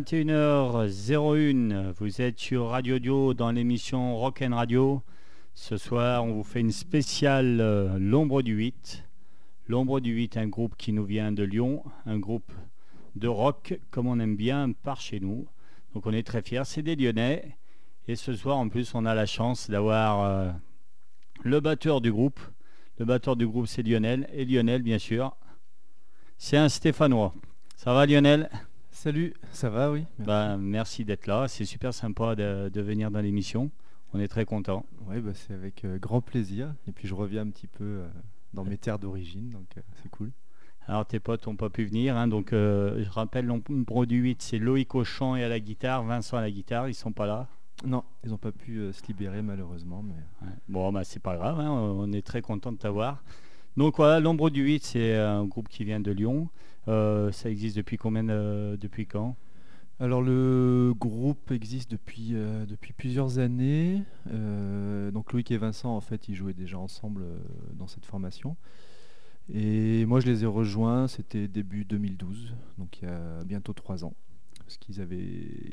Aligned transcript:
21h01, 0.00 1.92
vous 1.92 2.20
êtes 2.20 2.40
sur 2.40 2.70
Radio 2.70 2.98
Dio 2.98 3.32
dans 3.32 3.52
l'émission 3.52 4.16
Rock 4.16 4.42
and 4.42 4.56
Radio. 4.56 5.02
Ce 5.54 5.76
soir, 5.76 6.24
on 6.24 6.32
vous 6.32 6.42
fait 6.42 6.58
une 6.58 6.72
spéciale 6.72 7.60
euh, 7.60 7.96
L'ombre 8.00 8.42
du 8.42 8.54
8. 8.54 9.04
L'ombre 9.68 10.00
du 10.00 10.10
8, 10.10 10.36
un 10.36 10.48
groupe 10.48 10.74
qui 10.76 10.92
nous 10.92 11.04
vient 11.04 11.30
de 11.30 11.44
Lyon, 11.44 11.84
un 12.06 12.18
groupe 12.18 12.50
de 13.14 13.28
rock 13.28 13.78
comme 13.92 14.08
on 14.08 14.18
aime 14.18 14.34
bien 14.34 14.72
par 14.72 15.00
chez 15.00 15.20
nous. 15.20 15.46
Donc 15.94 16.06
on 16.06 16.12
est 16.12 16.26
très 16.26 16.42
fiers, 16.42 16.64
c'est 16.64 16.82
des 16.82 16.96
Lyonnais. 16.96 17.56
Et 18.08 18.16
ce 18.16 18.34
soir, 18.34 18.56
en 18.56 18.68
plus, 18.68 18.96
on 18.96 19.04
a 19.04 19.14
la 19.14 19.26
chance 19.26 19.70
d'avoir 19.70 20.22
euh, 20.24 20.50
le 21.44 21.60
batteur 21.60 22.00
du 22.00 22.10
groupe. 22.10 22.40
Le 22.98 23.04
batteur 23.04 23.36
du 23.36 23.46
groupe, 23.46 23.68
c'est 23.68 23.84
Lionel. 23.84 24.28
Et 24.32 24.44
Lionel, 24.44 24.82
bien 24.82 24.98
sûr, 24.98 25.36
c'est 26.36 26.56
un 26.56 26.68
Stéphanois. 26.68 27.32
Ça 27.76 27.94
va 27.94 28.06
Lionel? 28.06 28.50
Salut, 29.04 29.34
ça 29.52 29.68
va, 29.68 29.92
oui? 29.92 30.06
Merci, 30.16 30.24
bah, 30.26 30.56
merci 30.56 31.04
d'être 31.04 31.26
là. 31.26 31.46
C'est 31.46 31.66
super 31.66 31.92
sympa 31.92 32.34
de, 32.34 32.80
venir 32.80 33.10
dans 33.10 33.20
l'émission. 33.20 33.70
On 34.14 34.18
est 34.18 34.28
très 34.28 34.46
content. 34.46 34.86
Oui, 35.06 35.20
bah, 35.20 35.32
c'est 35.34 35.52
avec 35.52 35.84
euh, 35.84 35.98
grand 35.98 36.22
plaisir. 36.22 36.74
Et 36.88 36.92
puis 36.92 37.06
je 37.06 37.14
reviens 37.14 37.42
un 37.42 37.50
petit 37.50 37.66
peu 37.66 37.84
euh, 37.84 38.08
dans 38.54 38.64
mes 38.64 38.78
terres 38.78 38.98
d'origine, 38.98 39.50
donc 39.50 39.66
euh, 39.76 39.82
c'est 40.02 40.08
cool. 40.08 40.30
Alors 40.86 41.04
tes 41.04 41.20
potes 41.20 41.46
n'ont 41.46 41.54
pas 41.54 41.68
pu 41.68 41.84
venir, 41.84 42.16
hein, 42.16 42.28
donc 42.28 42.52
je 42.52 43.10
rappelle 43.10 43.44
l'ombre 43.44 44.06
du 44.06 44.16
8, 44.20 44.40
c'est 44.40 44.58
Loïc 44.58 44.94
au 44.94 45.04
chant 45.04 45.36
et 45.36 45.44
à 45.44 45.50
la 45.50 45.60
guitare, 45.60 46.02
Vincent 46.04 46.38
à 46.38 46.40
la 46.40 46.50
guitare, 46.50 46.88
ils 46.88 46.94
sont 46.94 47.12
pas 47.12 47.26
là. 47.26 47.46
Non, 47.84 48.04
ils 48.24 48.30
n'ont 48.30 48.38
pas 48.38 48.52
pu 48.52 48.90
se 48.90 49.06
libérer 49.06 49.42
malheureusement. 49.42 50.02
Mais... 50.02 50.48
Bon, 50.70 50.90
bah, 50.90 51.04
c'est 51.04 51.22
pas 51.22 51.36
grave, 51.36 51.60
hein, 51.60 51.70
on 51.70 52.10
est 52.10 52.26
très 52.26 52.40
content 52.40 52.72
de 52.72 52.78
t'avoir. 52.78 53.22
Donc 53.76 53.96
voilà, 53.96 54.20
l'ombre 54.20 54.50
du 54.50 54.62
8, 54.62 54.84
c'est 54.84 55.16
un 55.16 55.44
groupe 55.44 55.68
qui 55.68 55.84
vient 55.84 55.98
de 55.98 56.12
Lyon. 56.12 56.48
Euh, 56.86 57.32
ça 57.32 57.50
existe 57.50 57.76
depuis 57.76 57.96
combien 57.96 58.22
depuis 58.22 59.06
quand? 59.06 59.36
Alors 60.00 60.22
le 60.22 60.92
groupe 60.96 61.50
existe 61.50 61.90
depuis, 61.90 62.30
euh, 62.34 62.66
plusieurs 62.96 63.38
années. 63.38 64.02
Euh, 64.30 65.10
donc 65.10 65.32
Loïc 65.32 65.50
et 65.50 65.56
Vincent, 65.56 65.96
en 65.96 66.00
fait, 66.00 66.28
ils 66.28 66.36
jouaient 66.36 66.54
déjà 66.54 66.78
ensemble 66.78 67.24
dans 67.72 67.88
cette 67.88 68.04
formation. 68.06 68.56
Et 69.52 70.06
moi, 70.06 70.20
je 70.20 70.26
les 70.26 70.44
ai 70.44 70.46
rejoints, 70.46 71.08
c'était 71.08 71.48
début 71.48 71.84
2012, 71.84 72.54
donc 72.78 73.02
il 73.02 73.08
y 73.08 73.10
a 73.10 73.44
bientôt 73.44 73.72
trois 73.72 74.04
ans. 74.04 74.14
Parce 74.60 74.78
qu'ils 74.78 75.00
avaient, 75.00 75.18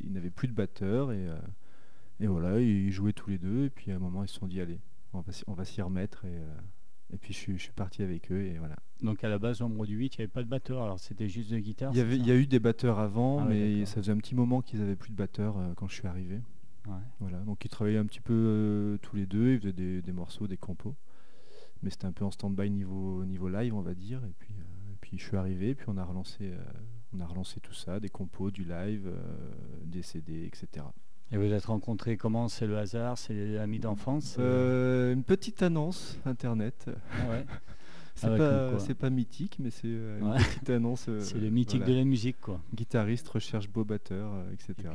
ils 0.04 0.12
n'avaient 0.12 0.32
plus 0.32 0.48
de 0.48 0.54
batteur 0.54 1.12
et, 1.12 1.28
voilà, 2.20 2.60
ils 2.60 2.92
jouaient 2.92 3.14
tous 3.14 3.30
les 3.30 3.38
deux. 3.38 3.66
Et 3.66 3.70
puis 3.70 3.92
à 3.92 3.96
un 3.96 4.00
moment, 4.00 4.24
ils 4.24 4.28
se 4.28 4.36
sont 4.36 4.48
dit, 4.48 4.60
allez, 4.60 4.80
on 5.14 5.22
va, 5.54 5.66
s'y 5.66 5.82
remettre. 5.82 6.26
Et, 6.26 6.38
et 7.14 7.18
puis 7.18 7.34
je 7.34 7.38
suis, 7.38 7.72
parti 7.76 8.04
avec 8.04 8.32
eux 8.32 8.42
et 8.46 8.58
voilà. 8.58 8.76
Donc 9.02 9.24
à 9.24 9.30
la 9.30 9.40
base, 9.40 9.62
Ombre 9.62 9.86
du 9.86 9.96
8, 9.96 10.16
il 10.16 10.20
n'y 10.20 10.24
avait 10.24 10.32
pas 10.32 10.44
de 10.44 10.48
batteur, 10.48 10.84
alors 10.84 11.00
c'était 11.00 11.28
juste 11.28 11.52
de 11.52 11.60
guitare 11.60 11.92
Il 11.94 11.98
y, 11.98 12.02
avait, 12.02 12.16
il 12.16 12.26
y 12.26 12.32
a 12.32 12.36
eu 12.36 12.48
des 12.48 12.60
batteurs 12.60 13.00
avant, 13.00 13.40
ah 13.40 13.46
mais 13.46 13.86
ça 13.86 13.96
faisait 13.96 14.12
un 14.12 14.18
petit 14.18 14.36
moment 14.36 14.62
qu'ils 14.62 14.80
n'avaient 14.80 14.96
plus 14.96 15.12
de 15.12 15.16
batteur 15.16 15.58
euh, 15.58 15.74
quand 15.76 15.88
je 15.88 15.96
suis 15.96 16.08
arrivé. 16.08 16.42
Voilà, 17.20 17.38
donc 17.40 17.64
ils 17.64 17.70
travaillaient 17.70 18.00
un 18.00 18.06
petit 18.06 18.22
peu 18.22 18.34
euh, 18.34 18.98
tous 19.02 19.16
les 19.16 19.26
deux, 19.26 19.54
ils 19.54 19.60
faisaient 19.60 20.02
des, 20.02 20.12
morceaux, 20.12 20.48
des 20.48 20.58
compos. 20.58 20.96
Mais 21.84 21.90
c'était 21.90 22.06
un 22.06 22.12
peu 22.12 22.26
en 22.26 22.32
stand-by 22.32 22.70
niveau, 22.70 23.24
niveau 23.26 23.50
live, 23.50 23.74
on 23.76 23.82
va 23.82 23.94
dire. 23.94 24.24
Et 24.26 24.34
puis, 24.40 24.54
euh, 24.58 24.94
puis 25.00 25.18
je 25.18 25.24
suis 25.24 25.38
arrivé, 25.38 25.76
puis 25.76 25.86
on 25.90 25.98
a 25.98 26.04
relancé, 26.04 26.52
on 27.14 27.20
a 27.20 27.26
relancé 27.26 27.60
tout 27.60 27.74
ça, 27.74 28.00
des 28.00 28.10
compos, 28.10 28.52
du 28.52 28.64
live, 28.64 29.12
des 29.86 30.02
CD, 30.02 30.46
etc. 30.46 30.86
Et 31.34 31.38
vous 31.38 31.54
êtes 31.54 31.66
rencontrés 31.66 32.18
comment? 32.18 32.50
C'est 32.50 32.68
le 32.68 32.78
hasard 32.78 33.18
C'est 33.18 33.58
amis 33.58 33.80
d'enfance 33.80 34.36
euh, 34.38 35.14
Une 35.14 35.24
petite 35.24 35.64
annonce 35.64 36.18
internet. 36.26 36.90
Ah 37.14 37.16
ah 38.24 38.78
c'est 38.78 38.94
pas, 38.94 39.10
mythique, 39.10 39.58
mais 39.60 39.72
c'est 39.72 39.88
euh, 39.88 40.20
une 40.20 40.34
petite 40.34 40.70
annonce. 40.70 41.06
Euh, 41.10 41.22
c'est 41.22 41.40
le 41.40 41.50
mythique 41.50 41.86
de 41.86 41.94
la 41.94 42.04
musique, 42.04 42.40
quoi. 42.42 42.60
Guitariste 42.76 43.28
recherche 43.30 43.70
beau 43.70 43.86
batteur, 43.86 44.30
etc. 44.54 44.90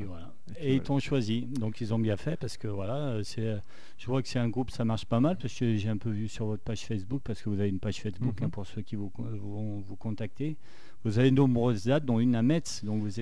Et, 0.60 0.74
ils 0.74 0.82
t'ont 0.82 0.98
choisi, 1.00 1.46
donc 1.46 1.80
ils 1.80 1.92
ont 1.94 1.98
bien 1.98 2.16
fait 2.16 2.36
parce 2.36 2.56
que 2.58 2.68
voilà, 2.68 3.18
c'est. 3.24 3.56
Je 3.96 4.06
vois 4.06 4.22
que 4.22 4.28
c'est 4.28 4.38
un 4.38 4.48
groupe, 4.48 4.70
ça 4.70 4.84
marche 4.84 5.06
pas 5.06 5.20
mal 5.20 5.38
parce 5.38 5.54
que 5.54 5.74
j'ai 5.74 5.88
un 5.88 5.96
peu 5.96 6.10
vu 6.10 6.28
sur 6.28 6.46
votre 6.46 6.62
page 6.62 6.84
Facebook 6.84 7.22
parce 7.24 7.42
que 7.42 7.48
vous 7.48 7.58
avez 7.58 7.70
une 7.70 7.80
page 7.80 8.00
Facebook 8.00 8.36
hein, 8.42 8.44
mhm. 8.44 8.50
pour 8.50 8.66
ceux 8.66 8.82
qui 8.82 8.94
vous, 8.94 9.10
vont 9.16 9.80
vous 9.80 9.96
contacter. 9.96 10.56
Vous 11.02 11.18
avez 11.18 11.30
de 11.30 11.36
nombreuses 11.36 11.84
dates, 11.84 12.04
dont 12.04 12.20
une 12.20 12.34
à 12.34 12.42
Metz, 12.42 12.84
donc 12.84 13.00
vous 13.00 13.20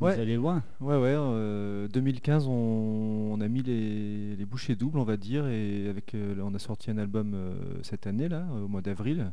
vous 0.00 0.06
allez 0.06 0.36
loin. 0.36 0.62
Ouais, 0.80 0.96
ouais. 0.96 1.88
2015, 1.88 2.46
euh, 2.46 2.48
on, 2.50 3.40
a 3.40 3.48
mis 3.48 3.62
les, 3.62 4.44
bouchées 4.44 4.74
doubles, 4.74 4.98
on 4.98 5.04
va 5.04 5.16
dire, 5.16 5.46
et 5.46 5.88
avec, 5.88 6.14
euh, 6.14 6.36
on 6.42 6.54
a 6.54 6.58
sorti 6.58 6.90
un 6.90 6.98
album 6.98 7.32
euh, 7.34 7.54
cette 7.82 8.06
année, 8.06 8.28
là, 8.28 8.46
au 8.52 8.68
mois 8.68 8.82
d'avril. 8.82 9.32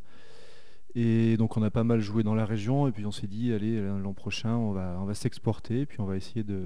Et 0.96 1.38
donc 1.38 1.56
on 1.56 1.62
a 1.62 1.70
pas 1.70 1.84
mal 1.84 2.00
joué 2.00 2.24
dans 2.24 2.34
la 2.34 2.46
région, 2.46 2.88
et 2.88 2.92
puis 2.92 3.06
on 3.06 3.12
s'est 3.12 3.28
dit, 3.28 3.53
allez, 3.53 3.80
l'an 3.80 4.14
prochain, 4.14 4.56
on 4.56 4.72
va, 4.72 4.97
on 5.00 5.06
va 5.06 5.14
s'exporter, 5.14 5.86
puis 5.86 6.00
on 6.02 6.06
va 6.06 6.18
essayer 6.18 6.44
de, 6.44 6.64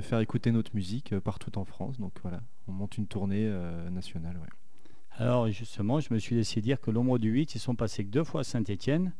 faire 0.00 0.18
écouter 0.20 0.50
notre 0.50 0.74
musique 0.74 1.18
partout 1.20 1.58
en 1.58 1.64
France. 1.64 2.00
Donc 2.00 2.12
voilà, 2.22 2.40
on 2.68 2.72
monte 2.72 2.96
une 2.96 3.06
tournée 3.06 3.50
nationale. 3.92 4.38
Alors 5.16 5.48
justement, 5.50 6.00
je 6.00 6.12
me 6.12 6.18
suis 6.18 6.36
laissé 6.36 6.62
dire 6.62 6.80
que 6.80 6.90
l'ombre 6.90 7.18
du 7.18 7.30
8, 7.30 7.54
ils 7.54 7.58
sont 7.58 7.74
passés 7.74 8.04
que 8.04 8.10
deux 8.10 8.24
fois 8.24 8.40
à 8.40 8.44
Saint-Étienne. 8.44 9.12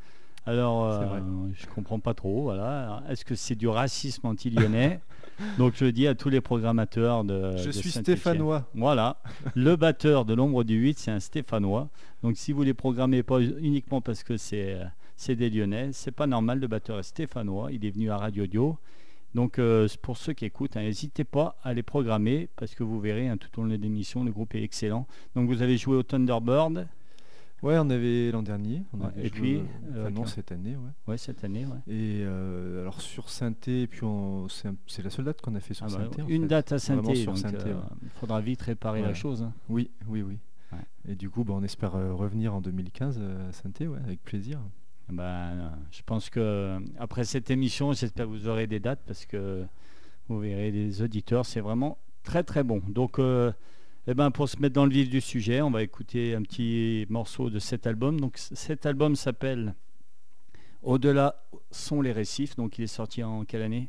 Alors, 0.47 0.84
euh, 0.84 1.19
je 1.55 1.66
comprends 1.66 1.99
pas 1.99 2.15
trop. 2.15 2.43
Voilà. 2.43 3.03
Est-ce 3.09 3.25
que 3.25 3.34
c'est 3.34 3.55
du 3.55 3.69
racisme 3.69 4.27
anti-lyonnais 4.27 5.00
Donc, 5.59 5.75
je 5.77 5.87
dis 5.87 6.06
à 6.06 6.15
tous 6.15 6.28
les 6.28 6.41
programmateurs 6.41 7.25
de. 7.25 7.56
Je 7.56 7.71
suis 7.71 7.91
stéphanois. 7.91 8.69
Voilà. 8.75 9.16
le 9.55 9.77
batteur 9.77 10.25
de 10.25 10.34
l'ombre 10.34 10.65
du 10.65 10.75
8, 10.75 10.99
c'est 10.99 11.10
un 11.10 11.21
stéphanois. 11.21 11.88
Donc, 12.22 12.37
si 12.37 12.53
vous 12.53 12.62
les 12.62 12.75
programmez 12.75 13.22
pas 13.22 13.41
uniquement 13.41 14.00
parce 14.00 14.22
que 14.22 14.37
c'est 14.37 14.78
c'est 15.16 15.37
des 15.37 15.49
lyonnais, 15.49 15.91
c'est 15.93 16.10
pas 16.10 16.27
normal. 16.27 16.61
Le 16.61 16.66
batteur 16.66 16.99
est 16.99 17.05
stéphanois. 17.05 17.72
Il 17.72 17.84
est 17.84 17.91
venu 17.91 18.11
à 18.11 18.19
Radio 18.19 18.47
Dio. 18.47 18.78
Donc, 19.34 19.59
euh, 19.59 19.88
pour 20.03 20.16
ceux 20.16 20.32
qui 20.32 20.44
écoutent, 20.44 20.76
hein, 20.76 20.82
n'hésitez 20.82 21.25
pas 21.25 21.56
à 21.65 21.75
les 21.75 21.82
programmer 21.82 22.49
parce 22.55 22.75
que 22.75 22.84
vous 22.84 23.00
verrez 23.00 23.28
hein, 23.28 23.37
tout 23.37 23.49
au 23.59 23.65
long 23.65 23.71
de 23.71 23.76
l'émission, 23.76 24.22
le 24.22 24.31
groupe 24.31 24.55
est 24.55 24.62
excellent. 24.62 25.08
Donc, 25.35 25.49
vous 25.49 25.62
avez 25.62 25.76
joué 25.76 25.96
au 25.96 26.02
Thunderbird. 26.02 26.87
Ouais, 27.64 27.78
on 27.78 27.88
avait 27.88 28.31
l'an 28.31 28.43
dernier. 28.43 28.82
et 29.16 29.31
puis, 29.31 29.62
euh, 29.94 30.11
non, 30.11 30.26
cette 30.26 30.52
année, 30.52 30.76
ouais. 30.76 30.90
Ouais, 31.08 31.16
cette 31.16 31.44
année, 31.44 31.64
ouais. 31.64 31.78
Et 31.94 32.20
euh, 32.22 32.82
alors 32.82 33.00
sur 33.00 33.31
Synthé, 33.31 33.87
puis 33.87 34.06
c'est 34.87 35.02
la 35.02 35.08
seule 35.08 35.25
date 35.25 35.40
qu'on 35.40 35.55
a 35.55 35.61
fait 35.61 35.72
sur 35.72 35.87
ah 35.87 35.88
bah, 35.88 36.05
Synthé. 36.05 36.22
une 36.28 36.46
date 36.46 36.72
à 36.72 36.78
Synthé, 36.78 37.25
donc 37.25 37.38
il 37.38 37.70
euh, 37.70 37.76
faudra 38.16 38.43
vite 38.43 38.61
réparer 38.61 39.00
la 39.00 39.14
chose. 39.14 39.43
Hein. 39.43 39.55
Oui, 39.70 39.90
oui, 40.06 40.20
oui. 40.20 40.37
Et 41.08 41.14
du 41.14 41.31
coup, 41.31 41.43
bah, 41.43 41.55
on 41.56 41.62
espère 41.62 41.93
revenir 41.93 42.55
en 42.55 42.61
2015 42.61 43.19
à 43.19 43.52
Synthé, 43.52 43.88
ouais, 43.88 43.99
avec 44.05 44.22
plaisir. 44.22 44.60
Ben, 45.08 45.72
je 45.90 46.02
pense 46.05 46.28
que 46.28 46.78
après 46.99 47.25
cette 47.25 47.50
émission, 47.50 47.94
j'espère 47.94 48.26
que 48.26 48.31
vous 48.31 48.46
aurez 48.46 48.67
des 48.67 48.81
dates 48.81 49.00
parce 49.06 49.25
que 49.25 49.64
vous 50.28 50.38
verrez 50.38 50.70
les 50.70 51.00
auditeurs, 51.00 51.46
c'est 51.46 51.60
vraiment 51.60 51.96
très 52.25 52.43
très 52.43 52.62
bon. 52.62 52.82
Donc 52.88 53.19
eh 54.06 54.15
ben, 54.15 54.31
pour 54.31 54.49
se 54.49 54.59
mettre 54.61 54.75
dans 54.75 54.85
le 54.85 54.93
vif 54.93 55.09
du 55.09 55.21
sujet, 55.21 55.62
on 55.62 55.71
va 55.71 55.83
écouter 55.83 56.35
un 56.35 56.43
petit 56.43 57.06
morceau 57.09 57.49
de 57.49 57.59
cet 57.59 57.87
album. 57.87 58.21
Donc, 58.21 58.37
cet 58.37 58.85
album 58.85 59.17
s'appelle 59.17 59.75
Au-delà 60.83 61.43
sont 61.71 62.03
les 62.03 62.12
récifs. 62.12 62.55
Donc, 62.56 62.79
il 62.79 62.85
est 62.85 62.87
sorti 62.87 63.23
en 63.23 63.45
quelle 63.45 63.62
année? 63.62 63.89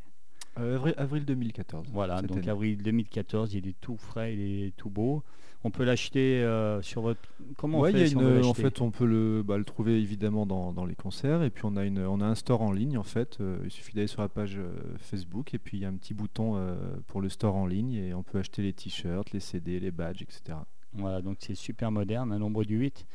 Euh, 0.57 0.93
avril, 0.95 1.25
2014. 1.25 1.87
Voilà, 1.91 2.21
donc 2.21 2.47
avril 2.47 2.81
2014, 2.81 3.55
il 3.55 3.67
est 3.67 3.75
tout 3.81 3.97
frais, 3.97 4.33
il 4.33 4.39
est 4.39 4.75
tout 4.77 4.89
beau. 4.89 5.21
On 5.65 5.71
peut 5.71 5.83
l'acheter 5.83 6.43
euh, 6.43 6.79
sur 6.83 7.01
votre. 7.01 7.19
Comment 7.57 7.79
on 7.79 7.85
fait 7.91 8.15
En 8.15 8.53
fait, 8.53 8.81
on 8.81 8.91
peut 8.91 9.07
le, 9.07 9.41
bah, 9.41 9.57
le 9.57 9.63
trouver 9.63 9.99
évidemment 9.99 10.45
dans, 10.45 10.85
les 10.85 10.93
concerts. 10.93 11.41
Et 11.41 11.49
puis 11.49 11.63
on 11.65 11.75
a, 11.75 11.85
une, 11.85 12.05
on 12.05 12.21
a 12.21 12.25
un 12.25 12.35
store 12.35 12.61
en 12.61 12.71
ligne 12.71 12.99
en 12.99 13.03
fait. 13.03 13.37
Euh, 13.41 13.57
il 13.63 13.71
suffit 13.71 13.95
d'aller 13.95 14.05
sur 14.05 14.21
la 14.21 14.29
page 14.29 14.59
euh, 14.59 14.69
Facebook 14.99 15.55
et 15.55 15.57
puis 15.57 15.77
il 15.77 15.81
y 15.81 15.85
a 15.85 15.87
un 15.87 15.95
petit 15.95 16.13
bouton 16.13 16.55
pour 17.07 17.19
le 17.19 17.29
store 17.29 17.55
en 17.55 17.65
ligne 17.65 17.93
et 17.93 18.13
on 18.13 18.21
peut 18.21 18.37
acheter 18.37 18.61
les 18.61 18.73
t-shirts, 18.73 19.31
les 19.31 19.39
CD, 19.39 19.79
les 19.79 19.89
badges, 19.89 20.21
etc. 20.21 20.59
Voilà, 20.93 21.23
donc 21.23 21.37
c'est 21.39 21.55
super 21.55 21.91
moderne, 21.91 22.31
un 22.31 22.37
nombre 22.37 22.63
du 22.63 22.77
8. 22.77 23.07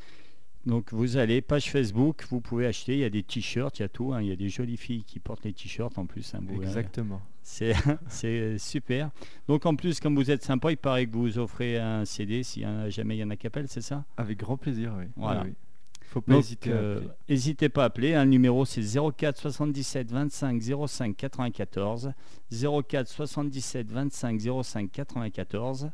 Donc 0.66 0.92
vous 0.92 1.18
allez, 1.18 1.42
page 1.42 1.70
Facebook, 1.70 2.26
vous 2.30 2.40
pouvez 2.40 2.66
acheter, 2.66 2.94
il 2.94 3.00
y 3.00 3.04
a 3.04 3.10
des 3.10 3.22
t-shirts, 3.22 3.78
il 3.78 3.82
y 3.82 3.84
a 3.84 3.88
tout, 3.88 4.12
hein. 4.12 4.22
il 4.22 4.28
y 4.28 4.32
a 4.32 4.36
des 4.36 4.48
jolies 4.48 4.76
filles 4.76 5.04
qui 5.04 5.20
portent 5.20 5.44
les 5.44 5.52
t-shirts 5.52 5.96
en 5.98 6.06
plus. 6.06 6.34
Hein, 6.34 6.42
Exactement. 6.52 7.22
C'est 8.08 8.58
super. 8.58 9.10
Donc 9.48 9.66
en 9.66 9.74
plus, 9.74 10.00
comme 10.00 10.14
vous 10.14 10.30
êtes 10.30 10.42
sympa, 10.42 10.70
il 10.70 10.76
paraît 10.76 11.06
que 11.06 11.16
vous 11.16 11.38
offrez 11.38 11.78
un 11.78 12.04
CD 12.04 12.42
si 12.42 12.64
jamais 12.88 13.16
il 13.16 13.20
y 13.20 13.24
en 13.24 13.30
a 13.30 13.36
qui 13.36 13.46
appellent, 13.46 13.68
c'est 13.68 13.80
ça? 13.80 14.04
Avec 14.16 14.38
grand 14.38 14.56
plaisir, 14.56 14.94
oui. 14.98 15.06
Voilà. 15.16 15.42
Oui, 15.44 15.54
Faut 16.02 16.20
pas 16.20 16.36
hésiter 16.36 16.70
euh, 16.72 17.00
N'hésitez 17.28 17.68
pas 17.68 17.82
à 17.82 17.86
appeler. 17.86 18.14
un 18.14 18.20
hein. 18.20 18.26
numéro 18.26 18.64
c'est 18.64 18.82
04 18.82 19.38
77 19.38 20.10
25 20.12 20.62
05 20.86 21.16
94. 21.16 22.12
04 22.50 23.08
77 23.08 23.90
25 23.90 24.40
05 24.62 24.90
94. 24.92 25.90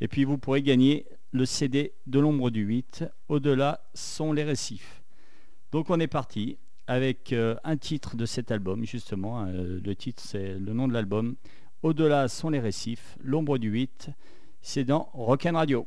Et 0.00 0.08
puis 0.08 0.24
vous 0.24 0.38
pourrez 0.38 0.62
gagner 0.62 1.06
le 1.32 1.46
CD 1.46 1.92
de 2.06 2.20
l'ombre 2.20 2.50
du 2.50 2.62
8. 2.62 3.04
Au-delà 3.28 3.80
sont 3.94 4.32
les 4.32 4.44
récifs. 4.44 5.02
Donc 5.72 5.90
on 5.90 5.98
est 5.98 6.06
parti 6.06 6.58
avec 6.86 7.32
euh, 7.32 7.56
un 7.64 7.76
titre 7.76 8.16
de 8.16 8.26
cet 8.26 8.50
album, 8.50 8.84
justement. 8.84 9.44
Euh, 9.46 9.80
le 9.82 9.96
titre, 9.96 10.22
c'est 10.24 10.58
le 10.58 10.72
nom 10.72 10.88
de 10.88 10.92
l'album. 10.92 11.36
Au-delà 11.82 12.28
sont 12.28 12.50
les 12.50 12.60
récifs, 12.60 13.16
l'ombre 13.22 13.58
du 13.58 13.68
8. 13.68 14.10
C'est 14.62 14.84
dans 14.84 15.10
Rock'n 15.12 15.54
Radio. 15.54 15.86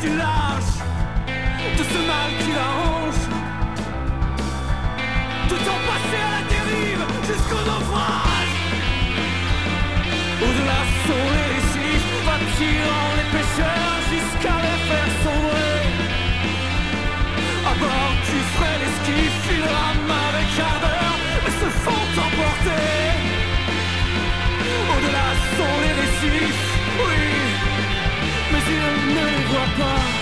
Du 0.00 0.16
large 0.16 0.72
De 1.78 1.84
ce 1.84 1.98
mal 2.10 2.30
qui 2.40 2.52
l'arrange 2.52 3.22
De 5.50 5.56
temps 5.66 5.82
passé 5.88 6.16
à 6.26 6.30
la 6.34 6.42
dérive 6.48 7.04
jusqu'au 7.26 7.62
naufrage 7.70 8.30
au-delà 10.42 10.80
sont 11.06 11.28
les 11.36 11.48
récifs, 11.54 12.10
attirant 12.34 13.10
les 13.18 13.28
pêcheurs 13.36 13.98
jusqu'à 14.10 14.56
les 14.64 14.78
faire 14.88 15.12
sombrer. 15.22 15.82
À 17.70 17.74
bord 17.78 18.14
tu 18.24 18.36
ferais 18.52 18.78
l'esquif, 18.82 19.32
ils 19.52 19.68
avec 20.30 20.48
ardeur, 20.70 21.12
mais 21.44 21.54
se 21.60 21.68
font 21.84 22.06
emporter. 22.26 23.04
Au-delà 24.92 25.28
sont 25.56 25.76
les 25.84 25.94
récifs, 26.00 26.64
oui, 27.04 27.39
ne 29.20 29.26
les 29.26 29.44
voient 29.44 29.72
pas. 29.78 30.19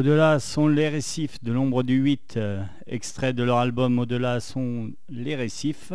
Au-delà 0.00 0.38
sont 0.40 0.66
les 0.66 0.88
récifs 0.88 1.44
de 1.44 1.52
l'ombre 1.52 1.82
du 1.82 1.96
8, 1.96 2.38
euh, 2.38 2.64
extrait 2.86 3.34
de 3.34 3.42
leur 3.42 3.58
album 3.58 3.98
Au-delà 3.98 4.40
sont 4.40 4.90
les 5.10 5.36
récifs. 5.36 5.92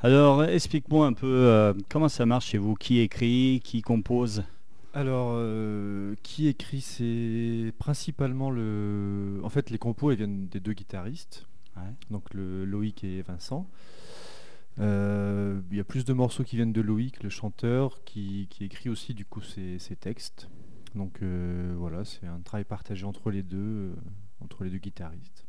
Alors 0.00 0.42
explique-moi 0.42 1.06
un 1.06 1.12
peu 1.12 1.28
euh, 1.28 1.72
comment 1.88 2.08
ça 2.08 2.26
marche 2.26 2.46
chez 2.46 2.58
vous, 2.58 2.74
qui 2.74 2.98
écrit, 2.98 3.60
qui 3.62 3.80
compose? 3.80 4.42
Alors, 4.92 5.34
euh, 5.36 6.16
qui 6.24 6.48
écrit 6.48 6.80
C'est 6.80 7.72
principalement 7.78 8.50
le. 8.50 9.38
En 9.44 9.50
fait, 9.50 9.70
les 9.70 9.78
compos 9.78 10.10
elles 10.10 10.16
viennent 10.16 10.48
des 10.48 10.58
deux 10.58 10.72
guitaristes, 10.72 11.46
Ouais. 11.76 11.92
donc 12.10 12.34
le 12.34 12.64
Loïc 12.64 13.04
et 13.04 13.22
Vincent. 13.22 13.68
Il 14.78 15.76
y 15.76 15.78
a 15.78 15.84
plus 15.84 16.04
de 16.04 16.12
morceaux 16.12 16.42
qui 16.42 16.56
viennent 16.56 16.72
de 16.72 16.80
Loïc, 16.80 17.22
le 17.22 17.30
chanteur, 17.30 18.02
qui, 18.04 18.48
qui 18.50 18.64
écrit 18.64 18.88
aussi 18.88 19.14
du 19.14 19.24
coup 19.24 19.42
ses, 19.42 19.78
ses 19.78 19.94
textes. 19.94 20.48
Donc 20.94 21.22
euh, 21.22 21.74
voilà, 21.76 22.04
c'est 22.04 22.26
un 22.26 22.40
travail 22.40 22.64
partagé 22.64 23.04
entre 23.04 23.30
les 23.30 23.42
deux, 23.42 23.56
euh, 23.58 23.94
entre 24.40 24.64
les 24.64 24.70
deux 24.70 24.78
guitaristes. 24.78 25.44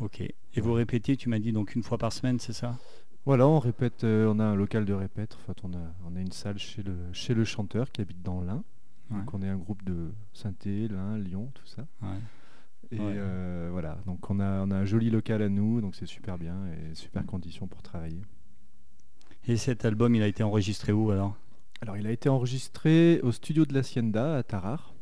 Ok. 0.00 0.20
Et 0.20 0.60
vous 0.60 0.72
répétez, 0.72 1.16
tu 1.16 1.28
m'as 1.28 1.38
dit 1.38 1.52
donc 1.52 1.74
une 1.74 1.82
fois 1.82 1.98
par 1.98 2.12
semaine, 2.12 2.38
c'est 2.38 2.52
ça? 2.52 2.78
Voilà, 3.24 3.46
on 3.46 3.58
répète, 3.58 4.04
euh, 4.04 4.32
on 4.32 4.38
a 4.38 4.44
un 4.44 4.54
local 4.54 4.84
de 4.84 4.92
répète. 4.92 5.34
En 5.34 5.46
fait, 5.46 5.58
on 5.64 5.72
a, 5.72 5.92
on 6.06 6.16
a 6.16 6.20
une 6.20 6.32
salle 6.32 6.58
chez 6.58 6.82
le, 6.82 6.96
chez 7.12 7.34
le 7.34 7.44
chanteur 7.44 7.90
qui 7.90 8.00
habite 8.00 8.22
dans 8.22 8.40
l'Ain. 8.42 8.62
Ouais. 9.10 9.18
Donc 9.18 9.34
on 9.34 9.42
est 9.42 9.48
un 9.48 9.56
groupe 9.56 9.82
de 9.84 10.12
Saint-Étienne, 10.34 10.92
l'Ain, 10.92 11.18
Lyon, 11.18 11.50
tout 11.54 11.66
ça. 11.66 11.86
Ouais. 12.02 12.08
Et 12.90 12.98
Ouais. 12.98 13.14
euh, 13.16 13.68
voilà, 13.70 13.98
donc 14.06 14.30
on 14.30 14.40
a, 14.40 14.64
on 14.64 14.70
a 14.70 14.76
un 14.76 14.84
joli 14.86 15.10
local 15.10 15.42
à 15.42 15.48
nous, 15.50 15.80
donc 15.82 15.94
c'est 15.94 16.06
super 16.06 16.38
bien 16.38 16.56
et 16.68 16.94
super 16.94 17.26
conditions 17.26 17.66
pour 17.66 17.82
travailler. 17.82 18.22
Et 19.46 19.56
cet 19.58 19.84
album, 19.84 20.14
il 20.14 20.22
a 20.22 20.26
été 20.26 20.42
enregistré 20.42 20.92
où 20.92 21.10
alors? 21.10 21.36
Alors 21.80 21.96
il 21.96 22.06
a 22.06 22.10
été 22.10 22.28
enregistré 22.28 23.20
au 23.22 23.30
studio 23.30 23.64
de 23.64 23.72
l'Hacienda 23.72 24.36
à 24.36 24.42
Tarare. 24.42 24.94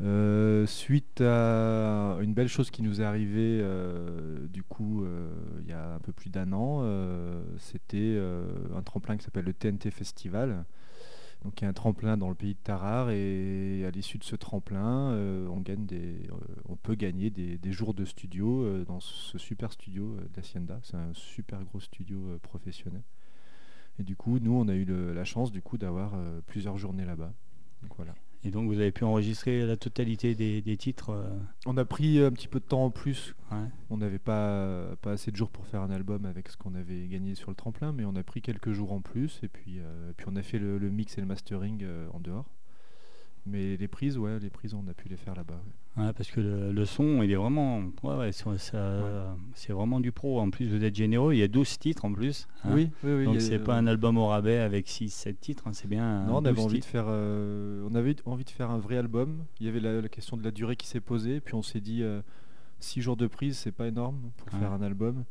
Euh, 0.00 0.66
suite 0.66 1.20
à 1.20 2.18
une 2.20 2.34
belle 2.34 2.48
chose 2.48 2.72
qui 2.72 2.82
nous 2.82 3.00
est 3.00 3.04
arrivée 3.04 3.60
euh, 3.62 4.48
du 4.48 4.64
coup 4.64 5.04
euh, 5.04 5.30
il 5.60 5.68
y 5.68 5.72
a 5.72 5.94
un 5.94 6.00
peu 6.00 6.12
plus 6.12 6.30
d'un 6.30 6.52
an, 6.52 6.82
c'était 7.58 8.20
un 8.74 8.82
tremplin 8.82 9.16
qui 9.16 9.24
s'appelle 9.24 9.44
le 9.44 9.54
TNT 9.54 9.90
Festival. 9.90 10.64
Donc 11.44 11.60
il 11.60 11.64
y 11.64 11.66
a 11.66 11.70
un 11.70 11.74
tremplin 11.74 12.16
dans 12.16 12.30
le 12.30 12.34
pays 12.34 12.54
de 12.54 12.58
Tarare 12.58 13.10
et 13.10 13.84
à 13.86 13.90
l'issue 13.90 14.18
de 14.18 14.24
ce 14.24 14.34
tremplin, 14.34 15.16
on, 15.48 16.76
peut 16.82 16.94
gagner 16.94 17.30
des, 17.30 17.72
jours 17.72 17.94
de 17.94 18.04
studio 18.04 18.82
dans 18.84 18.98
ce 18.98 19.38
super 19.38 19.70
studio 19.70 20.16
d'Hacienda. 20.34 20.80
C'est 20.82 20.96
un 20.96 21.12
super 21.12 21.62
gros 21.64 21.80
studio 21.80 22.38
professionnel. 22.42 23.02
Et 23.98 24.02
du 24.02 24.16
coup, 24.16 24.38
nous, 24.40 24.52
on 24.52 24.68
a 24.68 24.74
eu 24.74 24.84
le- 24.84 25.12
la 25.12 25.24
chance 25.24 25.52
du 25.52 25.62
coup 25.62 25.78
d'avoir 25.78 26.14
euh, 26.14 26.40
plusieurs 26.46 26.76
journées 26.78 27.04
là-bas. 27.04 27.32
Donc 27.82 27.92
voilà. 27.96 28.14
Et 28.46 28.50
donc 28.50 28.66
vous 28.66 28.78
avez 28.78 28.92
pu 28.92 29.04
enregistrer 29.04 29.64
la 29.64 29.76
totalité 29.78 30.34
des, 30.34 30.60
des 30.60 30.76
titres 30.76 31.10
euh, 31.10 31.28
On 31.64 31.78
a 31.78 31.84
pris 31.86 32.18
un 32.22 32.30
petit 32.30 32.46
peu 32.48 32.60
de 32.60 32.64
temps 32.64 32.84
en 32.84 32.90
plus. 32.90 33.34
ouais. 33.50 33.56
On 33.88 33.96
n'avait 33.96 34.18
pas, 34.18 34.96
pas 35.00 35.12
assez 35.12 35.30
de 35.30 35.36
jours 35.36 35.48
pour 35.50 35.66
faire 35.66 35.80
un 35.80 35.90
album 35.90 36.26
avec 36.26 36.48
ce 36.50 36.56
qu'on 36.58 36.74
avait 36.74 37.06
gagné 37.08 37.34
sur 37.36 37.50
le 37.50 37.54
tremplin, 37.56 37.92
mais 37.92 38.04
on 38.04 38.14
a 38.16 38.22
pris 38.22 38.42
quelques 38.42 38.72
jours 38.72 38.92
en 38.92 39.00
plus 39.00 39.40
et 39.42 39.48
puis, 39.48 39.78
euh, 39.78 40.12
puis 40.16 40.26
on 40.28 40.36
a 40.36 40.42
fait 40.42 40.58
le, 40.58 40.76
le 40.76 40.90
mix 40.90 41.16
et 41.16 41.22
le 41.22 41.26
mastering 41.26 41.82
euh, 41.84 42.06
en 42.12 42.20
dehors. 42.20 42.50
Mais 43.46 43.76
les 43.78 43.88
prises, 43.88 44.18
ouais, 44.18 44.38
les 44.38 44.50
prises, 44.50 44.74
on 44.74 44.86
a 44.88 44.94
pu 44.94 45.08
les 45.08 45.16
faire 45.16 45.34
là-bas. 45.34 45.54
Ouais, 45.54 45.72
parce 45.96 46.30
que 46.30 46.40
le, 46.40 46.72
le 46.72 46.84
son, 46.84 47.22
il 47.22 47.30
est 47.30 47.36
vraiment. 47.36 47.82
Ouais, 48.02 48.16
ouais, 48.16 48.30
c'est 48.32 49.72
vraiment 49.72 50.00
du 50.00 50.12
pro. 50.12 50.40
En 50.40 50.50
plus, 50.50 50.66
vous 50.68 50.84
êtes 50.84 50.94
généreux. 50.94 51.34
Il 51.34 51.38
y 51.38 51.42
a 51.42 51.48
12 51.48 51.78
titres 51.78 52.04
en 52.04 52.12
plus. 52.12 52.48
hein. 52.64 52.70
Oui, 52.74 52.90
oui, 53.04 53.12
oui. 53.12 53.24
Donc, 53.24 53.40
c'est 53.40 53.58
pas 53.58 53.76
un 53.76 53.86
album 53.86 54.18
au 54.18 54.26
rabais 54.26 54.58
avec 54.58 54.86
6-7 54.88 55.36
titres. 55.38 55.66
hein, 55.66 55.72
c'est 55.72 55.88
bien. 55.88 56.24
Non, 56.26 56.36
on 56.38 56.44
avait 56.44 56.54
12 56.56 56.64
envie 56.64 56.80
de 56.80 56.84
faire, 56.84 57.06
euh, 57.08 57.86
on 57.90 57.94
avait 57.94 58.16
envie 58.26 58.44
de 58.44 58.50
faire 58.50 58.70
un 58.70 58.78
vrai 58.78 58.96
album. 58.96 59.44
Il 59.60 59.66
y 59.66 59.68
avait 59.68 59.80
la, 59.80 60.00
la 60.00 60.08
question 60.08 60.36
de 60.36 60.42
la 60.42 60.50
durée 60.50 60.76
qui 60.76 60.86
s'est 60.86 61.00
posée, 61.00 61.40
puis 61.40 61.54
on 61.54 61.62
s'est 61.62 61.80
dit 61.80 62.02
6 62.80 63.00
jours 63.00 63.16
de 63.16 63.26
prise, 63.26 63.56
c'est 63.56 63.72
pas 63.72 63.86
énorme 63.86 64.30
pour 64.36 64.52
Ouais. 64.52 64.58
faire 64.60 64.72
un 64.72 64.82
album. 64.82 65.24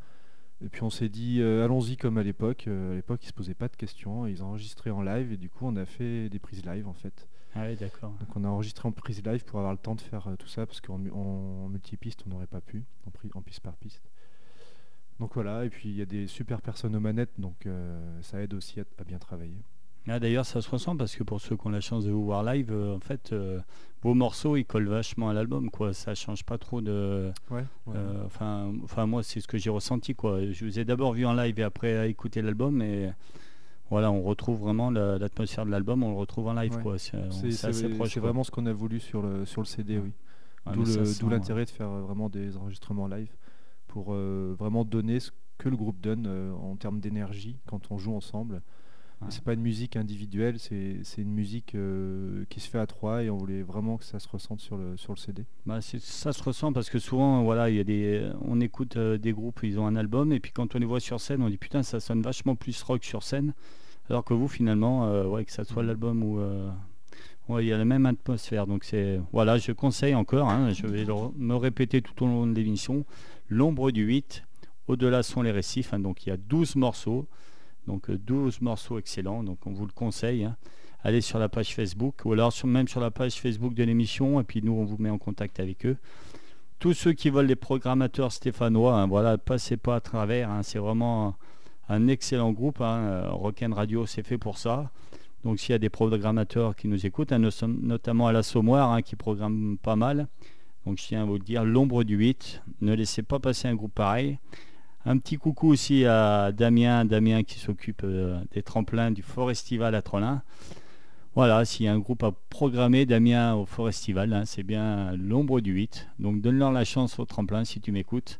Et 0.64 0.70
puis 0.70 0.84
on 0.84 0.90
s'est 0.90 1.10
dit 1.10 1.40
euh, 1.42 1.66
allons-y 1.66 1.98
comme 1.98 2.18
à 2.18 2.24
l'époque. 2.24 2.66
Euh, 2.68 2.94
à 2.94 2.96
l'époque, 2.96 3.20
ils 3.24 3.28
se 3.28 3.34
posaient 3.34 3.54
pas 3.54 3.68
de 3.68 3.76
questions, 3.76 4.26
ils 4.28 4.42
enregistraient 4.42 4.92
en 4.92 5.02
live 5.02 5.34
et 5.34 5.38
du 5.38 5.50
coup, 5.50 5.66
on 5.68 5.76
a 5.76 5.86
fait 5.86 6.30
des 6.30 6.40
prises 6.40 6.64
live 6.66 6.88
en 6.88 6.94
fait. 6.94 7.28
Ah 7.56 7.66
oui, 7.68 7.76
d'accord. 7.76 8.12
Donc 8.20 8.36
on 8.36 8.44
a 8.44 8.48
enregistré 8.48 8.88
en 8.88 8.92
prise 8.92 9.24
live 9.24 9.44
pour 9.46 9.60
avoir 9.60 9.72
le 9.74 9.78
temps 9.78 9.96
de 9.96 10.02
faire 10.02 10.28
euh, 10.28 10.36
tout 10.36 10.48
ça 10.48 10.66
parce 10.66 10.82
qu'en 10.82 11.00
en, 11.14 11.70
multipiste, 11.70 12.24
on 12.26 12.30
n'aurait 12.32 12.48
pas 12.48 12.62
pu 12.62 12.84
en, 13.06 13.38
en 13.38 13.42
piste 13.42 13.60
par 13.62 13.76
piste. 13.76 14.02
Donc 15.20 15.36
voilà, 15.36 15.64
et 15.64 15.70
puis 15.70 15.90
il 15.90 15.96
y 15.96 16.02
a 16.02 16.06
des 16.06 16.26
super 16.28 16.62
personnes 16.62 16.96
aux 16.96 17.00
manettes, 17.00 17.34
donc 17.38 17.66
euh, 17.66 18.22
ça 18.22 18.42
aide 18.42 18.54
aussi 18.56 18.80
à- 18.80 18.86
à 19.00 19.04
bien 19.04 19.20
travailler. 19.20 19.58
Ah, 20.08 20.20
D'ailleurs, 20.20 20.46
ça 20.46 20.62
se 20.62 20.70
ressent 20.70 20.98
parce 20.98 21.16
que 21.16 21.24
pour 21.24 21.40
ceux 21.40 21.56
qui 21.56 21.66
ont 21.66 21.70
la 21.70 21.80
chance 21.80 22.04
de 22.04 22.12
vous 22.12 22.26
voir 22.26 22.44
live, 22.44 22.72
euh, 22.74 22.96
en 22.96 23.00
fait, 23.00 23.32
euh, 23.32 23.62
vos 24.02 24.14
morceaux, 24.16 24.58
ils 24.58 24.66
collent 24.66 24.90
vachement 24.90 25.30
à 25.30 25.34
l'album. 25.34 25.70
quoi. 25.70 25.94
Ça 25.94 26.14
change 26.14 26.44
pas 26.44 26.58
trop 26.58 26.82
de. 26.82 27.32
Ouais. 27.50 27.64
Enfin, 28.26 28.74
enfin, 28.84 29.06
moi, 29.06 29.24
c'est 29.24 29.40
ce 29.40 29.48
que 29.48 29.58
j'ai 29.58 29.70
ressenti. 29.70 30.14
quoi. 30.14 30.44
Je 30.52 30.66
vous 30.66 30.78
ai 30.78 30.84
d'abord 30.84 31.14
vu 31.14 31.26
en 31.26 31.34
live 31.34 31.58
et 31.58 31.64
après 31.64 31.96
à 31.96 32.08
écouter 32.08 32.42
l'album. 32.42 32.82
Et 32.82 33.12
voilà, 33.94 34.12
on 34.12 34.22
retrouve 34.22 34.60
vraiment 34.60 34.92
la- 34.92 35.18
l'atmosphère 35.18 35.66
de 35.66 35.72
l'album. 35.72 36.04
On 36.04 36.10
le 36.12 36.18
retrouve 36.18 36.48
en 36.48 36.54
live. 36.54 36.74
Ouais. 36.86 36.98
C'est 36.98 37.66
assez 37.66 37.90
proche. 37.90 38.14
c'est 38.14 38.20
vraiment 38.20 38.44
ce 38.44 38.52
qu'on 38.52 38.66
a 38.66 38.74
voulu 38.74 39.00
sur 39.00 39.22
le, 39.22 39.46
sur 39.46 39.62
le 39.62 39.66
CD, 39.68 39.98
oui. 40.00 40.12
Ouais, 40.66 40.74
D'où 41.20 41.30
l'intérêt 41.30 41.66
de 41.66 41.70
faire 41.70 41.90
euh, 41.90 42.02
vraiment 42.02 42.30
des 42.30 42.56
enregistrements 42.58 43.08
live 43.08 43.32
pour 43.88 44.08
euh, 44.14 44.56
vraiment 44.58 44.86
donner 44.86 45.20
ce 45.20 45.32
que 45.58 45.68
le 45.70 45.76
groupe 45.78 46.00
donne 46.02 46.26
euh, 46.28 46.54
en 46.54 46.76
termes 46.78 47.00
d'énergie 47.00 47.58
quand 47.68 47.92
on 47.92 47.98
joue 47.98 48.14
ensemble. 48.16 48.62
Ouais. 49.22 49.28
C'est 49.30 49.44
pas 49.44 49.54
une 49.54 49.62
musique 49.62 49.96
individuelle, 49.96 50.60
c'est 50.60 51.02
une 51.18 51.32
musique 51.34 51.76
euh, 51.76 52.44
qui 52.50 52.60
se 52.60 52.70
fait 52.70 52.80
à 52.80 52.88
trois 52.88 53.24
et 53.24 53.30
on 53.30 53.38
voulait 53.38 53.62
vraiment 53.62 53.98
que 53.98 54.04
ça 54.06 54.20
se 54.20 54.28
ressente 54.28 54.60
sur 54.62 54.78
le, 54.78 54.98
sur 54.98 55.14
le 55.14 55.18
CD. 55.18 55.46
Bah, 55.66 55.80
ça 55.82 56.34
se 56.34 56.44
ressent 56.44 56.74
parce 56.74 56.90
que 56.90 56.98
souvent, 57.00 57.44
voilà, 57.44 57.70
il 57.70 57.76
y 57.76 57.80
a 57.80 57.84
des, 57.86 58.30
on 58.42 58.60
écoute 58.60 58.98
euh, 58.98 59.18
des 59.18 59.32
groupes, 59.32 59.60
ils 59.64 59.80
ont 59.80 59.86
un 59.88 59.96
album, 59.96 60.32
et 60.34 60.40
puis 60.40 60.52
quand 60.52 60.76
on 60.76 60.80
les 60.80 60.86
voit 60.86 61.00
sur 61.00 61.20
scène, 61.22 61.42
on 61.42 61.50
dit 61.50 61.58
putain, 61.58 61.84
ça 61.84 62.00
sonne 62.00 62.22
vachement 62.22 62.56
plus 62.56 62.82
rock 62.84 63.04
sur 63.06 63.22
scène, 63.24 63.54
alors 64.10 64.24
que 64.24 64.34
vous, 64.34 64.48
finalement, 64.48 65.06
euh, 65.08 65.26
ouais, 65.26 65.46
que 65.46 65.52
ça 65.52 65.64
soit 65.64 65.82
Mhm. 65.84 65.88
l'album 65.88 66.24
ou, 66.24 66.40
euh, 66.40 66.70
ouais, 67.50 67.66
il 67.66 67.68
y 67.70 67.74
a 67.74 67.78
la 67.78 67.86
même 67.86 68.06
atmosphère. 68.06 68.68
Donc 68.68 68.84
c'est, 68.84 69.20
voilà, 69.32 69.58
je 69.58 69.72
conseille 69.72 70.16
encore, 70.16 70.50
hein, 70.50 70.72
je 70.72 70.86
vais 70.88 71.06
le 71.06 71.14
me 71.38 71.56
répéter 71.56 72.02
tout 72.02 72.24
au 72.24 72.28
long 72.28 72.46
de 72.48 72.54
l'émission, 72.54 73.06
l'ombre 73.50 73.92
du 73.92 74.04
8, 74.04 74.44
au-delà 74.88 75.24
sont 75.24 75.42
les 75.42 75.52
récifs. 75.52 75.94
hein, 75.94 76.00
donc 76.00 76.26
il 76.26 76.30
y 76.30 76.32
a 76.32 76.38
12 76.38 76.76
morceaux, 76.76 77.28
donc 77.88 78.10
euh, 78.10 78.18
12 78.18 78.62
morceaux 78.62 78.98
excellents, 79.00 79.44
donc 79.44 79.66
on 79.66 79.72
vous 79.72 79.86
le 79.86 79.92
conseille. 79.94 80.44
hein. 80.44 80.58
Allez 81.06 81.20
sur 81.22 81.38
la 81.38 81.50
page 81.50 81.76
Facebook 81.76 82.22
ou 82.24 82.32
alors 82.32 82.54
sur- 82.54 82.68
même 82.68 82.88
sur 82.88 83.02
la 83.02 83.12
page 83.12 83.34
Facebook 83.42 83.74
de 83.74 83.84
l'émission 83.84 84.40
et 84.40 84.44
puis 84.46 84.62
nous 84.64 84.72
on 84.72 84.86
vous 84.86 84.96
met 85.00 85.10
en 85.10 85.18
contact 85.18 85.60
avec 85.60 85.86
eux. 85.86 85.98
Tous 86.80 86.94
ceux 86.94 87.12
qui 87.14 87.30
veulent 87.30 87.46
les 87.46 87.56
programmateurs 87.58 88.32
stéphanois, 88.32 88.96
hein, 89.02 89.08
voilà, 89.08 89.38
passez 89.38 89.76
pas 89.78 89.96
à 89.96 90.00
travers, 90.02 90.50
hein, 90.50 90.64
c'est 90.64 90.80
vraiment 90.80 91.36
un 91.90 92.08
excellent 92.08 92.52
groupe. 92.52 92.82
Hein, 92.82 93.00
euh, 93.00 93.30
Rock'n 93.32 93.74
Radio 93.74 94.06
c'est 94.06 94.26
fait 94.26 94.38
pour 94.38 94.58
ça. 94.58 94.92
Donc 95.44 95.60
s'il 95.60 95.72
y 95.72 95.76
a 95.76 95.80
des 95.80 95.90
programmateurs 95.90 96.76
qui 96.76 96.88
nous 96.88 97.06
écoutent, 97.06 97.32
hein, 97.32 97.40
nous 97.40 97.52
sommes 97.52 97.80
notamment 97.82 98.28
à 98.28 98.32
l'Assommoir 98.32 98.92
hein, 98.92 99.02
qui 99.02 99.16
programme 99.16 99.78
pas 99.82 99.96
mal. 99.96 100.28
Donc 100.86 100.98
je 101.00 101.04
tiens 101.04 101.24
à 101.24 101.26
vous 101.26 101.34
le 101.34 101.40
dire, 101.40 101.64
l'ombre 101.64 102.04
du 102.04 102.16
8, 102.16 102.62
ne 102.82 102.94
laissez 102.94 103.24
pas 103.24 103.40
passer 103.40 103.68
un 103.68 103.76
groupe 103.76 103.94
pareil. 103.94 104.38
Un 105.06 105.18
petit 105.18 105.38
coucou 105.38 105.68
aussi 105.68 106.06
à 106.06 106.54
Damien, 106.54 107.04
Damien 107.04 107.44
qui 107.44 107.60
s'occupe 107.60 108.02
euh, 108.06 108.40
des 108.52 108.64
tremplins 108.64 109.12
du 109.12 109.22
Forestival 109.22 109.96
à 109.96 110.02
Trollin. 110.02 110.44
Voilà, 111.36 111.66
s'il 111.66 111.88
y 111.88 111.90
a 111.90 111.94
un 111.94 112.00
groupe 112.00 112.24
à 112.24 112.32
programmer, 112.50 113.06
Damien 113.06 113.56
au 113.56 113.66
Forestival, 113.66 114.32
hein, 114.34 114.44
c'est 114.46 114.64
bien 114.64 115.14
l'ombre 115.18 115.60
du 115.60 115.74
8. 115.74 116.08
Donc 116.20 116.42
donne-leur 116.42 116.72
la 116.72 116.86
chance 116.86 117.20
au 117.20 117.26
tremplin 117.26 117.66
si 117.66 117.82
tu 117.82 117.92
m'écoutes. 117.92 118.40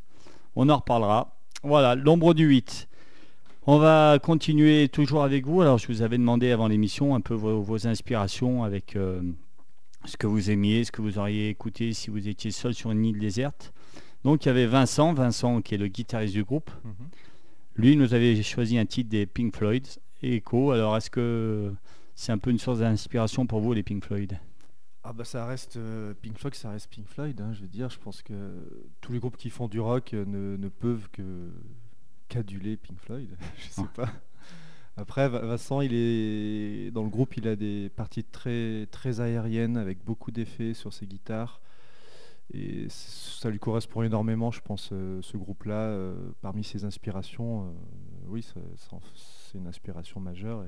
On 0.56 0.68
en 0.68 0.76
reparlera. 0.76 1.36
Voilà, 1.64 1.96
l'ombre 1.96 2.32
du 2.34 2.44
8. 2.44 2.88
On 3.66 3.78
va 3.78 4.18
continuer 4.22 4.88
toujours 4.88 5.22
avec 5.22 5.46
vous. 5.46 5.62
Alors 5.62 5.78
je 5.78 5.86
vous 5.86 6.02
avais 6.02 6.18
demandé 6.18 6.50
avant 6.50 6.68
l'émission 6.68 7.14
un 7.14 7.22
peu 7.22 7.32
vos, 7.32 7.62
vos 7.62 7.86
inspirations 7.86 8.62
avec 8.62 8.94
euh, 8.94 9.22
ce 10.04 10.18
que 10.18 10.26
vous 10.26 10.50
aimiez, 10.50 10.84
ce 10.84 10.92
que 10.92 11.00
vous 11.00 11.18
auriez 11.18 11.48
écouté 11.48 11.94
si 11.94 12.10
vous 12.10 12.28
étiez 12.28 12.50
seul 12.50 12.74
sur 12.74 12.90
une 12.90 13.04
île 13.06 13.18
déserte. 13.18 13.72
Donc 14.22 14.44
il 14.44 14.48
y 14.48 14.50
avait 14.50 14.66
Vincent, 14.66 15.14
Vincent 15.14 15.62
qui 15.62 15.74
est 15.74 15.78
le 15.78 15.88
guitariste 15.88 16.34
du 16.34 16.44
groupe. 16.44 16.70
Lui 17.76 17.96
nous 17.96 18.12
avait 18.12 18.42
choisi 18.42 18.76
un 18.76 18.84
titre 18.84 19.08
des 19.08 19.24
Pink 19.24 19.56
Floyd, 19.56 19.86
Echo. 20.22 20.72
Alors 20.72 20.96
est-ce 20.98 21.08
que 21.10 21.72
c'est 22.14 22.32
un 22.32 22.38
peu 22.38 22.50
une 22.50 22.58
source 22.58 22.80
d'inspiration 22.80 23.46
pour 23.46 23.60
vous 23.60 23.72
les 23.72 23.82
Pink 23.82 24.04
Floyd? 24.04 24.38
Ah 25.04 25.14
bah 25.14 25.24
ça 25.24 25.46
reste 25.46 25.76
euh, 25.76 26.12
Pink 26.20 26.38
Floyd, 26.38 26.54
ça 26.54 26.70
reste 26.70 26.88
Pink 26.90 27.06
Floyd. 27.08 27.40
hein, 27.40 27.52
je 27.54 27.62
veux 27.62 27.68
dire, 27.68 27.88
je 27.88 27.98
pense 27.98 28.20
que 28.22 28.34
tous 29.00 29.12
les 29.12 29.18
groupes 29.18 29.36
qui 29.36 29.48
font 29.48 29.68
du 29.68 29.80
rock 29.80 30.12
euh, 30.12 30.24
ne, 30.26 30.56
ne 30.56 30.68
peuvent 30.68 31.08
que 31.12 31.22
qu'aduler 32.34 32.76
Pink 32.76 32.98
Floyd. 32.98 33.28
je 33.58 33.68
sais 33.70 33.88
pas. 33.94 34.08
Après, 34.96 35.28
Vincent, 35.28 35.80
il 35.80 35.92
est 35.94 36.90
dans 36.92 37.02
le 37.02 37.08
groupe, 37.10 37.36
il 37.36 37.48
a 37.48 37.56
des 37.56 37.90
parties 37.90 38.24
très 38.24 38.86
très 38.90 39.20
aériennes 39.20 39.76
avec 39.76 40.04
beaucoup 40.04 40.30
d'effets 40.30 40.74
sur 40.74 40.92
ses 40.92 41.06
guitares. 41.06 41.60
Et 42.52 42.86
ça 42.90 43.50
lui 43.50 43.58
correspond 43.58 44.02
énormément, 44.02 44.50
je 44.50 44.60
pense, 44.60 44.90
euh, 44.92 45.20
ce 45.22 45.36
groupe-là. 45.36 45.74
euh, 45.88 46.14
parmi 46.42 46.62
ses 46.64 46.84
inspirations, 46.84 47.64
euh, 47.64 47.72
oui, 48.28 48.42
c'est 48.44 49.58
une 49.58 49.66
inspiration 49.66 50.20
majeure. 50.20 50.64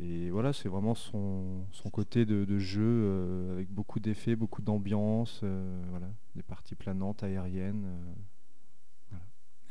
Et, 0.00 0.24
et 0.26 0.30
voilà, 0.30 0.52
c'est 0.52 0.68
vraiment 0.68 0.94
son, 0.94 1.66
son 1.72 1.90
côté 1.90 2.24
de, 2.26 2.44
de 2.44 2.58
jeu 2.58 2.82
euh, 2.82 3.52
avec 3.52 3.70
beaucoup 3.70 4.00
d'effets, 4.00 4.36
beaucoup 4.36 4.62
d'ambiance, 4.62 5.40
euh, 5.44 5.82
voilà, 5.90 6.08
des 6.34 6.42
parties 6.42 6.74
planantes, 6.74 7.22
aériennes. 7.22 7.84
euh. 7.86 8.14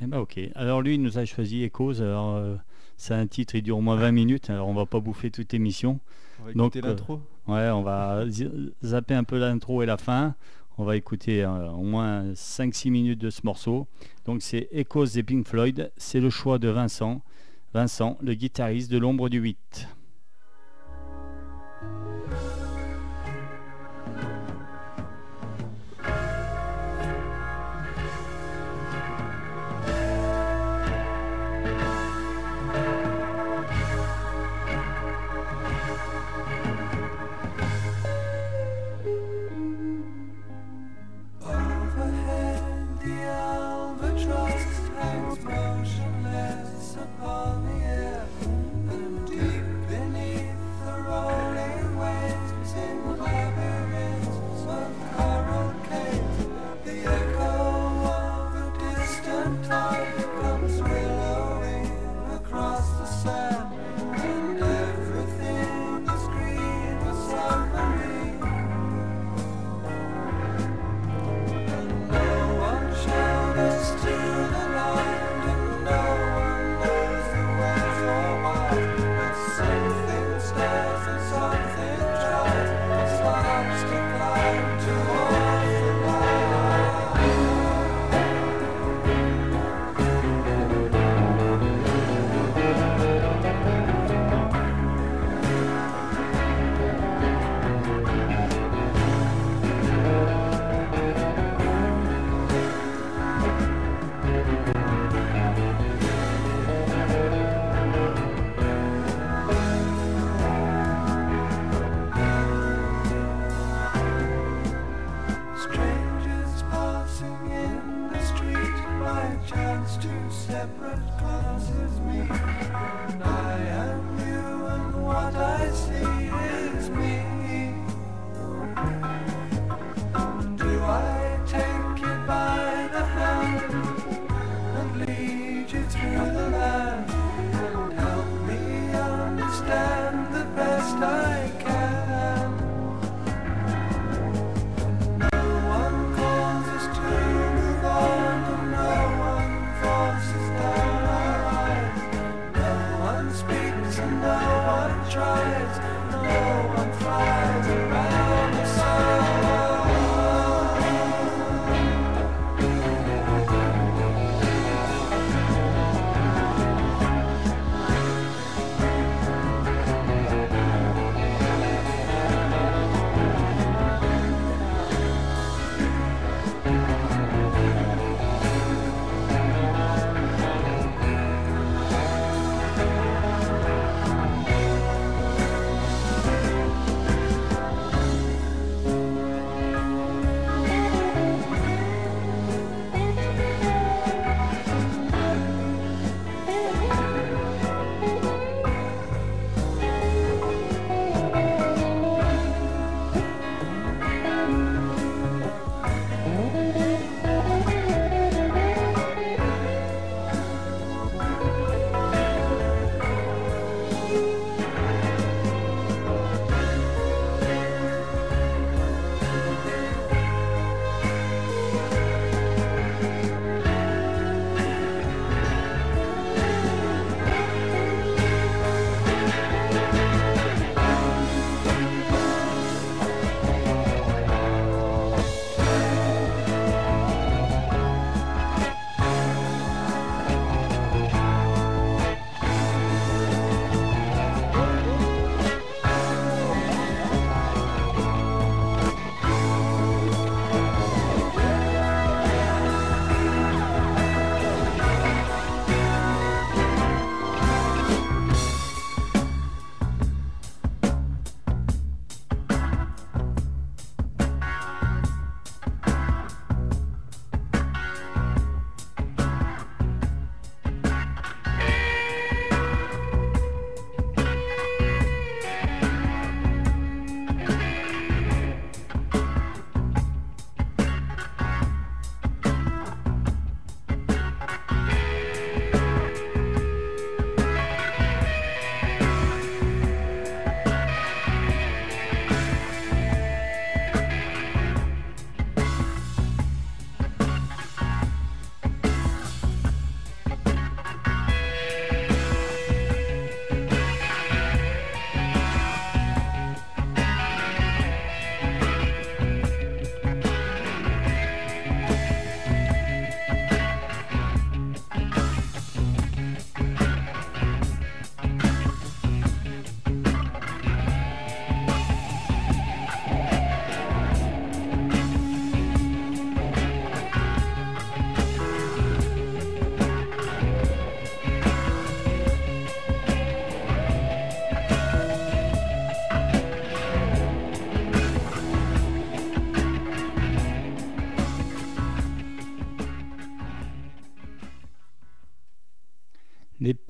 Eh 0.03 0.07
ben 0.07 0.19
ok. 0.19 0.39
Alors 0.55 0.81
lui, 0.81 0.95
il 0.95 1.01
nous 1.01 1.17
a 1.17 1.25
choisi 1.25 1.63
Echoes. 1.63 2.01
Alors 2.01 2.35
euh, 2.35 2.55
c'est 2.97 3.13
un 3.13 3.25
titre, 3.27 3.55
il 3.55 3.63
dure 3.63 3.77
au 3.77 3.81
moins 3.81 3.95
20 3.95 4.11
minutes. 4.11 4.49
Alors 4.49 4.67
on 4.67 4.73
va 4.73 4.85
pas 4.85 4.99
bouffer 4.99 5.31
toute 5.31 5.53
l'émission. 5.53 5.99
On 6.41 6.45
va 6.45 6.53
Donc, 6.53 6.75
écouter 6.75 6.85
euh, 6.87 6.89
l'intro. 6.89 7.21
Ouais, 7.47 7.69
on 7.69 7.83
va 7.83 8.25
zapper 8.83 9.13
un 9.13 9.23
peu 9.23 9.39
l'intro 9.39 9.81
et 9.81 9.85
la 9.85 9.97
fin. 9.97 10.35
On 10.77 10.83
va 10.85 10.95
écouter 10.97 11.43
euh, 11.43 11.69
au 11.69 11.83
moins 11.83 12.31
5-6 12.33 12.89
minutes 12.89 13.19
de 13.19 13.29
ce 13.29 13.41
morceau. 13.43 13.87
Donc 14.25 14.41
c'est 14.41 14.67
Echoes 14.71 15.13
des 15.13 15.23
Pink 15.23 15.47
Floyd. 15.47 15.91
C'est 15.97 16.19
le 16.19 16.29
choix 16.29 16.57
de 16.57 16.67
Vincent. 16.67 17.21
Vincent, 17.73 18.17
le 18.21 18.33
guitariste 18.33 18.91
de 18.91 18.97
l'ombre 18.97 19.29
du 19.29 19.39
8. 19.39 19.87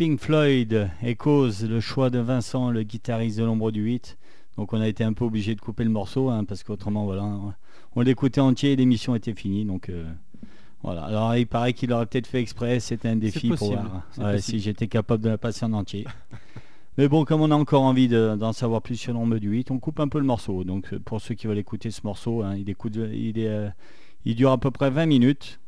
Pink 0.03 0.19
Floyd, 0.19 0.89
Echoes, 1.01 1.65
le 1.65 1.79
choix 1.79 2.09
de 2.09 2.19
Vincent, 2.19 2.71
le 2.71 2.83
guitariste 2.83 3.39
de 3.39 3.45
l'ombre 3.45 3.71
du 3.71 3.83
8. 3.83 4.17
Donc 4.57 4.73
on 4.73 4.81
a 4.81 4.87
été 4.89 5.05
un 5.05 5.13
peu 5.13 5.23
obligé 5.23 5.55
de 5.55 5.61
couper 5.61 5.85
le 5.85 5.91
morceau, 5.91 6.29
hein, 6.29 6.43
parce 6.43 6.61
qu'autrement, 6.61 7.05
voilà, 7.05 7.23
on 7.95 8.01
l'écoutait 8.01 8.41
entier 8.41 8.73
et 8.73 8.75
l'émission 8.75 9.15
était 9.15 9.33
finie. 9.33 9.63
Donc 9.63 9.87
euh, 9.87 10.03
voilà. 10.83 11.05
Alors 11.05 11.33
il 11.37 11.47
paraît 11.47 11.71
qu'il 11.71 11.93
aurait 11.93 12.05
peut-être 12.05 12.27
fait 12.27 12.41
exprès, 12.41 12.81
c'était 12.81 13.07
un 13.07 13.15
défi 13.15 13.47
pour 13.47 13.75
voir 13.75 14.03
ouais, 14.17 14.41
si 14.41 14.59
j'étais 14.59 14.87
capable 14.87 15.23
de 15.23 15.29
la 15.29 15.37
passer 15.37 15.63
en 15.63 15.71
entier. 15.71 16.05
Mais 16.97 17.07
bon, 17.07 17.23
comme 17.23 17.39
on 17.39 17.51
a 17.51 17.55
encore 17.55 17.83
envie 17.83 18.09
de- 18.09 18.35
d'en 18.37 18.51
savoir 18.51 18.81
plus 18.81 18.97
sur 18.97 19.13
l'ombre 19.13 19.37
du 19.37 19.51
8, 19.51 19.71
on 19.71 19.79
coupe 19.79 20.01
un 20.01 20.09
peu 20.09 20.19
le 20.19 20.25
morceau. 20.25 20.65
Donc 20.65 20.91
euh, 20.91 20.99
pour 20.99 21.21
ceux 21.21 21.33
qui 21.33 21.47
veulent 21.47 21.57
écouter 21.59 21.91
ce 21.91 22.01
morceau, 22.03 22.43
hein, 22.43 22.57
il, 22.57 22.69
écoute, 22.69 22.97
il, 22.97 23.39
est, 23.39 23.47
euh, 23.47 23.69
il 24.25 24.35
dure 24.35 24.51
à 24.51 24.57
peu 24.57 24.69
près 24.69 24.89
20 24.89 25.05
minutes. 25.05 25.61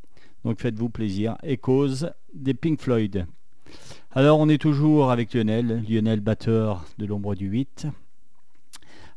Donc 0.43 0.60
faites-vous 0.60 0.89
plaisir. 0.89 1.38
Echoes 1.41 2.10
des 2.34 2.54
Pink 2.54 2.82
Floyd. 2.82 3.26
Alors 4.17 4.39
on 4.39 4.47
est 4.47 4.62
toujours 4.62 5.12
avec 5.12 5.34
Lionel, 5.34 5.84
Lionel 5.89 6.21
batteur 6.21 6.86
de 6.97 7.06
l'ombre 7.06 7.36
du 7.36 7.47
8. 7.47 7.88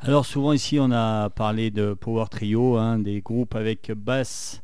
Alors 0.01 0.27
souvent 0.27 0.53
ici 0.53 0.79
on 0.81 0.91
a 0.91 1.31
parlé 1.31 1.71
de 1.71 1.95
Power 1.95 2.25
Trio, 2.29 2.77
hein, 2.77 2.99
des 2.99 3.21
groupes 3.21 3.55
avec 3.55 3.93
basse, 3.93 4.61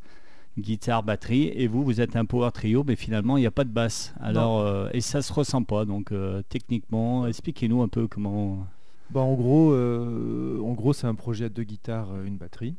guitare, 0.58 1.04
batterie, 1.04 1.52
et 1.54 1.68
vous 1.68 1.84
vous 1.84 2.00
êtes 2.00 2.16
un 2.16 2.24
Power 2.24 2.50
Trio, 2.52 2.82
mais 2.82 2.96
finalement 2.96 3.36
il 3.36 3.42
n'y 3.42 3.46
a 3.46 3.52
pas 3.52 3.62
de 3.62 3.70
basse. 3.70 4.12
Alors 4.18 4.58
euh, 4.58 4.88
et 4.92 5.00
ça 5.00 5.22
se 5.22 5.32
ressent 5.32 5.62
pas. 5.62 5.84
Donc 5.84 6.10
euh, 6.10 6.42
techniquement, 6.48 7.28
expliquez-nous 7.28 7.82
un 7.82 7.88
peu 7.88 8.08
comment. 8.08 8.66
Bah, 9.10 9.20
en 9.20 9.34
gros, 9.34 9.70
euh, 9.70 10.60
en 10.64 10.72
gros 10.72 10.92
c'est 10.92 11.06
un 11.06 11.14
projet 11.14 11.44
à 11.44 11.48
deux 11.48 11.62
guitares, 11.62 12.08
une 12.24 12.38
batterie. 12.38 12.74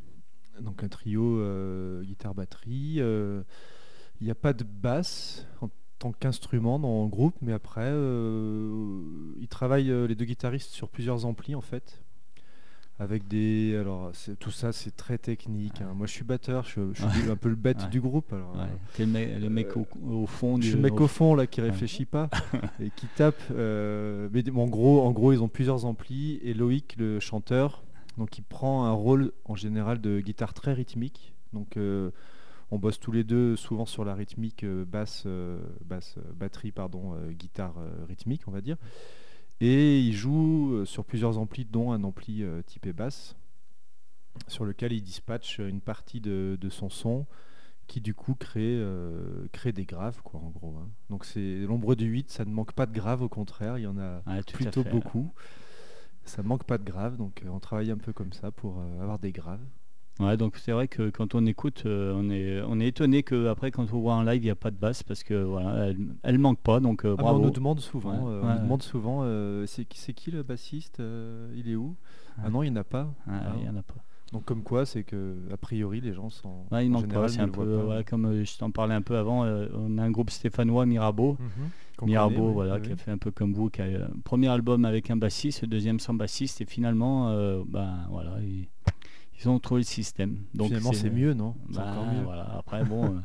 Donc 0.59 0.83
un 0.83 0.89
trio 0.89 1.41
guitare-batterie. 2.03 2.99
Il 4.19 4.25
n'y 4.25 4.31
a 4.31 4.35
pas 4.35 4.51
de 4.51 4.65
basse 4.65 5.47
tant 5.99 6.12
qu'instrument 6.12 6.77
dans 6.79 7.03
le 7.03 7.10
groupe, 7.10 7.36
mais 7.41 7.53
après, 7.53 7.81
euh, 7.86 9.01
ils 9.39 9.47
travaillent 9.47 9.91
euh, 9.91 10.08
les 10.08 10.15
deux 10.15 10.25
guitaristes 10.25 10.71
sur 10.71 10.89
plusieurs 10.89 11.25
amplis 11.25 11.55
en 11.55 11.62
fait. 11.62 12.01
Avec 12.97 13.27
des. 13.27 13.75
Alors, 13.75 14.13
tout 14.39 14.51
ça, 14.51 14.71
c'est 14.71 14.95
très 14.95 15.17
technique. 15.17 15.81
hein. 15.81 15.91
Moi, 15.93 16.08
je 16.08 16.13
suis 16.13 16.23
batteur, 16.23 16.63
je, 16.63 16.93
je 16.93 17.05
suis 17.05 17.29
un 17.29 17.36
peu 17.36 17.49
le 17.49 17.55
bête 17.55 17.81
Ouais. 17.84 17.89
du 17.89 17.99
groupe. 17.99 18.31
Alors, 18.31 18.53
Ouais, 18.55 18.62
euh, 18.62 18.67
le, 18.99 19.05
mec- 19.05 19.39
le 19.41 19.49
mec 19.49 19.75
au, 19.75 19.86
au 20.10 20.25
fond 20.25 20.55
je 20.55 20.62
du. 20.62 20.67
suis 20.67 20.75
le 20.77 20.81
mec 20.81 21.01
au 21.01 21.08
fond 21.08 21.36
là 21.36 21.45
qui 21.45 21.60
Ouais. 21.60 21.69
réfléchit 21.71 22.05
pas 22.05 22.29
et 22.81 22.89
qui 22.95 23.08
tape. 23.17 23.36
euh, 23.51 24.29
mais 24.31 24.49
en 24.49 24.67
gros, 24.67 25.01
en 25.01 25.12
gros, 25.12 25.34
ils 25.34 25.43
ont 25.43 25.49
plusieurs 25.49 25.84
amplis 25.84 26.39
et 26.41 26.53
Loïc, 26.53 26.95
le 26.97 27.19
chanteur, 27.19 27.84
donc 28.17 28.38
il 28.38 28.43
prend 28.43 28.86
un 28.86 28.93
rôle 28.93 29.34
en 29.43 29.55
général 29.55 29.99
de 29.99 30.21
guitare 30.21 30.53
très 30.53 30.71
rythmique. 30.71 31.34
Donc 31.51 31.75
euh, 31.75 32.12
on 32.71 32.80
bosse 32.80 32.99
tous 32.99 33.12
les 33.12 33.23
deux 33.23 33.56
souvent 33.56 33.86
sur 33.86 34.04
la 34.06 34.15
rythmique 34.15 34.63
euh, 34.63 34.86
basse, 34.86 35.23
euh, 35.25 35.60
basse, 35.84 36.15
euh, 36.17 36.34
batterie, 36.34 36.71
pardon, 36.71 37.15
guitare 37.32 37.75
rythmique, 38.08 38.47
on 38.47 38.51
va 38.51 38.62
dire. 38.62 38.78
Et 39.62 39.99
il 40.01 40.13
joue 40.13 40.84
sur 40.86 41.06
plusieurs 41.06 41.38
amplis, 41.38 41.65
dont 41.65 41.91
un 41.91 42.04
ampli 42.04 42.43
typé 42.65 42.91
basse, 42.91 43.36
sur 44.47 44.65
lequel 44.65 44.91
il 44.91 45.01
dispatche 45.01 45.60
une 45.60 45.80
partie 45.80 46.19
de, 46.19 46.58
de 46.60 46.69
son 46.69 46.89
son 46.89 47.25
qui 47.88 48.01
du 48.01 48.13
coup 48.15 48.34
crée, 48.34 48.75
euh, 48.80 49.47
crée 49.51 49.71
des 49.71 49.86
graves 49.86 50.21
quoi 50.23 50.39
en 50.39 50.49
gros. 50.49 50.75
hein. 50.78 50.89
Donc 51.10 51.23
c'est 51.23 51.60
l'ombre 51.60 51.95
du 51.95 52.06
8, 52.06 52.32
ça 52.32 52.43
ne 52.43 52.51
manque 52.51 52.73
pas 52.73 52.86
de 52.88 52.93
graves, 52.93 53.21
au 53.21 53.30
contraire, 53.30 53.78
il 53.78 53.84
y 53.84 53.88
en 53.88 53.97
a 53.99 54.23
Ouais, 54.28 54.41
plutôt 54.41 54.84
beaucoup. 54.84 55.32
Ça 56.25 56.41
manque 56.41 56.63
pas 56.63 56.80
de 56.80 56.84
graves, 56.84 57.15
donc 57.17 57.43
euh, 57.43 57.49
on 57.49 57.60
travaille 57.60 57.91
un 57.91 57.97
peu 57.97 58.12
comme 58.12 58.34
ça 58.34 58.51
pour 58.51 58.80
euh, 58.80 59.01
avoir 59.01 59.19
des 59.19 59.32
graves. 59.32 59.63
Ouais, 60.19 60.38
donc 60.38 60.56
c'est 60.58 60.71
vrai 60.71 60.88
que 60.88 61.10
quand 61.10 61.36
on 61.36 61.45
écoute, 61.45 61.84
euh, 61.86 62.13
on 62.15 62.30
est 62.30 62.62
on 62.62 62.80
est 62.80 62.88
étonné 62.88 63.21
que 63.21 63.47
après 63.47 63.71
quand 63.71 63.84
on 63.91 63.99
voit 63.99 64.13
en 64.13 64.23
live, 64.23 64.41
il 64.41 64.45
n'y 64.45 64.51
a 64.51 64.56
pas 64.56 64.71
de 64.71 64.78
basse 64.78 65.04
parce 65.04 65.23
que 65.23 65.34
voilà, 65.34 65.88
elle, 65.88 65.97
elle 66.23 66.39
manque 66.39 66.60
pas. 66.60 66.80
Donc 66.80 67.04
euh, 67.04 67.15
Ah, 67.19 67.34
on 67.34 67.39
nous 67.39 67.49
demande 67.49 67.82
souvent, 67.82 68.12
Ouais, 68.12 68.32
euh, 68.32 68.41
ouais, 68.41 68.47
on 68.47 68.54
nous 68.56 68.62
demande 68.62 68.84
souvent, 68.84 69.19
euh, 69.23 69.65
c'est 69.65 69.84
qui, 69.84 69.99
c'est 69.99 70.13
qui 70.13 70.32
le 70.32 70.43
bassiste 70.43 71.01
Il 71.54 71.69
est 71.69 71.75
où? 71.75 71.95
Ah 72.41 72.49
non, 72.49 72.63
il 72.63 72.71
n'y 72.71 72.78
en 72.78 72.82
a 72.82 72.86
pas. 72.86 73.13
Ah, 73.28 73.41
il 73.60 73.65
y 73.65 73.69
en 73.69 73.75
a 73.75 73.84
pas. 73.84 73.95
Donc 74.32 74.45
comme 74.45 74.63
quoi, 74.63 74.86
c'est 74.86 75.04
que 75.04 75.36
a 75.51 75.58
priori 75.58 75.99
les 75.99 76.13
gens 76.13 76.30
sont. 76.30 76.65
Il 76.71 76.89
manque 76.91 77.01
général, 77.01 77.23
pas. 77.23 77.28
C'est 77.28 77.41
un 77.41 77.49
peu 77.49 77.86
pas. 77.86 78.04
comme 78.04 78.43
je 78.43 78.58
t'en 78.58 78.71
parlais 78.71 78.95
un 78.95 79.01
peu 79.01 79.17
avant. 79.17 79.45
on 79.45 79.97
a 79.97 80.01
un 80.01 80.12
groupe 80.12 80.30
stéphanois, 80.30 80.86
Mirabeau. 80.86 81.38
Mhm. 81.39 82.08
Mirabeau, 82.08 82.36
connaît, 82.36 82.54
voilà, 82.54 82.75
oui, 82.75 82.82
qui 82.82 82.91
a 82.91 82.97
fait 82.97 83.12
un 83.12 83.17
peu 83.17 83.32
comme 83.32 83.54
vous, 83.54 83.69
qui 83.69 83.82
a 83.82 83.86
un 83.86 84.19
premier 84.25 84.49
album 84.49 84.84
avec 84.84 85.12
un 85.12 85.15
bassiste, 85.15 85.63
deuxième 85.63 85.99
sans 85.99 86.13
bassiste, 86.13 86.60
et 86.62 86.65
finalement, 86.65 87.30
ben 87.65 88.06
voilà, 88.10 88.38
ils 89.39 89.50
ont 89.50 89.60
trouvé 89.60 89.82
le 89.82 89.86
système. 89.86 90.38
Donc 90.54 90.67
Finalement, 90.67 90.93
c'est 90.93 91.10
mieux, 91.10 91.34
non 91.34 91.56
encore 91.71 92.06
mieux. 92.06 92.24
Voilà. 92.24 92.48
Après, 92.58 92.84
bon, 92.84 93.06
euh, 93.06 93.19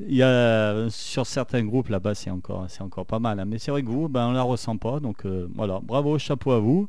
il 0.00 0.14
y 0.14 0.22
a 0.22 0.88
sur 0.90 1.26
certains 1.26 1.64
groupes 1.64 1.88
là-bas, 1.88 2.14
c'est 2.14 2.30
encore, 2.30 2.66
c'est 2.68 2.82
encore 2.82 3.06
pas 3.06 3.18
mal. 3.18 3.40
hein. 3.40 3.44
Mais 3.44 3.58
c'est 3.58 3.70
vrai 3.70 3.82
que 3.82 3.88
vous, 3.88 4.08
ben, 4.08 4.28
on 4.28 4.32
la 4.32 4.42
ressent 4.42 4.76
pas. 4.76 5.00
Donc 5.00 5.24
euh, 5.24 5.48
voilà, 5.54 5.80
bravo, 5.82 6.18
chapeau 6.18 6.52
à 6.52 6.60
vous. 6.60 6.88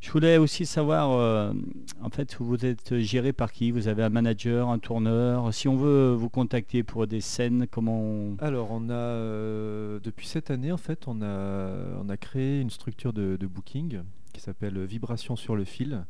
Je 0.00 0.10
voulais 0.10 0.36
aussi 0.36 0.66
savoir, 0.66 1.12
euh, 1.12 1.54
en 2.02 2.10
fait, 2.10 2.36
vous 2.38 2.66
êtes 2.66 2.98
géré 2.98 3.32
par 3.32 3.50
qui? 3.50 3.70
Vous 3.70 3.88
avez 3.88 4.02
un 4.02 4.10
manager, 4.10 4.68
un 4.68 4.78
tourneur? 4.78 5.54
Si 5.54 5.66
on 5.66 5.76
veut 5.76 6.12
vous 6.12 6.28
contacter 6.28 6.82
pour 6.82 7.06
des 7.06 7.22
scènes, 7.22 7.66
comment 7.70 7.98
on... 8.02 8.36
Alors, 8.40 8.68
on 8.70 8.90
a 8.90 8.92
euh, 8.92 10.00
depuis 10.04 10.26
cette 10.26 10.50
année, 10.50 10.72
en 10.72 10.76
fait, 10.76 11.04
on 11.06 11.22
a, 11.22 11.70
on 12.04 12.10
a 12.10 12.16
créé 12.18 12.60
une 12.60 12.68
structure 12.68 13.14
de, 13.14 13.38
de 13.40 13.46
booking 13.46 14.02
qui 14.34 14.42
s'appelle 14.42 14.84
Vibration 14.84 15.36
sur 15.36 15.56
le 15.56 15.64
fil. 15.64 16.04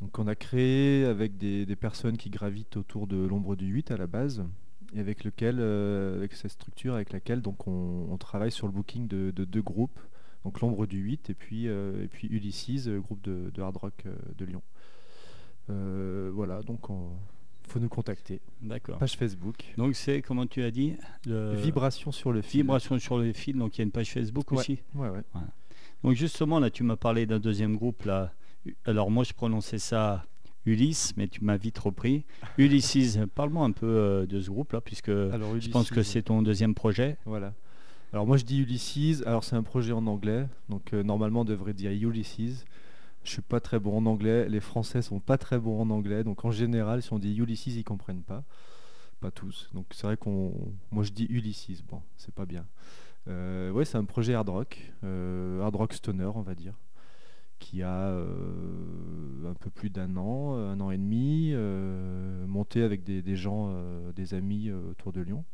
Donc, 0.00 0.18
on 0.18 0.26
a 0.26 0.34
créé 0.34 1.04
avec 1.04 1.36
des, 1.36 1.66
des 1.66 1.76
personnes 1.76 2.16
qui 2.16 2.30
gravitent 2.30 2.76
autour 2.76 3.06
de 3.06 3.16
l'ombre 3.16 3.54
du 3.56 3.66
8 3.66 3.90
à 3.90 3.96
la 3.96 4.06
base, 4.06 4.44
et 4.94 5.00
avec 5.00 5.24
lequel, 5.24 5.56
euh, 5.60 6.16
avec 6.16 6.32
cette 6.32 6.50
structure 6.52 6.94
avec 6.94 7.12
laquelle 7.12 7.42
donc 7.42 7.66
on, 7.68 8.08
on 8.10 8.16
travaille 8.16 8.50
sur 8.50 8.66
le 8.66 8.72
booking 8.72 9.06
de, 9.08 9.30
de 9.30 9.44
deux 9.44 9.62
groupes, 9.62 10.00
donc 10.44 10.60
l'ombre 10.60 10.86
du 10.86 10.98
8 10.98 11.30
et 11.30 11.34
puis 11.34 11.68
euh, 11.68 12.02
et 12.02 12.08
puis 12.08 12.26
Ulysses, 12.28 12.88
euh, 12.88 12.98
groupe 12.98 13.20
de, 13.22 13.50
de 13.54 13.62
hard 13.62 13.76
rock 13.76 14.04
de 14.38 14.44
Lyon. 14.44 14.62
Euh, 15.68 16.30
voilà, 16.34 16.62
donc 16.62 16.80
il 16.88 17.70
faut 17.70 17.78
nous 17.78 17.88
contacter. 17.88 18.40
D'accord. 18.62 18.98
Page 18.98 19.16
Facebook. 19.16 19.74
Donc 19.76 19.94
c'est, 19.94 20.22
comment 20.22 20.46
tu 20.46 20.62
as 20.62 20.70
dit 20.70 20.94
le... 21.26 21.54
Vibration 21.54 22.10
sur 22.10 22.32
le 22.32 22.42
fil. 22.42 22.62
Vibration 22.62 22.98
sur 22.98 23.18
le 23.18 23.32
fil, 23.32 23.56
donc 23.56 23.76
il 23.76 23.80
y 23.80 23.82
a 23.82 23.84
une 23.84 23.92
page 23.92 24.10
Facebook 24.10 24.50
Ouais. 24.50 24.58
aussi. 24.58 24.82
Ouais, 24.94 25.08
ouais. 25.10 25.22
Donc 26.02 26.14
justement, 26.14 26.58
là, 26.58 26.70
tu 26.70 26.82
m'as 26.82 26.96
parlé 26.96 27.26
d'un 27.26 27.38
deuxième 27.38 27.76
groupe, 27.76 28.04
là. 28.04 28.32
Alors 28.84 29.10
moi, 29.10 29.24
je 29.24 29.32
prononçais 29.32 29.78
ça 29.78 30.24
Ulysse, 30.66 31.14
mais 31.16 31.28
tu 31.28 31.44
m'as 31.44 31.56
vite 31.56 31.78
repris. 31.78 32.24
Ulysses, 32.58 33.18
parle-moi 33.34 33.64
un 33.64 33.72
peu 33.72 33.86
euh, 33.86 34.26
de 34.26 34.40
ce 34.40 34.50
groupe-là, 34.50 34.80
puisque 34.80 35.08
Alors, 35.08 35.58
je 35.58 35.70
pense 35.70 35.90
que 35.90 36.02
c'est 36.02 36.22
ton 36.22 36.42
deuxième 36.42 36.74
projet. 36.74 37.16
Voilà. 37.24 37.54
Alors 38.12 38.26
moi 38.26 38.36
je 38.36 38.44
dis 38.44 38.58
Ulysses, 38.58 39.22
alors 39.24 39.44
c'est 39.44 39.54
un 39.54 39.62
projet 39.62 39.92
en 39.92 40.04
anglais, 40.08 40.48
donc 40.68 40.92
euh, 40.92 41.04
normalement 41.04 41.42
on 41.42 41.44
devrait 41.44 41.74
dire 41.74 41.92
Ulysses. 41.92 42.64
Je 43.22 43.30
suis 43.30 43.42
pas 43.42 43.60
très 43.60 43.78
bon 43.78 43.98
en 43.98 44.06
anglais, 44.06 44.48
les 44.48 44.58
Français 44.58 45.00
sont 45.00 45.20
pas 45.20 45.38
très 45.38 45.60
bons 45.60 45.80
en 45.80 45.90
anglais, 45.90 46.24
donc 46.24 46.44
en 46.44 46.50
général 46.50 47.02
si 47.02 47.12
on 47.12 47.20
dit 47.20 47.36
Ulysses 47.36 47.66
ils 47.66 47.84
comprennent 47.84 48.22
pas, 48.24 48.42
pas 49.20 49.30
tous. 49.30 49.70
Donc 49.74 49.86
c'est 49.92 50.08
vrai 50.08 50.16
qu'on, 50.16 50.72
moi 50.90 51.04
je 51.04 51.12
dis 51.12 51.26
Ulysses, 51.30 51.84
bon 51.88 52.02
c'est 52.16 52.34
pas 52.34 52.46
bien. 52.46 52.66
Euh, 53.28 53.70
ouais 53.70 53.84
c'est 53.84 53.98
un 53.98 54.04
projet 54.04 54.34
hard 54.34 54.48
rock, 54.48 54.92
euh, 55.04 55.62
hard 55.62 55.76
rock 55.76 55.92
stoner 55.92 56.30
on 56.34 56.42
va 56.42 56.56
dire, 56.56 56.74
qui 57.60 57.84
a 57.84 58.08
euh, 58.08 59.48
un 59.48 59.54
peu 59.54 59.70
plus 59.70 59.90
d'un 59.90 60.16
an, 60.16 60.56
un 60.56 60.80
an 60.80 60.90
et 60.90 60.98
demi, 60.98 61.52
euh, 61.52 62.44
monté 62.48 62.82
avec 62.82 63.04
des, 63.04 63.36
gens, 63.36 63.68
euh, 63.70 64.10
des 64.12 64.34
amis 64.34 64.68
euh, 64.68 64.90
autour 64.90 65.12
de 65.12 65.20
Lyon. 65.20 65.44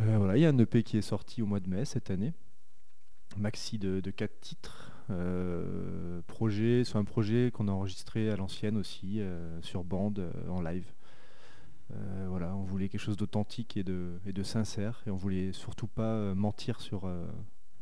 Euh, 0.00 0.16
voilà, 0.18 0.36
il 0.36 0.40
y 0.40 0.46
a 0.46 0.48
un 0.48 0.58
EP 0.58 0.82
qui 0.82 0.96
est 0.96 1.02
sorti 1.02 1.42
au 1.42 1.46
mois 1.46 1.60
de 1.60 1.68
mai 1.68 1.84
cette 1.84 2.10
année. 2.10 2.32
Maxi 3.36 3.78
de, 3.78 4.00
de 4.00 4.10
4 4.10 4.40
titres. 4.40 4.92
Euh, 5.10 6.20
projet, 6.26 6.82
c'est 6.84 6.96
un 6.96 7.04
projet 7.04 7.50
qu'on 7.52 7.68
a 7.68 7.72
enregistré 7.72 8.28
à 8.30 8.36
l'ancienne 8.36 8.76
aussi, 8.76 9.20
euh, 9.20 9.60
sur 9.62 9.84
bande, 9.84 10.18
euh, 10.18 10.48
en 10.48 10.60
live. 10.60 10.92
Euh, 11.92 12.26
voilà, 12.28 12.54
on 12.54 12.64
voulait 12.64 12.88
quelque 12.88 13.00
chose 13.00 13.16
d'authentique 13.16 13.76
et 13.76 13.84
de, 13.84 14.18
et 14.26 14.32
de 14.32 14.42
sincère, 14.42 15.02
et 15.06 15.10
on 15.10 15.16
voulait 15.16 15.52
surtout 15.52 15.86
pas 15.86 16.14
euh, 16.14 16.34
mentir 16.34 16.80
sur, 16.80 17.06
euh, 17.06 17.26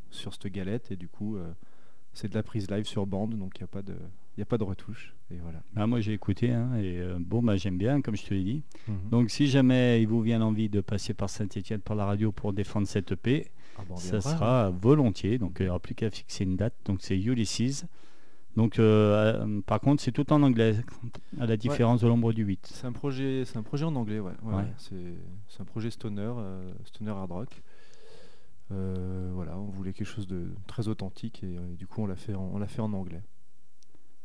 sur 0.09 0.33
cette 0.33 0.47
galette, 0.47 0.91
et 0.91 0.95
du 0.95 1.09
coup, 1.09 1.35
euh, 1.37 1.51
c'est 2.17 2.27
de 2.29 2.35
la 2.35 2.43
prise 2.43 2.69
live 2.69 2.85
sur 2.85 3.05
bande, 3.05 3.37
donc 3.37 3.53
il 3.57 3.61
n'y 3.61 3.65
a 3.65 3.67
pas 3.67 3.81
de, 3.81 3.95
il 4.37 4.41
a 4.41 4.45
pas 4.45 4.57
de 4.57 4.63
retouche. 4.63 5.13
Et 5.31 5.37
voilà. 5.41 5.61
Bah, 5.73 5.85
moi, 5.87 5.99
j'ai 5.99 6.13
écouté, 6.13 6.51
hein, 6.51 6.69
et 6.77 6.99
euh, 6.99 7.17
bon, 7.19 7.41
bah, 7.43 7.55
j'aime 7.57 7.77
bien, 7.77 8.01
comme 8.01 8.15
je 8.15 8.25
te 8.25 8.33
l'ai 8.33 8.43
dit. 8.43 8.63
Mhm. 8.87 8.95
Donc 9.11 9.29
si 9.29 9.47
jamais 9.47 10.01
il 10.01 10.07
vous 10.07 10.21
vient 10.21 10.39
l'envie 10.39 10.69
de 10.69 10.81
passer 10.81 11.13
par 11.13 11.29
Saint-Etienne, 11.29 11.79
par 11.81 11.95
la 11.95 12.05
radio, 12.05 12.31
pour 12.31 12.53
défendre 12.53 12.87
cette 12.87 13.11
EP, 13.11 13.47
Ah 13.77 13.81
bah, 13.87 13.95
ça 13.97 14.17
viendra, 14.17 14.29
hein. 14.31 14.35
sera 14.35 14.69
volontiers. 14.71 15.37
Donc 15.37 15.57
il 15.59 15.63
n'y 15.63 15.69
aura 15.69 15.79
plus 15.79 15.95
qu'à 15.95 16.09
fixer 16.09 16.43
une 16.43 16.55
date. 16.55 16.73
Donc 16.85 16.99
c'est 17.01 17.17
Ulysses. 17.17 17.85
Donc 18.55 18.79
euh, 18.79 19.43
euh, 19.45 19.61
par 19.61 19.79
contre, 19.79 20.01
c'est 20.01 20.11
tout 20.11 20.33
en 20.33 20.41
anglais, 20.41 20.77
à 21.39 21.45
la 21.45 21.57
différence 21.57 22.01
de 22.01 22.07
l'ombre 22.07 22.33
du 22.33 22.43
8. 22.43 22.67
C'est 22.73 22.87
un 22.87 22.91
projet, 22.91 23.43
c'est 23.45 23.57
un 23.57 23.61
projet 23.61 23.85
en 23.85 23.95
anglais, 23.95 24.19
ouais. 24.19 24.31
ouais, 24.41 24.51
Ouais. 24.51 24.55
ouais. 24.63 24.73
C'est, 24.77 24.95
c'est 25.47 25.61
un 25.61 25.65
projet 25.65 25.91
stoner, 25.91 26.31
euh, 26.37 26.71
stoner 26.85 27.11
hard 27.11 27.31
rock. 27.31 27.61
Euh, 28.71 29.31
voilà, 29.33 29.57
on 29.57 29.69
voulait 29.69 29.93
quelque 29.93 30.07
chose 30.07 30.27
de 30.27 30.49
très 30.67 30.87
authentique 30.87 31.43
et 31.43 31.57
euh, 31.57 31.75
du 31.75 31.87
coup 31.87 32.01
on 32.01 32.07
l'a 32.07 32.17
fait, 32.17 32.33
en, 32.33 32.49
on 32.53 32.57
l'a 32.57 32.67
fait 32.67 32.81
en 32.81 32.91
anglais. 32.93 33.21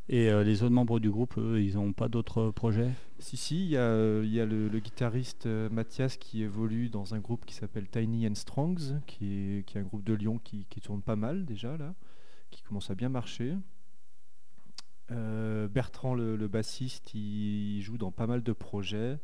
Et 0.08 0.30
euh, 0.30 0.42
les 0.42 0.64
autres 0.64 0.74
membres 0.74 0.98
du 0.98 1.10
groupe, 1.10 1.38
eux, 1.38 1.62
ils 1.62 1.76
n'ont 1.76 1.92
pas 1.92 2.08
d'autres 2.08 2.50
projets? 2.50 2.90
Si, 3.20 3.36
si, 3.36 3.64
il 3.64 3.70
y 3.70 3.76
a, 3.76 4.20
il 4.22 4.32
y 4.32 4.40
a 4.40 4.46
le, 4.46 4.68
le 4.68 4.78
guitariste 4.80 5.46
Mathias 5.46 6.16
qui 6.16 6.42
évolue 6.42 6.88
dans 6.88 7.14
un 7.14 7.20
groupe 7.20 7.46
qui 7.46 7.54
s'appelle 7.54 7.88
Tiny 7.88 8.26
and 8.26 8.34
Strongs, 8.34 9.00
qui 9.06 9.32
est, 9.32 9.64
qui 9.64 9.78
est 9.78 9.80
un 9.80 9.84
groupe 9.84 10.02
de 10.02 10.14
Lyon 10.14 10.40
qui, 10.42 10.66
qui 10.68 10.80
tourne 10.80 11.02
pas 11.02 11.16
mal 11.16 11.44
déjà, 11.44 11.76
là, 11.76 11.94
qui 12.50 12.62
commence 12.62 12.90
à 12.90 12.96
bien 12.96 13.08
marcher. 13.08 13.54
Euh, 15.12 15.68
Bertrand, 15.68 16.14
le, 16.14 16.36
le 16.36 16.48
bassiste, 16.48 17.14
il, 17.14 17.80
joue 17.82 17.98
dans 17.98 18.10
pas 18.12 18.26
mal 18.26 18.42
de 18.42 18.52
projets. 18.52 19.18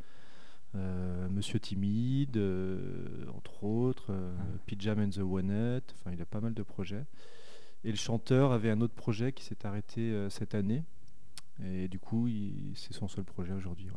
Euh, 0.75 1.29
Monsieur 1.31 1.59
Timide, 1.59 2.37
euh, 2.37 3.25
entre 3.37 3.65
autres, 3.65 4.07
euh, 4.11 4.33
Pyjama 4.67 5.03
and 5.05 5.11
the 5.11 5.19
One 5.19 5.81
enfin 5.95 6.13
il 6.13 6.21
a 6.21 6.27
pas 6.27 6.41
mal 6.41 6.53
de 6.55 6.63
projets. 6.63 7.05
Et 7.85 7.91
le 7.91 7.97
chanteur 7.97 8.53
avait 8.53 8.71
un 8.71 8.81
autre 8.81 8.95
projet 8.95 9.33
qui 9.33 9.45
s'est 9.45 9.65
arrêté 9.65 10.27
cette 10.31 10.55
année. 10.55 10.83
Et 11.65 11.89
du 11.89 11.99
coup, 11.99 12.29
c'est 12.75 12.93
son 12.93 13.09
seul 13.09 13.25
projet 13.25 13.53
aujourd'hui. 13.53 13.89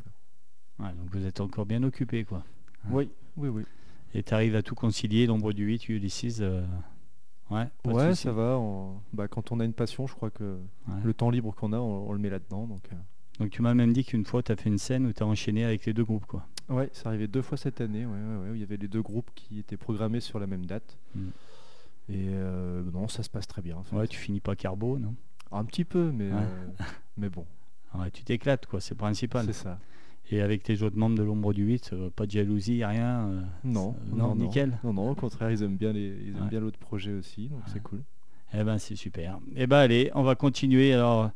voilà. 0.77 0.91
Ouais, 0.93 0.97
Donc 0.97 1.10
vous 1.12 1.25
êtes 1.25 1.41
encore 1.41 1.65
bien 1.65 1.81
occupé, 1.84 2.23
quoi. 2.23 2.43
Oui, 2.89 3.10
oui, 3.38 3.49
oui. 3.49 3.63
Et 4.13 4.23
tu 4.23 4.34
arrives 4.34 4.55
à 4.55 4.62
tout 4.62 4.75
concilier, 4.75 5.25
l'ombre 5.25 5.51
du 5.53 5.65
8, 5.65 5.89
Ulysses 5.89 6.38
euh, 6.41 6.63
Ouais, 7.49 7.67
ouais, 7.86 8.15
ça 8.15 8.31
va. 8.31 8.57
on- 8.60 9.01
bah, 9.13 9.27
quand 9.27 9.51
on 9.51 9.60
a 9.60 9.65
une 9.65 9.73
passion, 9.73 10.05
je 10.07 10.13
crois 10.15 10.29
que 10.29 10.60
Ouais. 10.88 10.95
le 11.03 11.13
temps 11.13 11.29
libre 11.29 11.53
qu'on 11.53 11.73
a, 11.73 11.77
on, 11.79 12.07
on 12.10 12.13
le 12.13 12.19
met 12.19 12.29
là-dedans. 12.29 12.67
Donc, 12.67 12.84
euh, 12.93 12.95
Donc 13.39 13.49
tu 13.49 13.62
m'as 13.62 13.73
même 13.73 13.93
dit 13.93 14.05
qu'une 14.05 14.25
fois, 14.25 14.41
tu 14.43 14.51
as 14.51 14.55
fait 14.55 14.69
une 14.69 14.77
scène 14.77 15.05
où 15.07 15.13
tu 15.13 15.23
as 15.23 15.25
enchaîné 15.25 15.63
avec 15.65 15.86
les 15.86 15.93
deux 15.93 16.03
groupes, 16.05 16.25
quoi. 16.27 16.47
Ouais, 16.71 16.89
c'est 16.93 17.05
arrivé 17.07 17.27
deux 17.27 17.41
fois 17.41 17.57
cette 17.57 17.81
année, 17.81 18.05
ouais, 18.05 18.12
ouais, 18.12 18.43
ouais, 18.43 18.49
où 18.51 18.55
il 18.55 18.62
y 18.62 18.63
avait 18.63 18.77
les 18.77 18.88
deux 18.88 19.01
groupes 19.01 19.29
qui 19.36 19.60
étaient 19.60 19.77
programmés 19.77 20.19
sur 20.21 20.39
la 20.39 20.47
même 20.47 20.65
date. 20.65 20.97
Mm. 21.15 21.19
Et 22.10 22.27
euh, 22.29 22.81
non, 22.93 23.07
ça 23.07 23.23
se 23.23 23.29
passe 23.29 23.47
très 23.47 23.62
bien. 23.62 23.77
En 23.77 23.84
fait. 23.84 23.95
Ouais, 23.95 24.07
tu 24.07 24.17
finis 24.19 24.39
pas 24.39 24.55
carbo, 24.55 24.97
non? 24.97 25.13
Un 25.51 25.65
petit 25.65 25.84
peu, 25.86 26.12
mais, 26.12 26.29
euh, 26.31 26.45
mais 27.17 27.29
bon, 27.29 27.45
Ouais, 27.99 28.10
tu 28.12 28.23
t'éclates, 28.23 28.65
quoi, 28.67 28.79
c'est 28.79 28.93
le 28.93 28.99
principal. 28.99 29.45
c'est 29.45 29.53
ça. 29.53 29.77
Et 30.29 30.41
avec 30.41 30.63
tes 30.63 30.81
autres 30.81 30.97
membres 30.97 31.17
de 31.17 31.23
l'ombre 31.23 31.51
du 31.51 31.63
8, 31.65 31.89
euh, 31.91 32.10
pas 32.10 32.25
de 32.25 32.31
jalousie, 32.31 32.86
rien 32.86 33.27
euh, 33.27 33.41
Non, 33.65 33.95
non, 34.13 34.29
non. 34.34 34.36
nickel. 34.36 34.77
Non, 34.84 34.93
non, 34.93 35.10
au 35.12 35.15
contraire, 35.15 35.51
ils 35.51 35.62
aiment 35.63 35.75
bien 35.75 35.91
les, 35.91 36.07
ils 36.25 36.29
aiment 36.38 36.43
Ouais. 36.43 36.49
bien 36.49 36.60
l'autre 36.62 36.79
projet 36.79 37.12
aussi, 37.13 37.49
donc 37.49 37.62
c'est 37.67 37.81
cool. 37.84 38.01
Eh 38.53 38.63
ben 38.63 38.77
c'est 38.77 38.95
super. 38.95 39.39
Eh 39.55 39.67
ben 39.67 39.77
allez, 39.77 40.10
on 40.13 40.23
va 40.23 40.36
continuer 40.36 40.93
alors 40.93 41.31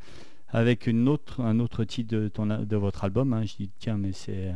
avec 0.49 0.85
une 0.87 1.07
autre, 1.09 1.41
un 1.41 1.59
autre 1.59 1.83
titre 1.83 2.13
de, 2.15 2.27
ton, 2.29 2.45
de 2.45 2.75
votre 2.77 3.03
album. 3.05 3.33
hein. 3.33 3.43
Je 3.45 3.55
dis 3.55 3.69
tiens 3.79 3.97
mais 3.97 4.11
c'est 4.13 4.53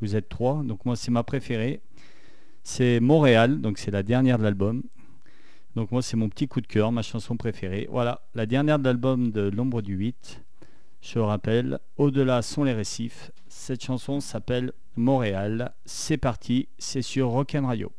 vous 0.00 0.16
êtes 0.16 0.28
trois, 0.28 0.62
donc 0.62 0.84
moi 0.84 0.96
c'est 0.96 1.10
ma 1.10 1.22
préférée. 1.22 1.80
C'est 2.62 3.00
Montréal, 3.00 3.60
donc 3.60 3.78
c'est 3.78 3.90
la 3.90 4.02
dernière 4.02 4.38
de 4.38 4.44
l'album. 4.44 4.82
Donc 5.76 5.90
moi 5.92 6.02
c'est 6.02 6.16
mon 6.16 6.28
petit 6.28 6.48
coup 6.48 6.60
de 6.60 6.66
cœur, 6.66 6.92
ma 6.92 7.02
chanson 7.02 7.36
préférée. 7.36 7.88
Voilà, 7.90 8.22
la 8.34 8.46
dernière 8.46 8.78
de 8.78 8.84
l'album 8.84 9.30
de 9.30 9.42
l'ombre 9.42 9.82
du 9.82 9.94
8. 9.94 10.42
Je 11.00 11.18
rappelle, 11.18 11.78
au-delà 11.98 12.40
sont 12.40 12.64
les 12.64 12.72
récifs. 12.72 13.30
Cette 13.48 13.84
chanson 13.84 14.20
s'appelle 14.20 14.72
Montréal. 14.96 15.74
C'est 15.84 16.16
parti, 16.16 16.68
c'est 16.78 17.02
sur 17.02 17.28
Rock'n 17.28 17.66
Radio. 17.66 17.92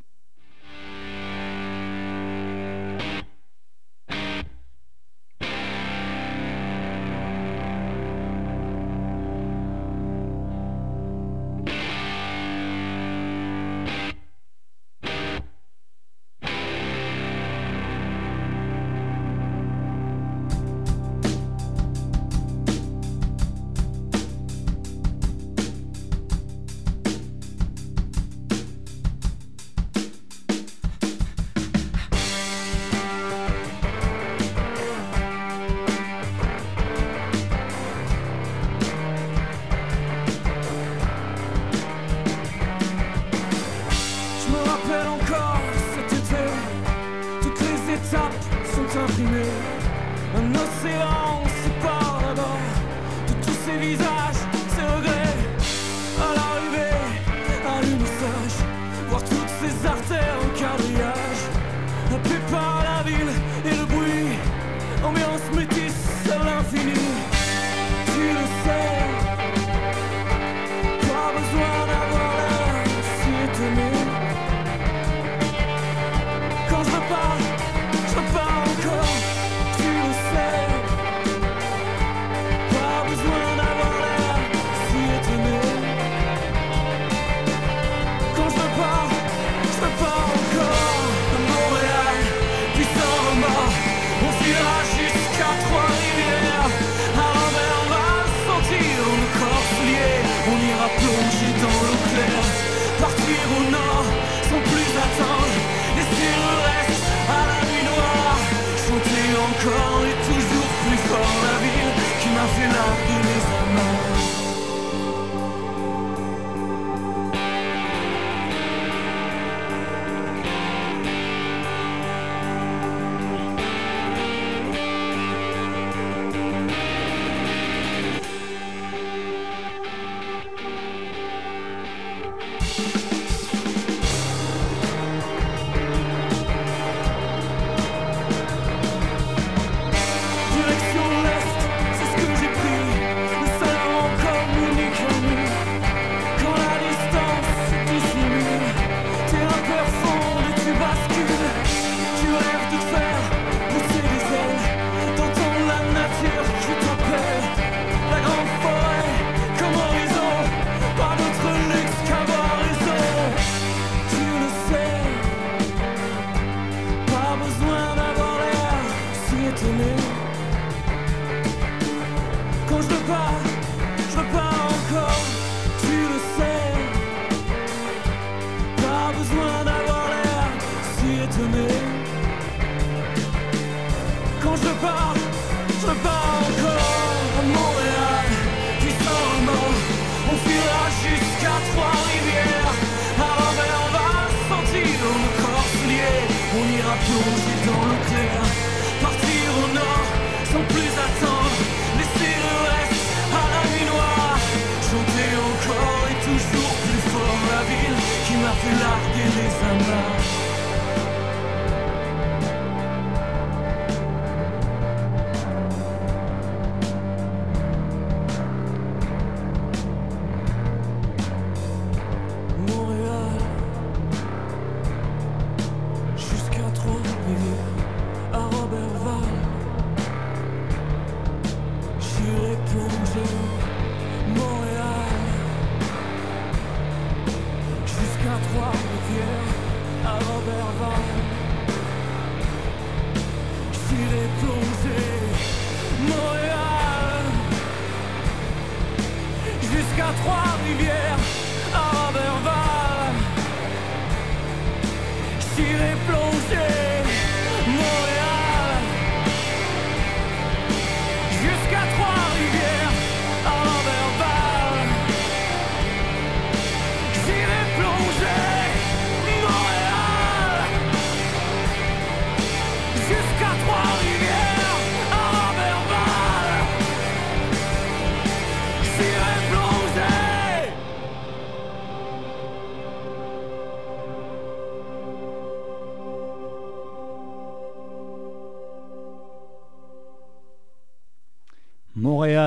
Sont 48.95 49.74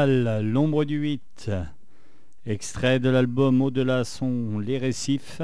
L'ombre 0.07 0.85
du 0.85 0.97
8. 0.99 1.51
Extrait 2.47 2.99
de 3.01 3.09
l'album 3.11 3.61
Au-delà 3.63 4.05
sont 4.05 4.59
les 4.59 4.79
récifs. 4.79 5.43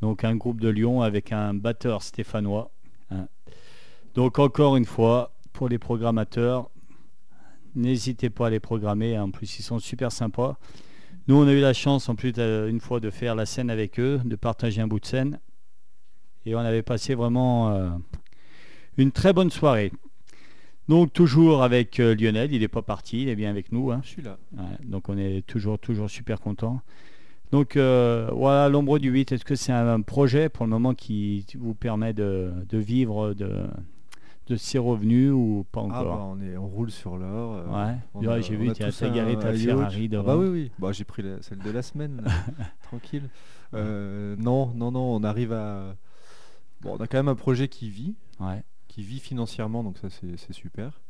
Donc 0.00 0.24
un 0.24 0.34
groupe 0.36 0.60
de 0.60 0.68
Lyon 0.68 1.02
avec 1.02 1.32
un 1.32 1.54
batteur 1.54 2.02
stéphanois. 2.02 2.70
hein. 3.10 3.26
Donc 4.14 4.38
encore 4.38 4.76
une 4.76 4.84
fois, 4.84 5.32
pour 5.52 5.68
les 5.68 5.78
programmateurs, 5.78 6.70
n'hésitez 7.74 8.30
pas 8.30 8.48
à 8.48 8.50
les 8.50 8.60
programmer. 8.60 9.18
En 9.18 9.30
plus, 9.30 9.58
ils 9.58 9.62
sont 9.62 9.78
super 9.78 10.10
sympas. 10.12 10.58
Nous, 11.28 11.36
on 11.36 11.46
a 11.46 11.52
eu 11.52 11.60
la 11.60 11.72
chance 11.72 12.08
en 12.08 12.14
plus 12.16 12.32
de- 12.32 12.66
une 12.68 12.80
fois 12.80 12.98
de 13.00 13.10
faire 13.10 13.34
la 13.34 13.46
scène 13.46 13.70
avec 13.70 14.00
eux, 14.00 14.20
de 14.24 14.36
partager 14.36 14.80
un 14.80 14.88
bout 14.88 14.98
de 15.00 15.06
scène. 15.06 15.38
Et 16.44 16.54
on 16.56 16.58
avait 16.58 16.82
passé 16.82 17.14
vraiment 17.14 17.70
euh, 17.70 17.90
une 18.96 19.12
très 19.12 19.32
bonne 19.32 19.50
soirée. 19.50 19.92
Donc 20.88 21.12
toujours 21.12 21.62
avec 21.62 22.00
euh, 22.00 22.14
Lionel, 22.14 22.52
il 22.52 22.60
n'est 22.60 22.68
pas 22.68 22.82
parti, 22.82 23.22
il 23.22 23.28
est 23.28 23.36
bien 23.36 23.50
avec 23.50 23.70
nous. 23.72 23.90
hein. 23.92 24.00
Je 24.02 24.08
suis 24.08 24.22
là. 24.22 24.36
Ouais, 24.56 24.64
donc 24.84 25.08
on 25.08 25.16
est 25.16 25.46
toujours, 25.46 25.78
toujours 25.78 26.10
super 26.10 26.40
content. 26.40 26.80
Donc 27.52 27.76
euh, 27.76 28.28
voilà, 28.32 28.68
l'ombre 28.68 28.98
du 28.98 29.10
8, 29.10 29.32
est-ce 29.32 29.44
que 29.44 29.54
c'est 29.54 29.72
un, 29.72 30.00
projet 30.00 30.48
pour 30.48 30.64
le 30.66 30.70
moment 30.70 30.94
qui 30.94 31.46
vous 31.58 31.74
permet 31.74 32.12
de, 32.14 32.52
de 32.68 32.78
vivre 32.78 33.34
de, 33.34 33.64
de 34.48 34.56
ces 34.56 34.78
revenus 34.78 35.30
ou 35.32 35.64
pas 35.70 35.82
Ah 35.84 35.88
bah, 35.88 36.00
encore 36.00 36.36
on, 36.36 36.40
est, 36.40 36.56
on 36.56 36.66
roule 36.66 36.90
sur 36.90 37.16
l'or. 37.16 37.54
euh, 37.58 37.66
Ouais, 37.86 37.94
on 38.14 38.20
Ouais, 38.20 38.28
a- 38.28 38.40
j'ai 38.40 38.56
on 38.56 38.60
vu, 38.60 38.72
tu 38.72 38.82
as 38.82 39.08
garé, 39.10 39.36
ta. 39.38 39.52
Ferrari 39.52 40.04
Ah 40.06 40.08
devant. 40.08 40.24
bah 40.24 40.36
oui, 40.38 40.48
oui. 40.48 40.70
Bah, 40.78 40.92
j'ai 40.92 41.04
pris 41.04 41.22
la- 41.22 41.40
celle 41.42 41.58
de 41.58 41.70
la 41.70 41.82
semaine, 41.82 42.22
tranquille. 42.82 43.28
Euh, 43.74 44.34
non, 44.38 44.72
non, 44.74 44.90
non, 44.90 45.14
on 45.14 45.22
arrive 45.22 45.52
à... 45.52 45.94
Bon, 46.80 46.96
on 46.98 47.02
a 47.02 47.06
quand 47.06 47.18
même 47.18 47.28
un 47.28 47.34
projet 47.36 47.68
qui 47.68 47.88
vit, 47.90 48.14
Ouais, 48.40 48.64
qui 48.92 49.02
vit 49.02 49.20
financièrement, 49.20 49.82
donc 49.82 49.96
ça 49.96 50.08
c'est 50.10 50.52
super. 50.52 51.00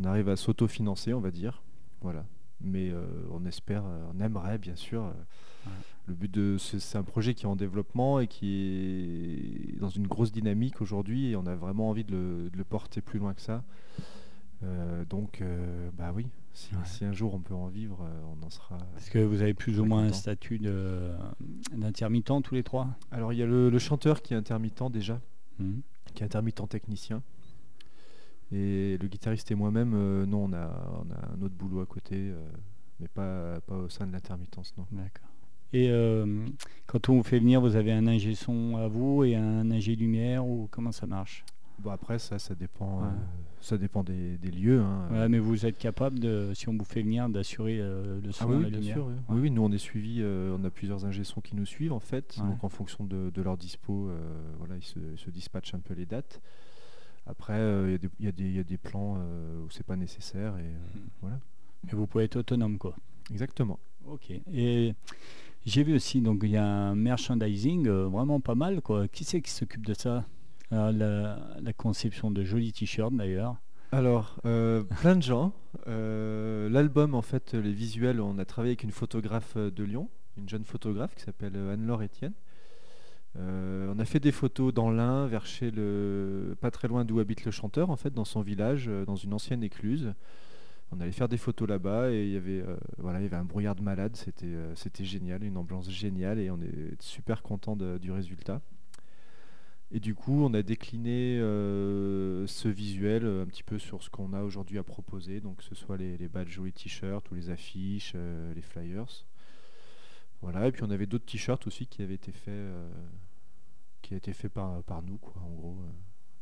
On 0.00 0.04
arrive 0.04 0.28
à 0.28 0.34
s'autofinancer, 0.36 1.14
on 1.14 1.20
va 1.20 1.30
dire. 1.30 1.62
Voilà. 2.00 2.24
Mais 2.60 2.90
euh, 2.90 3.06
on 3.30 3.44
espère, 3.46 3.84
euh, 3.86 4.04
on 4.12 4.20
aimerait 4.20 4.58
bien 4.58 4.74
sûr. 4.74 5.04
euh, 5.04 5.12
Le 6.06 6.14
but 6.14 6.30
de 6.30 6.56
c'est 6.58 6.98
un 6.98 7.04
projet 7.04 7.34
qui 7.34 7.44
est 7.44 7.48
en 7.48 7.54
développement 7.56 8.18
et 8.18 8.26
qui 8.26 8.48
est 9.74 9.78
dans 9.78 9.90
une 9.90 10.06
grosse 10.08 10.32
dynamique 10.32 10.80
aujourd'hui 10.80 11.28
et 11.30 11.36
on 11.36 11.46
a 11.46 11.54
vraiment 11.54 11.88
envie 11.88 12.02
de 12.04 12.12
le, 12.12 12.50
de 12.50 12.56
le 12.58 12.64
porter 12.64 13.00
plus 13.00 13.18
loin 13.20 13.32
que 13.32 13.40
ça. 13.42 13.62
Euh, 14.64 15.04
donc, 15.04 15.42
bah 15.96 16.12
oui, 16.14 16.26
si, 16.52 16.74
Ouais. 16.74 16.80
si 16.84 17.04
un 17.04 17.12
jour 17.12 17.34
on 17.34 17.40
peut 17.40 17.54
en 17.54 17.68
vivre, 17.68 18.04
on 18.40 18.44
en 18.44 18.50
sera. 18.50 18.78
parce 18.94 19.08
que 19.08 19.18
vous 19.20 19.40
avez 19.42 19.54
plus 19.54 19.78
ou 19.78 19.84
moins 19.84 20.04
un 20.04 20.12
statut 20.12 20.58
d'intermittent 21.72 22.42
tous 22.42 22.54
les 22.54 22.62
trois? 22.64 22.88
Alors 23.10 23.32
il 23.32 23.38
y 23.38 23.42
a 23.42 23.46
le, 23.46 23.70
le 23.70 23.78
chanteur 23.78 24.20
qui 24.22 24.34
est 24.34 24.36
intermittent 24.36 24.90
déjà, 24.90 25.20
Mhm. 25.60 25.82
Qui 26.14 26.22
est 26.22 26.26
intermittent 26.26 26.68
technicien. 26.68 27.22
Et 28.52 28.98
le 29.00 29.08
guitariste 29.08 29.50
et 29.50 29.54
moi-même, 29.54 29.92
euh, 29.94 30.26
non, 30.26 30.44
on 30.44 30.52
a, 30.52 31.02
on 31.04 31.10
a 31.12 31.34
un 31.34 31.42
autre 31.42 31.54
boulot 31.54 31.80
à 31.80 31.86
côté, 31.86 32.16
euh, 32.16 32.38
mais 33.00 33.08
pas, 33.08 33.60
pas 33.66 33.76
au 33.76 33.88
sein 33.88 34.06
de 34.06 34.12
l'intermittence, 34.12 34.74
non. 34.76 34.86
D'accord. 34.92 35.28
Et 35.72 35.90
euh, 35.90 36.46
quand 36.86 37.08
on 37.08 37.14
vous 37.16 37.22
fait 37.24 37.40
venir, 37.40 37.60
vous 37.60 37.74
avez 37.74 37.90
un 37.90 38.06
ingé 38.06 38.34
son 38.34 38.76
à 38.76 38.86
vous 38.86 39.24
et 39.24 39.34
un 39.34 39.70
ingé 39.72 39.96
lumière 39.96 40.46
ou 40.46 40.68
comment 40.70 40.92
ça 40.92 41.06
marche? 41.06 41.44
Bon 41.80 41.90
après 41.90 42.18
ça, 42.18 42.38
ça 42.38 42.54
dépend, 42.54 43.00
Ouais. 43.00 43.06
euh, 43.08 43.10
ça 43.60 43.76
dépend 43.76 44.02
des, 44.04 44.38
des 44.38 44.50
lieux. 44.50 44.80
hein. 44.80 45.08
Ouais, 45.10 45.28
mais 45.28 45.38
vous 45.38 45.66
êtes 45.66 45.76
capable 45.78 46.18
de, 46.18 46.52
si 46.54 46.68
on 46.68 46.76
vous 46.76 46.84
fait 46.84 47.02
venir, 47.02 47.28
d'assurer 47.28 47.78
euh, 47.80 48.20
le 48.22 48.32
son, 48.32 48.44
Ah 48.44 48.48
oui, 48.48 48.62
la 48.62 48.68
bien 48.70 48.78
lumière. 48.78 48.94
sûr. 48.96 49.06
oui. 49.06 49.12
Ouais. 49.12 49.20
Oui, 49.30 49.40
oui, 49.42 49.50
nous 49.50 49.62
on 49.62 49.70
est 49.72 49.78
suivi, 49.78 50.18
euh, 50.20 50.56
on 50.58 50.64
a 50.64 50.70
plusieurs 50.70 51.04
ingé 51.04 51.22
qui 51.42 51.56
nous 51.56 51.66
suivent 51.66 51.92
en 51.92 52.00
fait. 52.00 52.38
Donc 52.38 52.62
en 52.64 52.68
fonction 52.68 53.04
de, 53.04 53.30
de 53.34 53.42
leur 53.42 53.56
dispo, 53.56 54.08
voilà, 54.58 54.76
ils 54.76 54.84
se, 54.84 54.98
ils 54.98 55.18
se 55.18 55.30
dispatchent 55.30 55.74
un 55.74 55.80
peu 55.80 55.94
les 55.94 56.06
dates. 56.06 56.40
Après, 57.26 57.58
il 57.86 57.90
y 57.92 57.94
a 57.94 57.98
des- 57.98 58.10
il 58.20 58.24
y, 58.26 58.28
a 58.28 58.32
des- 58.32 58.44
il 58.44 58.56
y 58.56 58.60
a 58.60 58.64
des 58.64 58.76
plans 58.78 59.14
où 59.16 59.70
c'est 59.70 59.84
pas 59.86 59.96
nécessaire 59.96 60.56
et 60.58 60.62
Mhm. 60.62 61.02
voilà. 61.22 61.38
Mais 61.84 61.92
vous 61.92 62.06
pouvez 62.06 62.24
être 62.24 62.36
autonome, 62.36 62.78
quoi. 62.78 62.94
Exactement. 63.30 63.78
Ok. 64.06 64.30
Et 64.52 64.94
j'ai 65.66 65.82
vu 65.82 65.94
aussi, 65.94 66.20
donc 66.20 66.40
il 66.44 66.50
y 66.50 66.56
a 66.56 66.64
un 66.66 66.94
merchandising 66.94 67.88
vraiment 67.88 68.40
pas 68.40 68.54
mal, 68.54 68.80
quoi. 68.82 69.08
Qui 69.08 69.24
c'est 69.24 69.40
qui 69.40 69.50
s'occupe 69.50 69.84
de 69.86 69.94
ça? 69.94 70.24
Euh, 70.74 71.36
la, 71.60 71.72
conception 71.72 72.30
de 72.30 72.42
jolis 72.42 72.72
t-shirts 72.72 73.14
d'ailleurs. 73.14 73.56
Alors, 73.92 74.36
euh, 74.44 74.82
plein 74.82 75.14
de 75.14 75.22
gens. 75.22 75.52
Euh, 75.86 76.68
L'album, 76.68 77.14
en 77.14 77.22
fait, 77.22 77.54
les 77.54 77.72
visuels, 77.72 78.20
on 78.20 78.38
a 78.38 78.44
travaillé 78.44 78.72
avec 78.72 78.82
une 78.82 78.90
photographe 78.90 79.56
de 79.56 79.84
Lyon, 79.84 80.08
une 80.36 80.48
jeune 80.48 80.64
photographe 80.64 81.14
qui 81.14 81.22
s'appelle 81.22 81.54
Anne-Laure 81.56 82.02
Etienne. 82.02 82.32
Euh, 83.36 83.92
on 83.94 83.98
a 83.98 84.04
fait 84.04 84.20
des 84.20 84.32
photos 84.32 84.72
dans 84.72 84.90
l'Ain, 84.90 85.26
vers 85.26 85.46
chez 85.46 85.70
le, 85.70 86.56
pas 86.60 86.70
très 86.70 86.88
loin 86.88 87.04
d'où 87.04 87.20
habite 87.20 87.44
le 87.44 87.50
chanteur, 87.50 87.90
en 87.90 87.96
fait, 87.96 88.12
dans 88.12 88.24
son 88.24 88.42
village, 88.42 88.90
dans 89.06 89.16
une 89.16 89.32
ancienne 89.32 89.62
écluse. 89.62 90.12
On 90.90 91.00
allait 91.00 91.12
faire 91.12 91.28
des 91.28 91.38
photos 91.38 91.68
là-bas 91.68 92.10
et 92.10 92.24
il 92.24 92.32
y 92.32 92.36
avait, 92.36 92.64
voilà, 92.98 93.20
il 93.20 93.22
y 93.22 93.26
avait 93.26 93.36
un 93.36 93.44
brouillard 93.44 93.74
de 93.74 93.82
malade. 93.82 94.16
C'était, 94.16 95.04
génial, 95.04 95.44
une 95.44 95.56
ambiance 95.56 95.90
géniale 95.90 96.38
et 96.38 96.50
on 96.50 96.60
est 96.60 97.00
super 97.00 97.42
content 97.42 97.76
du 97.76 98.12
résultat. 98.12 98.60
Et 99.94 100.00
du 100.00 100.16
coup, 100.16 100.42
on 100.42 100.52
a 100.54 100.62
décliné 100.62 101.38
euh, 101.38 102.48
ce 102.48 102.66
visuel 102.66 103.24
euh, 103.24 103.44
un 103.44 103.46
petit 103.46 103.62
peu 103.62 103.78
sur 103.78 104.02
ce 104.02 104.10
qu'on 104.10 104.32
a 104.32 104.42
aujourd'hui 104.42 104.76
à 104.78 104.82
proposer, 104.82 105.40
donc 105.40 105.58
que 105.58 105.62
ce 105.62 105.76
soit 105.76 105.96
les, 105.96 106.16
badges 106.26 106.58
ou 106.58 106.64
les 106.64 106.72
t-shirts 106.72 107.30
ou 107.30 107.36
les 107.36 107.48
affiches, 107.48 108.14
euh, 108.16 108.52
les 108.54 108.60
flyers. 108.60 109.24
Voilà, 110.42 110.66
et 110.66 110.72
puis 110.72 110.82
on 110.82 110.90
avait 110.90 111.06
d'autres 111.06 111.26
t-shirts 111.26 111.64
aussi 111.68 111.86
qui 111.86 112.02
avaient 112.02 112.16
été 112.16 112.32
faits, 112.32 112.74
qui 114.02 114.16
été 114.16 114.32
fait 114.32 114.48
par, 114.48 114.82
par 114.82 115.00
nous, 115.00 115.16
quoi, 115.16 115.40
en 115.42 115.54
gros, 115.54 115.78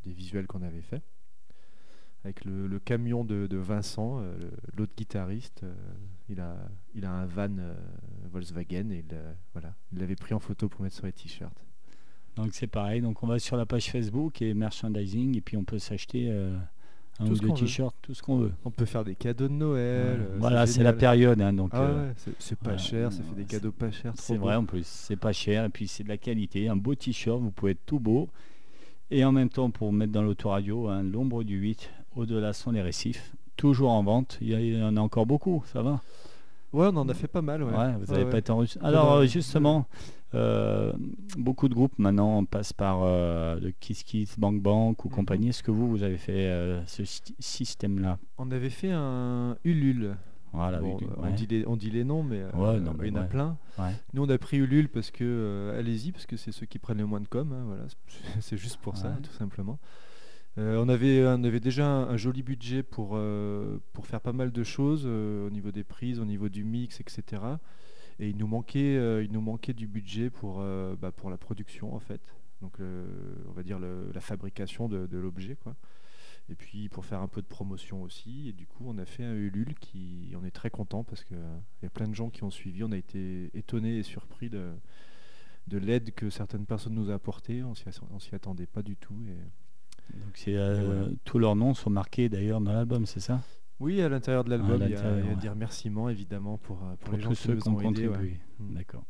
des 0.06 0.12
visuels 0.12 0.46
qu'on 0.46 0.62
avait 0.62 0.80
faits. 0.80 1.02
Avec 2.24 2.46
le, 2.46 2.78
camion 2.78 3.22
de, 3.22 3.56
Vincent, 3.58 4.24
l'autre 4.74 4.94
guitariste, 4.96 5.64
il, 6.30 6.40
a, 6.40 6.56
il 6.94 7.04
a 7.04 7.12
un 7.12 7.26
van 7.26 7.54
Volkswagen 8.30 8.90
et 8.90 9.04
il 9.92 10.00
l'avait 10.00 10.16
pris 10.16 10.32
en 10.34 10.40
photo 10.40 10.70
pour 10.70 10.80
mettre 10.80 10.96
sur 10.96 11.06
les 11.06 11.12
t-shirts. 11.12 11.66
Donc 12.36 12.48
c'est 12.52 12.66
pareil. 12.66 13.00
Donc 13.00 13.22
on 13.22 13.26
va 13.26 13.38
sur 13.38 13.56
la 13.56 13.66
page 13.66 13.90
Facebook 13.90 14.40
et 14.42 14.54
merchandising 14.54 15.36
et 15.36 15.40
puis 15.40 15.56
on 15.56 15.64
peut 15.64 15.78
s'acheter 15.78 16.28
euh, 16.30 16.56
un 17.20 17.26
Tout 17.26 17.32
ou 17.32 17.48
deux 17.48 17.52
t-shirts, 17.54 17.94
tout 18.02 18.14
ce 18.14 18.22
qu'on 18.22 18.38
veut. 18.38 18.52
On 18.64 18.70
peut 18.70 18.86
faire 18.86 19.04
des 19.04 19.14
cadeaux 19.14 19.48
de 19.48 19.52
Noël. 19.52 20.18
Ouais. 20.20 20.26
euh, 20.30 20.36
voilà, 20.38 20.66
c'est 20.66 20.82
la 20.82 20.92
période. 20.94 21.40
hein, 21.42 21.52
donc 21.52 21.70
Ah 21.72 21.80
euh, 21.82 22.08
ouais, 22.08 22.14
c'est- 22.38 22.56
pas 22.58 22.72
ouais, 22.72 22.78
cher, 22.78 23.12
ça 23.12 23.22
fait 23.22 23.34
des 23.34 23.44
cadeaux 23.44 23.70
pas 23.72 23.90
chers. 23.90 24.12
C'est 24.16 24.36
vrai 24.36 24.54
en 24.56 24.64
plus, 24.64 24.86
c'est 24.86 25.16
pas 25.16 25.32
cher 25.32 25.64
et 25.64 25.68
puis 25.68 25.86
c'est 25.88 26.04
de 26.04 26.08
la 26.08 26.16
qualité. 26.16 26.68
Un 26.68 26.76
beau 26.76 26.94
t-shirt, 26.94 27.38
vous 27.40 27.50
pouvez 27.50 27.72
être 27.72 27.84
tout 27.86 28.00
beau. 28.00 28.28
Et 29.10 29.24
en 29.26 29.32
même 29.32 29.50
temps, 29.50 29.70
pour 29.70 29.92
mettre 29.92 30.12
dans 30.12 30.22
l'autoradio, 30.22 30.88
hein, 30.88 31.02
l'ombre 31.02 31.42
du 31.44 31.58
8, 31.58 31.90
au-delà 32.16 32.54
sont 32.54 32.70
les 32.70 32.80
récifs. 32.80 33.32
Toujours 33.58 33.90
en 33.90 34.02
vente, 34.02 34.38
il 34.40 34.48
y, 34.48 34.54
a- 34.54 34.60
il 34.60 34.78
y 34.78 34.82
en 34.82 34.96
a 34.96 35.00
encore 35.00 35.26
beaucoup, 35.26 35.62
ça 35.70 35.82
va 35.82 36.00
Ouais, 36.72 36.86
on 36.92 36.96
en 36.96 37.08
a 37.08 37.14
fait 37.14 37.28
pas 37.28 37.42
mal. 37.42 37.62
Ouais, 37.62 37.70
Ouais, 37.72 37.92
vous 37.98 38.06
n'avez 38.12 38.24
Ouais, 38.24 38.24
pas 38.24 38.32
ouais. 38.34 38.38
été 38.38 38.50
enregistré. 38.52 38.80
Alors, 38.86 39.06
non, 39.16 39.20
euh, 39.22 39.26
justement, 39.26 39.86
euh, 40.34 40.92
beaucoup 41.36 41.68
de 41.68 41.74
groupes 41.74 41.98
maintenant 41.98 42.44
passent 42.44 42.72
par 42.72 43.00
euh, 43.02 43.58
le 43.60 43.72
Kiss 43.72 44.02
Kiss, 44.02 44.38
Bang 44.38 44.60
Bang 44.60 44.94
ou 45.04 45.08
Mhm. 45.08 45.14
compagnie. 45.14 45.48
Est-ce 45.50 45.62
que 45.62 45.70
vous, 45.70 45.88
vous 45.88 46.02
avez 46.02 46.16
fait 46.16 46.46
euh, 46.48 46.84
ce 46.86 47.04
sy- 47.04 47.34
système-là? 47.38 48.18
On 48.38 48.50
avait 48.50 48.70
fait 48.70 48.90
un 48.92 49.56
Ulule. 49.64 50.16
Voilà, 50.54 50.80
Bon, 50.80 50.98
on, 51.16 51.30
dit 51.30 51.46
les, 51.46 51.66
on 51.66 51.76
dit 51.76 51.88
les 51.90 52.04
noms, 52.04 52.22
mais 52.22 52.42
Ouais, 52.54 52.78
non, 52.78 52.92
mais 52.98 53.08
il 53.08 53.14
y 53.14 53.18
en 53.18 53.22
a 53.22 53.24
plein. 53.24 53.56
Nous, 54.12 54.22
on 54.22 54.28
a 54.28 54.36
pris 54.36 54.58
Ulule 54.58 54.88
parce 54.90 55.10
que, 55.10 55.74
allez-y, 55.78 56.12
parce 56.12 56.26
que 56.26 56.36
c'est 56.36 56.52
ceux 56.52 56.66
qui 56.66 56.78
prennent 56.78 56.98
le 56.98 57.06
moins 57.06 57.20
de 57.20 57.28
com. 57.28 57.50
hein, 57.52 57.64
voilà, 57.66 57.84
c'est 58.40 58.56
juste 58.58 58.76
pour 58.78 58.96
ça, 58.98 59.16
tout 59.22 59.32
simplement. 59.32 59.78
Euh, 60.58 60.76
on, 60.76 60.88
avait, 60.88 61.24
on 61.26 61.44
avait 61.44 61.60
déjà 61.60 61.86
un, 61.86 62.16
joli 62.16 62.42
budget 62.42 62.82
pour, 62.82 63.12
euh, 63.14 63.78
pour 63.94 64.06
faire 64.06 64.20
pas 64.20 64.34
mal 64.34 64.52
de 64.52 64.64
choses 64.64 65.04
euh, 65.06 65.46
au 65.46 65.50
niveau 65.50 65.72
des 65.72 65.84
prises, 65.84 66.20
au 66.20 66.26
niveau 66.26 66.50
du 66.50 66.62
mix, 66.62 67.00
etc. 67.00 67.42
Et 68.18 68.28
il 68.28 68.36
nous 68.36 68.46
manquait, 68.46 68.96
euh, 68.96 69.26
du 69.74 69.86
budget 69.86 70.28
pour, 70.28 70.60
euh, 70.60 70.94
bah, 70.96 71.12
la 71.30 71.38
production, 71.38 71.94
en 71.94 72.00
fait. 72.00 72.34
Donc, 72.60 72.76
on 72.78 73.52
va 73.52 73.64
dire 73.64 73.80
la 73.80 74.20
fabrication 74.20 74.88
de, 74.88 75.18
l'objet. 75.18 75.56
Et 76.48 76.54
puis 76.54 76.88
pour 76.88 77.04
faire 77.04 77.20
un 77.20 77.26
peu 77.26 77.42
de 77.42 77.46
promotion 77.46 78.02
aussi. 78.02 78.48
Et 78.48 78.52
du 78.52 78.68
coup, 78.68 78.84
on 78.86 78.98
a 78.98 79.04
fait 79.04 79.24
un 79.24 79.34
Ulule 79.34 79.74
qui, 79.80 80.32
on 80.40 80.44
est 80.44 80.52
très 80.52 80.70
content 80.70 81.02
parce 81.02 81.24
qu'il 81.24 81.38
y 81.82 81.86
a 81.86 81.90
plein 81.90 82.06
de 82.06 82.14
gens 82.14 82.30
qui 82.30 82.44
ont 82.44 82.50
suivi. 82.50 82.84
On 82.84 82.92
a 82.92 82.96
été 82.96 83.50
étonnés 83.54 83.98
et 83.98 84.02
surpris 84.04 84.48
de, 84.48 84.70
de 85.66 85.78
l'aide 85.78 86.14
que 86.14 86.30
certaines 86.30 86.66
personnes 86.66 86.94
nous 86.94 87.10
ont 87.10 87.14
apportée. 87.14 87.64
On 87.64 87.72
on 88.12 88.18
s'y 88.20 88.34
attendait 88.36 88.66
pas 88.66 88.82
du 88.82 88.94
tout. 88.96 89.18
Donc, 90.14 90.44
euh, 90.48 90.82
voilà. 90.84 91.02
Tous 91.24 91.38
leurs 91.38 91.56
noms 91.56 91.74
sont 91.74 91.90
marqués 91.90 92.28
d'ailleurs 92.28 92.60
dans 92.60 92.72
l'album, 92.72 93.06
c'est 93.06 93.20
ça? 93.20 93.40
Oui, 93.80 94.00
à 94.00 94.08
l'intérieur 94.08 94.44
de 94.44 94.50
l'album, 94.50 94.76
il 94.76 94.80
y 94.82 94.84
a, 94.84 94.88
l'intérieur, 94.96 95.18
il 95.18 95.24
y 95.24 95.28
a 95.28 95.34
ouais. 95.34 95.40
des 95.40 95.48
remerciements 95.48 96.08
évidemment 96.08 96.56
pour, 96.58 96.76
euh, 96.76 96.94
pour, 97.00 97.10
Pour 97.10 97.14
les 97.16 97.22
gens 97.22 97.30
tous 97.30 97.36
qui 97.36 97.42
ceux 97.42 97.54
nous 97.54 97.60
qui 97.60 97.68
ont 97.68 97.74
ouais. 97.76 97.84
contribué. 97.84 98.36
Mm. 98.60 98.74
D'accord. 98.74 99.04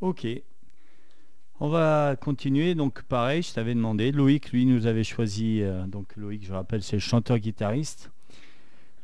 Ok. 0.00 0.26
On 1.60 1.68
va 1.68 2.16
continuer. 2.20 2.74
Donc, 2.74 3.02
pareil, 3.04 3.42
je 3.42 3.54
t'avais 3.54 3.74
demandé. 3.74 4.12
Loïc, 4.12 4.50
lui, 4.50 4.66
nous 4.66 4.86
avait 4.86 5.04
choisi. 5.04 5.62
euh, 5.62 5.86
donc, 5.86 6.16
Loïc, 6.16 6.44
je 6.44 6.52
rappelle, 6.52 6.82
c'est 6.82 6.96
le 6.96 7.00
chanteur-guitariste. 7.00 8.10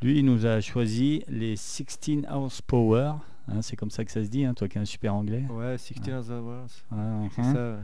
Lui, 0.02 0.18
il 0.18 0.24
nous 0.24 0.46
a 0.46 0.60
choisi 0.60 1.22
les 1.28 1.56
16 1.56 2.26
Hours 2.30 2.60
Power. 2.66 3.12
Hein, 3.48 3.62
c'est 3.62 3.76
comme 3.76 3.90
ça 3.90 4.04
que 4.04 4.10
ça 4.10 4.22
se 4.24 4.28
dit, 4.28 4.44
hein, 4.44 4.52
toi 4.54 4.68
qui 4.68 4.78
as 4.78 4.80
un 4.80 4.84
super 4.84 5.14
anglais. 5.14 5.44
Ouais, 5.48 5.78
16 5.78 6.30
Hours. 6.30 6.68
Ça, 7.36 7.72
ouais. 7.72 7.78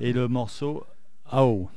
Et 0.00 0.12
le 0.12 0.28
morceau 0.28 0.84
Ao. 1.28 1.68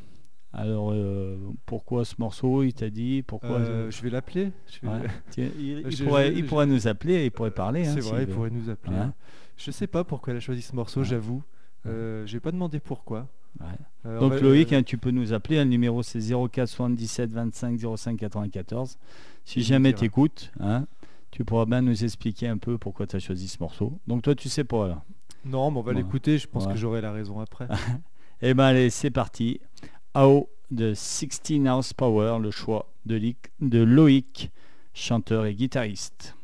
Alors, 0.52 0.91
euh, 0.91 1.38
pourquoi 1.68 2.06
ce 2.06 2.16
morceau 2.18 2.64
Il 2.64 2.74
t'a 2.74 2.89
dit 2.89 3.22
Pourquoi 3.26 3.58
Euh, 3.60 3.91
je 3.91 4.02
vais 4.02 4.10
l'appeler. 4.10 4.52
vais- 4.82 4.88
Ouais. 4.89 5.00
Il, 5.38 5.95
pourrait, 6.06 6.34
il 6.66 6.74
nous 6.74 6.88
appeler, 6.88 7.26
il 7.26 7.32
pourrait 7.32 7.52
parler. 7.52 7.82
hein, 7.88 7.91
C'est 7.93 8.02
s'il 8.02 8.12
vrai, 8.12 8.24
il 8.24 8.28
veut. 8.30 8.34
pourrait 8.34 8.50
nous 8.50 8.70
appeler. 8.70 8.95
Ouais. 8.95 9.02
hein. 9.02 9.14
Je 9.58 9.70
sais 9.72 9.88
pas 9.88 10.04
pourquoi 10.04 10.32
elle 10.32 10.38
a 10.38 10.39
choisi 10.41 10.62
ce 10.62 10.76
morceau, 10.76 11.02
Ouais. 11.02 11.06
j'avoue. 11.06 11.43
Euh, 11.86 12.26
J'ai 12.26 12.39
pas 12.39 12.52
demandé 12.52 12.80
pourquoi. 12.80 13.28
Euh, 13.62 14.18
on 14.22 14.30
Donc 14.30 14.41
Loïc, 14.41 14.74
hein, 14.74 14.84
tu 14.84 14.97
peux 14.97 15.12
nous 15.12 15.34
appeler. 15.34 15.60
hein, 15.60 15.64
le 15.66 15.70
numéro 15.70 16.02
c'est 16.04 16.20
04 16.22 16.68
77 16.68 17.32
25 17.32 17.80
05 17.97 18.18
94. 18.18 18.97
Si 19.45 19.62
jamais 19.62 19.89
dira. 19.89 20.00
tu 20.00 20.06
écoutes, 20.06 20.52
tu 21.32 21.45
pourras 21.45 21.66
bien 21.66 21.82
nous 21.82 22.04
expliquer 22.04 22.47
un 22.47 22.58
peu 22.58 22.78
pourquoi 22.78 23.06
tu 23.08 23.16
as 23.16 23.20
choisi 23.20 23.47
ce 23.47 23.58
morceau. 23.60 24.00
Donc 24.08 24.24
toi, 24.24 24.34
tu 24.36 24.50
sais 24.50 24.64
pas. 24.64 24.88
là. 24.88 25.04
Non, 25.45 25.72
mais 25.72 25.78
on 25.78 25.82
va 25.84 25.93
l'écouter, 25.93 26.38
je 26.38 26.47
pense 26.47 26.66
que 26.68 26.76
j'aurai 26.76 27.02
la 27.02 27.12
raison 27.12 27.39
après. 27.39 27.68
Eh 28.41 28.54
ben 28.54 28.64
allez, 28.64 28.89
c'est 28.89 29.10
parti. 29.12 29.60
AO 30.16 30.49
de 30.72 30.93
16 30.95 31.66
House 31.68 31.93
Power, 31.93 32.39
le 32.41 32.49
choix 32.49 32.91
de, 33.05 33.84
Loïc, 33.84 34.51
chanteur 34.93 35.45
et 35.45 35.53
guitariste. 35.53 36.36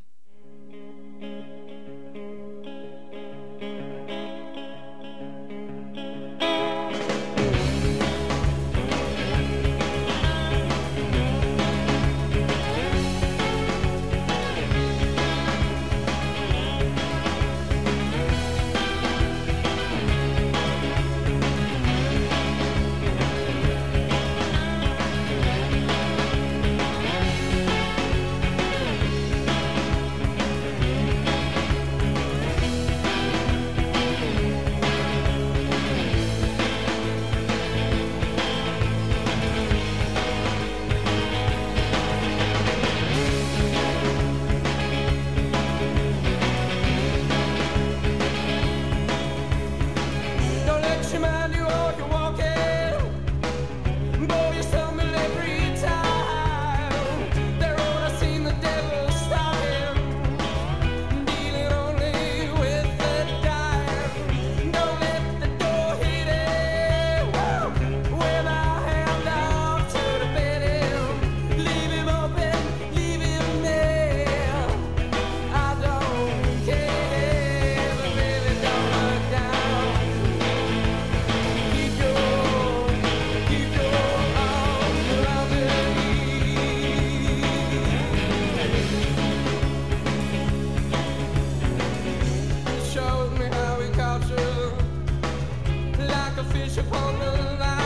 wish 96.66 96.78
upon 96.80 97.20
the 97.20 97.32
line. 97.60 97.85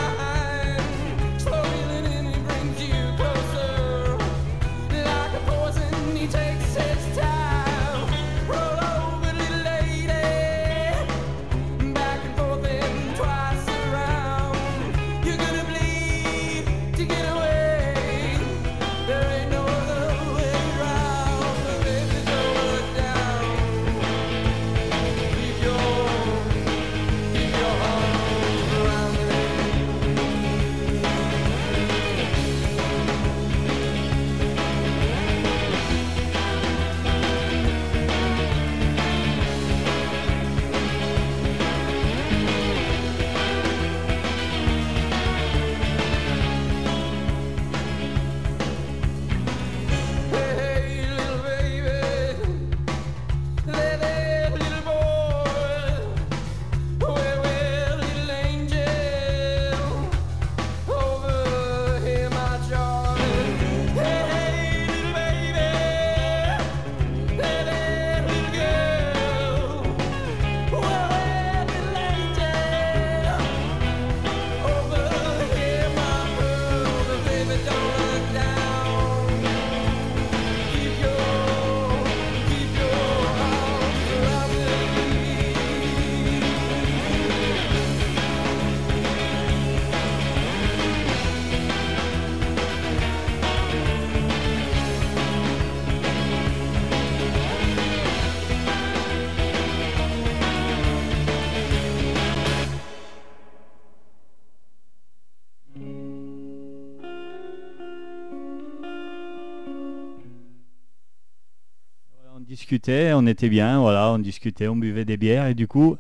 Discutait, 112.60 113.14
on 113.14 113.26
était 113.26 113.48
bien, 113.48 113.80
voilà, 113.80 114.12
on 114.12 114.20
discutait, 114.20 114.68
on 114.68 114.76
buvait 114.76 115.06
des 115.06 115.16
bières 115.16 115.48
et 115.48 115.54
du 115.56 115.66
coup, 115.66 115.96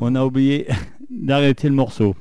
On 0.00 0.14
a 0.14 0.24
oublié 0.24 0.68
d'arrêter 1.10 1.68
le 1.68 1.74
morceau. 1.74 2.14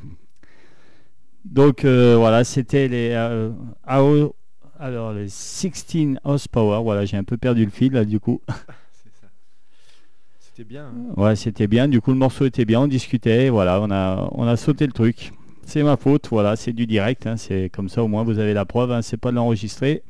Donc 1.46 1.86
euh, 1.86 2.16
voilà, 2.18 2.44
c'était 2.44 2.88
les 2.88 3.12
euh, 3.14 3.52
AO, 3.86 4.36
alors 4.80 5.14
les 5.14 5.30
16 5.30 6.18
horsepower. 6.24 6.82
Voilà, 6.84 7.06
j'ai 7.06 7.18
un 7.18 7.24
peu 7.24 7.38
perdu 7.38 7.64
le 7.64 7.70
fil 7.72 7.94
là 7.94 8.06
du 8.06 8.20
coup. 8.20 8.42
C'était 10.40 10.64
bien. 10.64 10.86
hein. 10.88 11.14
Ouais, 11.16 11.36
c'était 11.38 11.68
bien. 11.68 11.88
Du 11.88 12.02
coup, 12.02 12.12
le 12.12 12.18
morceau 12.18 12.46
était 12.46 12.66
bien. 12.66 12.82
On 12.82 12.88
discutait. 12.88 13.50
Voilà, 13.50 13.80
on 13.82 13.90
a 13.92 14.28
on 14.34 14.46
a 14.46 14.58
sauté 14.58 14.86
le 14.88 14.92
truc. 14.92 15.32
C'est 15.66 15.84
ma 15.84 15.96
faute. 15.96 16.28
Voilà, 16.32 16.56
c'est 16.58 16.74
du 16.74 16.86
direct. 16.88 17.28
hein, 17.28 17.38
c'est 17.38 17.70
comme 17.70 17.88
ça 17.88 18.04
au 18.04 18.08
moins 18.10 18.24
vous 18.24 18.40
avez 18.40 18.54
la 18.54 18.66
preuve. 18.66 18.92
hein, 18.92 19.02
c'est 19.02 19.16
pas 19.18 19.30
de 19.32 19.36
l'enregistrer. 19.38 20.02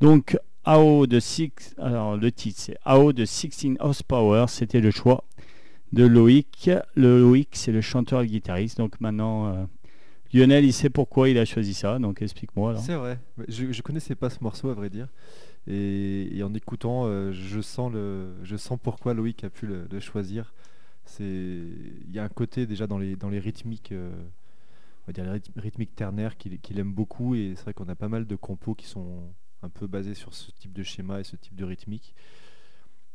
Donc 0.00 0.38
AO 0.66 1.06
de 1.06 1.18
6. 1.20 1.74
Alors 1.78 2.16
le 2.16 2.30
titre 2.30 2.60
c'est 2.60 2.76
AO 2.84 3.12
de 3.12 3.24
16 3.24 3.76
horsepower. 3.80 4.46
C'était 4.48 4.80
le 4.80 4.90
choix 4.90 5.24
de 5.92 6.04
Loïc. 6.04 6.70
Le 6.94 7.20
Loïc, 7.20 7.48
c'est 7.52 7.72
le 7.72 7.80
chanteur 7.80 8.22
et 8.22 8.26
guitariste. 8.26 8.78
Donc 8.78 9.00
maintenant, 9.00 9.46
euh, 9.46 9.64
Lionel, 10.34 10.64
il 10.64 10.72
sait 10.72 10.90
pourquoi 10.90 11.28
il 11.28 11.38
a 11.38 11.44
choisi 11.44 11.72
ça. 11.72 11.98
Donc 11.98 12.20
explique-moi. 12.20 12.76
C'est 12.76 12.96
vrai. 12.96 13.18
Je, 13.48 13.72
je 13.72 13.82
connaissais 13.82 14.14
pas 14.16 14.28
ce 14.28 14.42
morceau 14.42 14.68
à 14.68 14.74
vrai 14.74 14.90
dire. 14.90 15.08
Et, 15.68 16.40
en 16.44 16.54
écoutant, 16.54 17.06
euh, 17.06 17.32
je 17.32 17.60
sens 17.60 17.92
le, 17.92 18.34
je 18.44 18.56
sens 18.56 18.78
pourquoi 18.80 19.14
Loïc 19.14 19.42
a 19.44 19.50
pu 19.50 19.66
le, 19.66 19.88
le 19.90 20.00
choisir. 20.00 20.52
Il 21.20 22.10
y 22.12 22.18
a 22.18 22.24
un 22.24 22.28
côté 22.28 22.66
déjà 22.66 22.86
dans 22.86 22.98
les 22.98 23.14
dans 23.16 23.30
les 23.30 23.38
rythmiques, 23.38 23.92
euh, 23.92 24.10
on 24.12 25.06
va 25.06 25.12
dire 25.12 25.24
les 25.24 25.38
ryth- 25.38 25.50
rythmiques 25.56 25.94
ternaires 25.94 26.36
qu'il 26.36 26.58
qu'il 26.60 26.78
aime 26.78 26.92
beaucoup. 26.92 27.34
Et 27.34 27.52
c'est 27.56 27.62
vrai 27.62 27.74
qu'on 27.74 27.88
a 27.88 27.94
pas 27.94 28.08
mal 28.08 28.26
de 28.26 28.36
compos 28.36 28.74
qui 28.74 28.86
sont 28.86 29.22
un 29.66 29.68
peu 29.68 29.86
basés 29.86 30.14
sur 30.14 30.32
ce 30.34 30.50
type 30.52 30.72
de 30.72 30.82
schéma 30.82 31.20
et 31.20 31.24
ce 31.24 31.36
type 31.36 31.54
de 31.56 31.64
rythmique. 31.64 32.14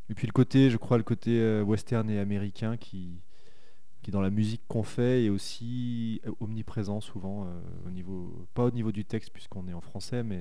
Et 0.09 0.13
puis 0.13 0.27
le 0.27 0.33
côté, 0.33 0.69
je 0.69 0.77
crois, 0.77 0.97
le 0.97 1.03
côté 1.03 1.39
euh, 1.39 1.63
western 1.63 2.09
et 2.09 2.19
américain 2.19 2.77
qui, 2.77 3.21
qui 4.01 4.11
dans 4.11 4.21
la 4.21 4.29
musique 4.29 4.61
qu'on 4.67 4.83
fait 4.83 5.25
est 5.25 5.29
aussi 5.29 6.21
euh, 6.25 6.31
omniprésent 6.39 7.01
souvent 7.01 7.45
euh, 7.45 7.59
au 7.87 7.91
niveau, 7.91 8.47
pas 8.53 8.65
au 8.65 8.71
niveau 8.71 8.91
du 8.91 9.05
texte 9.05 9.31
puisqu'on 9.31 9.67
est 9.67 9.73
en 9.73 9.81
français, 9.81 10.23
mais, 10.23 10.39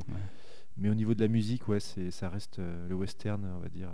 mais 0.77 0.89
au 0.89 0.95
niveau 0.95 1.15
de 1.15 1.21
la 1.21 1.29
musique, 1.29 1.69
ouais, 1.69 1.81
c'est, 1.81 2.11
ça 2.11 2.29
reste 2.29 2.59
euh, 2.59 2.89
le 2.89 2.95
western, 2.95 3.45
on 3.57 3.61
va 3.61 3.69
dire. 3.69 3.89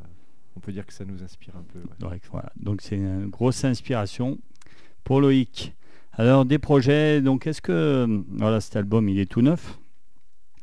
On 0.56 0.60
peut 0.60 0.72
dire 0.72 0.86
que 0.86 0.94
ça 0.94 1.04
nous 1.04 1.22
inspire 1.22 1.54
un 1.56 1.64
peu. 1.64 1.80
ouais. 1.80 1.94
Donc, 1.98 2.22
voilà. 2.30 2.50
Donc 2.56 2.80
c'est 2.80 2.96
une 2.96 3.26
grosse 3.26 3.62
inspiration 3.64 4.38
pour 5.04 5.20
Loïc. 5.20 5.74
Alors 6.12 6.46
des 6.46 6.58
projets, 6.58 7.20
donc 7.20 7.46
est-ce 7.46 7.60
que 7.60 8.24
voilà 8.30 8.62
cet 8.62 8.76
album 8.76 9.06
il 9.10 9.18
est 9.18 9.30
tout 9.30 9.42
neuf, 9.42 9.78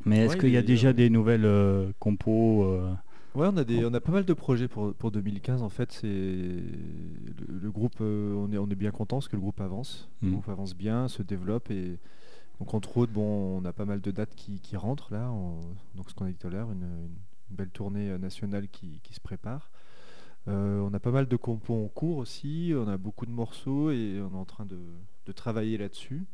mais 0.06 0.20
est-ce 0.26 0.34
Ouais, 0.34 0.38
qu'il 0.38 0.50
y 0.50 0.58
a 0.58 0.62
est, 0.62 0.64
déjà 0.64 0.94
des 0.94 1.10
nouvelles 1.10 1.46
euh, 1.46 1.92
compos 2.00 2.64
euh, 2.66 2.94
Ouais, 3.36 3.48
on 3.52 3.58
a, 3.58 3.64
des, 3.64 3.84
on 3.84 3.94
a 3.96 4.00
pas 4.00 4.12
mal 4.12 4.26
de 4.26 4.34
projets 4.34 4.68
pour, 4.68 4.94
pour 4.94 5.10
2015. 5.12 5.64
En 5.64 5.70
fait, 5.70 5.92
c'est 5.92 6.08
le, 6.08 6.64
le 7.62 7.72
groupe, 7.72 7.96
euh, 8.02 8.34
on, 8.36 8.52
est, 8.52 8.58
on 8.60 8.70
est 8.70 8.76
bien 8.76 8.92
content 8.92 9.18
parce 9.18 9.28
que 9.28 9.36
le 9.36 9.42
groupe 9.42 9.60
avance. 9.60 10.08
Le 10.22 10.28
Mhm. 10.28 10.34
groupe 10.34 10.50
avance 10.50 10.76
bien, 10.76 11.08
se 11.08 11.24
développe 11.24 11.72
et 11.72 11.98
donc 12.60 12.74
entre 12.76 12.98
autres, 12.98 13.12
bon, 13.14 13.60
on 13.60 13.66
a 13.66 13.74
pas 13.74 13.86
mal 13.86 14.02
de 14.02 14.12
dates 14.12 14.36
qui, 14.36 14.60
qui 14.62 14.78
rentrent 14.78 15.14
là. 15.14 15.32
on- 15.32 15.62
donc 15.96 16.10
ce 16.10 16.16
qu'on 16.16 16.26
a 16.26 16.30
dit 16.30 16.36
tout 16.38 16.48
à 16.48 16.52
l'heure, 16.52 16.72
une, 16.72 16.84
une- 16.84 17.18
belle 17.52 17.70
tournée 17.72 18.18
nationale 18.20 18.68
qui, 18.70 19.00
qui 19.04 19.14
se 19.14 19.22
prépare. 19.22 19.70
Euh, 20.48 20.80
on 20.82 20.94
a 20.94 21.00
pas 21.00 21.12
mal 21.12 21.28
de 21.28 21.36
compos 21.38 21.76
en 21.86 21.88
cours 21.88 22.18
aussi. 22.18 22.74
On 22.76 22.88
a 22.88 22.98
beaucoup 22.98 23.26
de 23.26 23.32
morceaux 23.32 23.92
et 23.92 24.22
on 24.22 24.36
est 24.36 24.40
en 24.40 24.46
train 24.46 24.66
de, 24.66 24.80
de 25.26 25.32
travailler 25.32 25.78
là-dessus. 25.78 26.26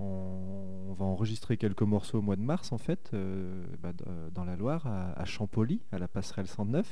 On, 0.00 0.86
on 0.88 0.92
va 0.94 1.04
enregistrer 1.04 1.56
quelques 1.56 1.82
morceaux 1.82 2.18
au 2.18 2.22
mois 2.22 2.36
de 2.36 2.42
mars 2.42 2.72
en 2.72 2.78
fait, 2.78 3.10
euh, 3.14 3.64
bah, 3.82 3.92
euh, 4.06 4.28
dans 4.34 4.44
la 4.44 4.56
Loire, 4.56 4.86
à, 4.86 5.12
à 5.20 5.24
Champolly, 5.24 5.80
à 5.92 5.98
la 5.98 6.08
passerelle 6.08 6.46
109. 6.46 6.86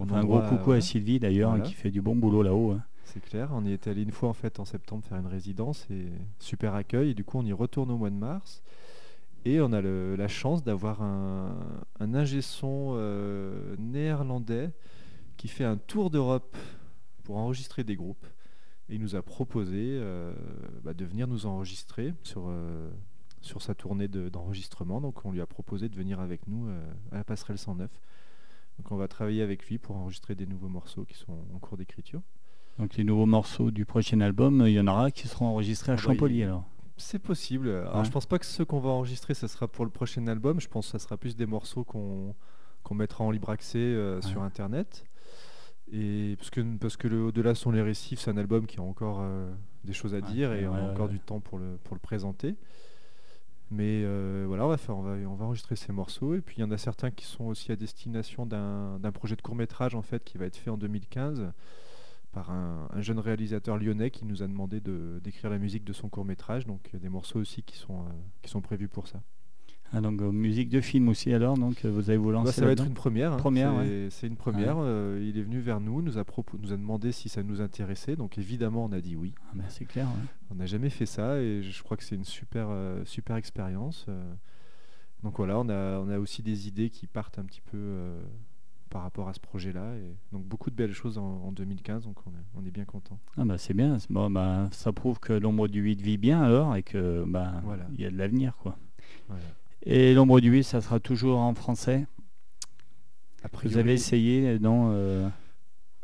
On 0.00 0.04
Un 0.04 0.06
fait 0.08 0.14
un 0.14 0.24
gros 0.24 0.40
coucou 0.40 0.72
à 0.72 0.74
ouais. 0.74 0.80
Sylvie 0.80 1.18
d'ailleurs 1.20 1.52
hein, 1.52 1.60
qui 1.60 1.72
fait 1.74 1.90
du 1.90 2.00
bon 2.02 2.16
boulot 2.16 2.42
là-haut. 2.42 2.72
hein. 2.72 2.82
C'est 3.04 3.20
clair, 3.20 3.50
on 3.52 3.64
y 3.64 3.72
est 3.72 3.86
allé 3.86 4.02
une 4.02 4.10
fois 4.12 4.28
en 4.28 4.32
fait 4.32 4.58
en 4.58 4.64
septembre 4.64 5.04
faire 5.04 5.18
une 5.18 5.26
résidence 5.26 5.86
et 5.90 6.06
super 6.38 6.74
accueil 6.74 7.10
et 7.10 7.14
du 7.14 7.22
coup 7.24 7.38
on 7.38 7.44
y 7.44 7.52
retourne 7.52 7.90
au 7.90 7.98
mois 7.98 8.10
de 8.10 8.16
mars 8.16 8.62
et 9.44 9.60
on 9.60 9.72
a 9.72 9.80
le- 9.82 10.16
la 10.16 10.26
chance 10.26 10.64
d'avoir 10.64 11.02
un, 11.02 11.54
un 12.00 12.14
ingé 12.14 12.40
son 12.40 12.94
euh, 12.96 13.76
néerlandais 13.78 14.70
qui 15.36 15.48
fait 15.48 15.64
un 15.64 15.76
tour 15.76 16.10
d'Europe 16.10 16.56
pour 17.24 17.36
enregistrer 17.36 17.84
des 17.84 17.94
groupes 17.94 18.26
et 18.88 18.94
il 18.96 19.00
nous 19.00 19.16
a 19.16 19.22
proposé 19.22 19.76
euh, 20.00 20.32
bah, 20.82 20.94
de 20.94 21.04
venir 21.04 21.26
nous 21.26 21.46
enregistrer 21.46 22.14
sur, 22.22 22.44
euh, 22.48 22.90
sur 23.40 23.62
sa 23.62 23.74
tournée 23.74 24.08
de- 24.08 24.28
d'enregistrement 24.28 25.00
donc 25.00 25.24
on 25.24 25.32
lui 25.32 25.40
a 25.40 25.46
proposé 25.46 25.88
de 25.88 25.96
venir 25.96 26.20
avec 26.20 26.46
nous 26.48 26.68
euh, 26.68 26.80
à 27.12 27.16
la 27.16 27.24
passerelle 27.24 27.58
109 27.58 27.90
donc 28.78 28.90
on 28.92 28.96
va 28.96 29.08
travailler 29.08 29.42
avec 29.42 29.66
lui 29.68 29.78
pour 29.78 29.96
enregistrer 29.96 30.34
des 30.34 30.46
nouveaux 30.46 30.68
morceaux 30.68 31.04
qui 31.04 31.14
sont 31.16 31.32
en 31.54 31.58
cours 31.60 31.76
d'écriture 31.76 32.20
Donc 32.78 32.96
les 32.96 33.04
nouveaux 33.04 33.26
morceaux 33.26 33.70
du 33.70 33.84
prochain 33.86 34.20
album, 34.20 34.64
il 34.66 34.72
y 34.72 34.80
en 34.80 34.88
aura 34.88 35.10
qui 35.12 35.28
seront 35.28 35.46
enregistrés 35.46 35.92
à 35.92 35.94
bah, 35.96 36.02
Champollier 36.02 36.44
alors. 36.44 36.64
C'est 36.96 37.18
possible. 37.20 37.68
Alors 37.68 37.98
Ouais. 37.98 38.04
je 38.04 38.10
pense 38.10 38.26
pas 38.26 38.38
que 38.38 38.46
ceux 38.46 38.64
qu'on 38.64 38.80
va 38.80 38.90
enregistrer, 38.90 39.34
ça 39.34 39.46
sera 39.48 39.66
pour 39.68 39.84
le 39.84 39.90
prochain 39.92 40.26
album. 40.28 40.60
Je 40.60 40.68
pense 40.68 40.86
que 40.86 40.92
ça 40.92 40.98
sera 41.00 41.16
plus 41.16 41.34
des 41.36 41.46
morceaux 41.46 41.82
qu'on 41.84 42.34
mettra 42.92 43.22
en 43.24 43.30
libre 43.32 43.50
accès 43.50 43.78
euh, 43.78 44.20
sur 44.22 44.42
internet. 44.42 45.04
Et 45.92 46.34
parce 46.38 46.50
que 46.50 46.60
parce 46.78 46.96
que 46.96 47.08
le 47.08 47.22
au-delà 47.24 47.54
sont 47.54 47.70
les 47.70 47.82
récifs, 47.82 48.20
c'est 48.20 48.30
un 48.30 48.36
album 48.36 48.66
qui 48.66 48.78
a 48.78 48.82
encore 48.82 49.18
euh, 49.20 49.52
des 49.84 49.92
choses 49.92 50.14
à 50.14 50.18
Ouais, 50.18 50.22
dire 50.32 50.52
et 50.52 50.66
on 50.66 50.72
a 50.74 50.80
encore 50.92 51.08
du 51.08 51.20
temps 51.20 51.40
pour 51.40 51.58
le 51.58 51.78
pour 51.84 51.94
le 51.94 52.00
présenter. 52.00 52.56
Mais 53.70 54.02
euh, 54.04 54.44
voilà, 54.46 54.66
on 54.66 54.68
va 54.68 54.76
faire, 54.76 54.96
on 54.96 55.02
va, 55.02 55.12
on 55.28 55.34
va 55.34 55.46
enregistrer 55.46 55.74
ces 55.76 55.92
morceaux 55.92 56.34
et 56.34 56.40
puis 56.40 56.56
il 56.58 56.60
y 56.60 56.64
en 56.64 56.70
a 56.70 56.78
certains 56.78 57.10
qui 57.10 57.24
sont 57.24 57.44
aussi 57.44 57.72
à 57.72 57.76
destination 57.76 58.46
d'un 58.46 59.12
projet 59.12 59.36
de 59.36 59.42
court 59.42 59.56
métrage 59.56 59.94
en 59.94 60.02
fait 60.02 60.22
qui 60.22 60.38
va 60.38 60.46
être 60.46 60.56
fait 60.56 60.70
en 60.70 60.76
2015 60.76 61.50
par 62.32 62.50
un, 62.50 62.88
un 62.92 63.00
jeune 63.00 63.18
réalisateur 63.18 63.78
lyonnais 63.78 64.10
qui 64.10 64.24
nous 64.26 64.42
a 64.42 64.46
demandé 64.48 64.80
de- 64.80 65.20
d'écrire 65.22 65.50
la 65.50 65.58
musique 65.58 65.84
de 65.84 65.92
son 65.92 66.08
court 66.08 66.24
métrage. 66.24 66.66
Donc 66.66 66.80
il 66.88 66.92
y 66.94 66.96
a 66.96 66.98
des 67.00 67.08
morceaux 67.08 67.38
aussi 67.40 67.62
qui 67.62 67.76
sont, 67.76 68.00
euh, 68.00 68.10
qui 68.42 68.50
sont 68.50 68.60
prévus 68.60 68.88
pour 68.88 69.06
ça. 69.08 69.22
Ah, 69.94 70.00
donc 70.00 70.20
euh, 70.20 70.32
musique 70.32 70.68
de 70.70 70.80
film 70.80 71.08
aussi 71.08 71.32
alors, 71.32 71.56
donc 71.56 71.84
euh, 71.84 71.90
vous 71.90 72.10
allez 72.10 72.16
vous 72.16 72.26
Bah, 72.30 72.32
lancer 72.32 72.52
ça 72.52 72.64
va 72.66 72.72
être 72.72 72.84
une 72.84 72.94
première. 72.94 73.32
hein. 73.32 73.36
Première, 73.36 73.72
c'est 74.10 74.26
une 74.26 74.36
première. 74.36 74.76
euh, 74.78 75.22
il 75.24 75.38
est 75.38 75.42
venu 75.42 75.60
vers 75.60 75.80
nous, 75.80 76.02
nous 76.02 76.18
a, 76.18 76.24
nous 76.60 76.72
a 76.72 76.76
demandé 76.76 77.12
si 77.12 77.28
ça 77.28 77.42
nous 77.42 77.60
intéressait. 77.60 78.16
Donc 78.16 78.36
évidemment, 78.38 78.84
on 78.84 78.92
a 78.92 79.00
dit 79.00 79.14
oui. 79.16 79.34
Ah, 79.52 79.62
C'est 79.68 79.84
clair. 79.84 80.06
ouais. 80.06 80.24
On 80.50 80.56
n'a 80.56 80.66
jamais 80.66 80.90
fait 80.90 81.06
ça 81.06 81.38
et 81.38 81.62
je 81.62 81.82
crois 81.82 81.96
que 81.96 82.02
c'est 82.04 82.16
une 82.16 82.24
super, 82.24 82.68
super 83.04 83.36
expérience. 83.36 84.06
donc 85.22 85.36
voilà, 85.36 85.58
on 85.58 85.68
a, 85.68 85.98
on 86.00 86.08
a 86.10 86.18
aussi 86.18 86.42
des 86.42 86.68
idées 86.68 86.90
qui 86.90 87.06
partent 87.06 87.38
un 87.38 87.44
petit 87.44 87.62
peu 87.62 87.76
euh, 87.78 88.20
par 88.90 89.02
rapport 89.02 89.28
à 89.28 89.32
ce 89.32 89.40
projet-là. 89.40 89.94
Et 89.96 90.16
donc 90.32 90.44
beaucoup 90.44 90.70
de 90.70 90.76
belles 90.76 90.92
choses 90.92 91.18
en, 91.18 91.22
en 91.44 91.52
2015, 91.52 92.04
donc 92.04 92.16
on 92.26 92.30
est, 92.30 92.44
on 92.62 92.66
est 92.66 92.70
bien 92.70 92.84
content. 92.84 93.18
Ah 93.36 93.44
bah 93.44 93.58
c'est 93.58 93.74
bien. 93.74 93.96
Bon, 94.10 94.30
bah, 94.30 94.68
ça 94.72 94.92
prouve 94.92 95.18
que 95.20 95.32
l'ombre 95.32 95.66
du 95.68 95.80
8 95.80 96.00
vit 96.02 96.18
bien 96.18 96.42
alors 96.42 96.74
et 96.76 96.82
que 96.82 97.24
bah, 97.26 97.60
Voilà. 97.64 97.86
il 97.94 98.00
y 98.00 98.06
a 98.06 98.10
de 98.10 98.16
l'avenir 98.16 98.56
quoi. 98.56 98.76
Voilà. 99.28 99.42
Et 99.84 100.14
l'ombre 100.14 100.40
du 100.40 100.50
8, 100.50 100.64
ça 100.64 100.80
sera 100.80 100.98
toujours 101.00 101.38
en 101.38 101.54
français. 101.54 102.06
A 103.42 103.48
Vous 103.62 103.76
avez 103.76 103.92
essayé, 103.92 104.58
non 104.58 104.90
euh, 104.92 105.28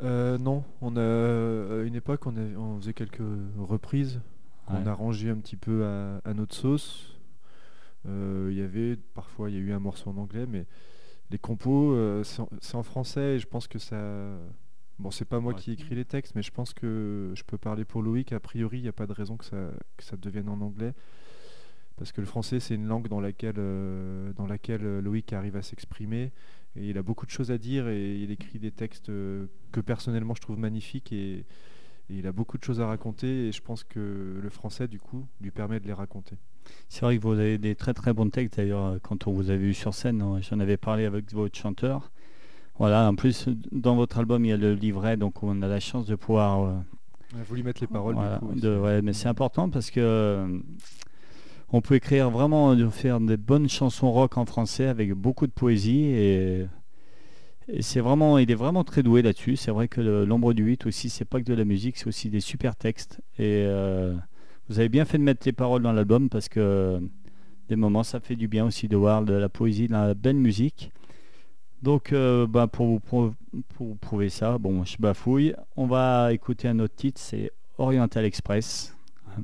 Euh, 0.03 0.39
non, 0.39 0.65
on 0.81 0.97
a 0.97 1.81
à 1.81 1.83
une 1.85 1.95
époque 1.95 2.27
on, 2.27 2.37
a- 2.37 2.59
on 2.59 2.79
faisait 2.81 2.95
quelques 2.95 3.21
reprises, 3.59 4.21
Ouais. 4.69 4.77
on 4.83 4.87
a 4.87 4.93
rangé 4.95 5.29
un 5.31 5.37
petit 5.37 5.57
peu 5.57 5.85
à, 5.85 6.19
à 6.25 6.33
notre 6.35 6.55
sauce. 6.55 7.19
Euh, 8.07 8.49
Il 8.51 8.57
y 8.59 8.63
avait 8.63 8.97
parfois 8.97 9.51
il 9.51 9.57
y 9.57 9.59
a 9.59 9.61
eu 9.61 9.73
un 9.73 9.79
morceau 9.79 10.11
en 10.11 10.17
anglais, 10.17 10.47
mais 10.47 10.67
les 11.31 11.39
compos 11.39 11.97
c'est 12.25 12.75
en, 12.75 12.83
français 12.83 13.37
et 13.37 13.39
je 13.39 13.47
pense 13.47 13.67
que 13.69 13.79
ça. 13.79 13.97
Bon, 14.99 15.11
c'est 15.11 15.25
pas 15.25 15.41
moi 15.41 15.55
Ouais. 15.55 15.59
qui 15.59 15.73
écris 15.73 15.95
les 15.95 16.05
textes, 16.05 16.35
mais 16.35 16.43
je 16.43 16.51
pense 16.51 16.75
que 16.75 17.33
je 17.35 17.43
peux 17.45 17.57
parler 17.59 17.85
pour 17.87 18.03
Loïc. 18.03 18.33
A 18.33 18.41
priori, 18.41 18.79
il 18.79 18.83
n'y 18.83 18.89
a 18.89 18.93
pas 18.93 19.07
de 19.07 19.13
raison 19.13 19.37
que 19.39 19.45
ça, 19.47 19.71
que 19.97 20.05
ça 20.05 20.17
devienne 20.17 20.49
en 20.51 20.61
anglais. 20.61 20.93
Parce 22.01 22.13
que 22.13 22.23
le 22.23 22.27
français, 22.27 22.61
c'est 22.61 22.75
une 22.75 22.87
langue 22.87 23.09
dans 23.09 23.21
laquelle, 23.21 23.57
euh, 23.59 24.33
dans 24.33 24.47
laquelle 24.47 24.81
euh, 24.85 25.03
Loïc 25.03 25.35
arrive 25.35 25.57
à 25.57 25.63
s'exprimer. 25.63 26.33
Et 26.75 26.89
il 26.89 26.97
a 26.97 27.03
beaucoup 27.03 27.27
de 27.27 27.31
choses 27.31 27.51
à 27.51 27.59
dire 27.59 27.89
et 27.89 28.15
il 28.17 28.31
écrit 28.31 28.59
des 28.59 28.71
textes 28.71 29.11
euh, 29.11 29.45
que 29.71 29.81
personnellement 29.81 30.35
je 30.35 30.41
trouve 30.41 30.59
magnifiques. 30.59 31.13
Et, 31.13 31.41
et 31.41 31.45
il 32.09 32.27
a 32.27 32.33
beaucoup 32.33 32.57
de 32.57 32.65
choses 32.65 32.81
à 32.81 32.87
raconter. 32.87 33.49
Et 33.49 33.53
je 33.53 33.61
pense 33.61 33.85
que 33.85 34.41
le 34.43 34.49
français, 34.49 34.89
du 34.89 34.99
coup, 34.99 35.27
lui 35.43 35.51
permet 35.51 35.79
de 35.79 35.87
les 35.87 35.93
raconter. 35.93 36.37
C'est 36.89 37.03
vrai 37.03 37.19
que 37.19 37.23
vous 37.23 37.33
avez 37.33 37.59
des 37.59 37.75
très 37.75 37.93
très 37.93 38.15
bons 38.15 38.31
textes 38.31 38.57
d'ailleurs 38.57 38.97
quand 39.03 39.27
on 39.27 39.33
vous 39.33 39.51
a 39.51 39.57
vu 39.57 39.75
sur 39.75 39.93
scène, 39.93 40.23
j'en 40.41 40.59
avais 40.61 40.79
parlé 40.79 41.05
avec 41.05 41.31
votre 41.35 41.59
chanteur. 41.59 42.11
Voilà, 42.79 43.09
en 43.11 43.15
plus 43.15 43.47
dans 43.73 43.95
votre 43.97 44.17
album 44.19 44.45
il 44.47 44.49
y 44.49 44.53
a 44.53 44.57
le 44.57 44.73
livret 44.73 45.19
donc 45.19 45.43
on 45.43 45.61
a 45.61 45.69
la 45.69 45.81
chance 45.81 46.07
de 46.07 46.15
pouvoir 46.15 46.63
euh, 46.65 46.79
On 47.37 47.41
a 47.41 47.43
voulu 47.43 47.63
mettre 47.63 47.83
les 47.83 47.87
paroles, 47.87 48.15
Voilà, 48.15 48.35
du 48.37 48.41
coup. 48.41 48.53
aussi. 48.53 48.61
de- 48.63 48.79
ouais, 48.79 49.03
mais 49.03 49.13
c'est 49.13 49.29
important 49.29 49.69
parce 49.69 49.91
que 49.91 50.63
on 51.73 51.81
peut 51.81 51.95
écrire 51.95 52.31
vraiment, 52.31 52.75
de 52.75 52.89
faire 52.89 53.21
des 53.21 53.37
bonnes 53.37 53.69
chansons 53.69 54.11
rock 54.11 54.37
en 54.37 54.45
français 54.45 54.87
avec 54.87 55.13
beaucoup 55.13 55.47
de 55.47 55.53
poésie 55.53 56.05
et, 56.05 56.67
c'est 57.83 58.01
vraiment, 58.01 58.37
il 58.39 58.51
est 58.51 58.57
vraiment 58.57 58.83
très 58.83 59.05
doué 59.05 59.23
là-dessus. 59.23 59.55
C'est 59.55 59.71
vrai 59.71 59.87
que 59.87 60.01
l'ombre 60.01 60.55
du 60.55 60.65
8 60.65 60.87
aussi, 60.87 61.09
c'est 61.09 61.25
pas 61.25 61.39
que 61.39 61.45
de 61.45 61.55
la 61.55 61.65
musique, 61.65 61.99
c'est 61.99 62.09
aussi 62.09 62.29
des 62.29 62.41
super 62.41 62.75
textes. 62.75 63.21
Et 63.39 63.63
euh, 63.65 64.13
vous 64.69 64.81
avez 64.81 64.89
bien 64.89 65.05
fait 65.05 65.19
de 65.19 65.23
mettre 65.23 65.47
les 65.47 65.53
paroles 65.53 65.83
dans 65.83 65.93
l'album 65.93 66.29
parce 66.29 66.49
que 66.49 67.01
des 67.69 67.77
moments 67.77 68.03
ça 68.03 68.19
fait 68.19 68.35
du 68.35 68.49
bien 68.49 68.67
aussi 68.67 68.89
de 68.89 68.97
voir 68.97 69.23
de 69.23 69.35
la 69.35 69.49
poésie, 69.49 69.87
de 69.87 69.93
la 69.93 70.15
belle 70.15 70.37
musique. 70.37 70.91
Donc, 71.83 72.13
euh, 72.13 72.47
bah, 72.47 72.67
pour, 72.67 72.87
vous, 72.87 73.01
pour, 73.01 73.33
pour 73.75 73.87
vous 73.87 73.95
prouver 73.95 74.31
ça, 74.31 74.59
bon, 74.59 74.85
je 74.85 74.97
bafouille. 74.99 75.55
On 75.77 75.87
va 75.87 76.33
écouter 76.33 76.69
un 76.69 76.79
autre 76.81 76.95
titre, 76.97 77.21
c'est 77.21 77.53
Oriental 77.79 78.25
Express. 78.25 78.95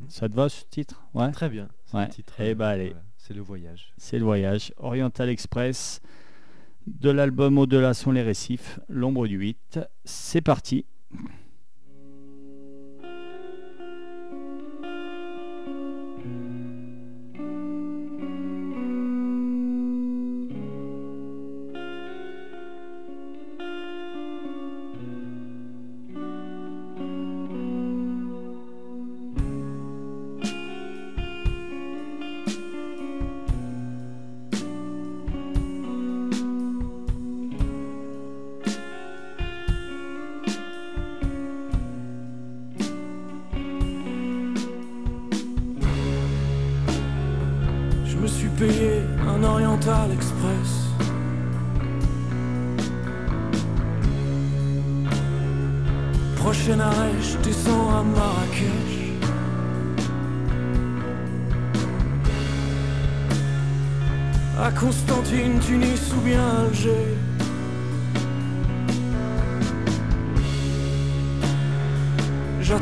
Ça 0.09 0.29
te 0.29 0.35
va 0.35 0.49
ce 0.49 0.65
titre? 0.69 1.03
Ouais. 1.15 1.31
Très 1.31 1.49
bien. 1.49 1.69
C'est 1.87 1.97
Ouais. 1.97 2.03
un 2.05 2.07
titre, 2.09 2.35
Eh 2.39 2.51
euh, 2.51 2.55
ben, 2.55 2.67
allez. 2.67 2.87
voilà, 2.89 3.03
C'est 3.17 3.35
le 3.35 3.41
voyage. 3.43 3.93
C'est 3.97 4.19
le 4.19 4.25
voyage. 4.25 4.73
Oriental 4.77 5.29
Express 5.29 6.01
de 6.87 7.11
l'album 7.11 7.59
Au-delà 7.59 7.95
sont 7.95 8.13
les 8.13 8.23
récifs, 8.23 8.79
l'ombre 8.89 9.27
du 9.27 9.37
8. 9.39 9.81
C'est 10.05 10.41
parti. 10.41 10.85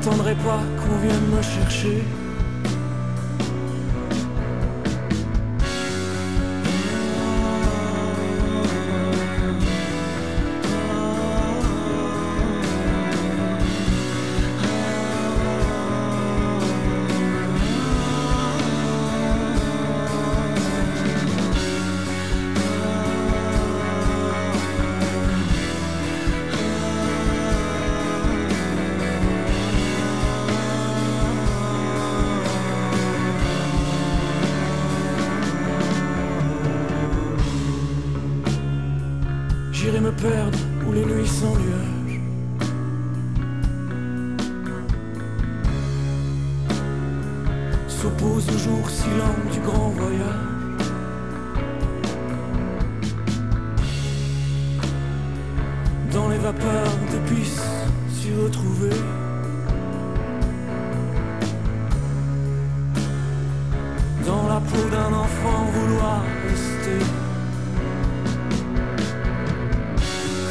J'attendrai 0.04 0.34
pas 0.34 0.60
qu'on 0.76 0.98
vienne 0.98 1.28
me 1.34 1.40
chercher. 1.40 2.23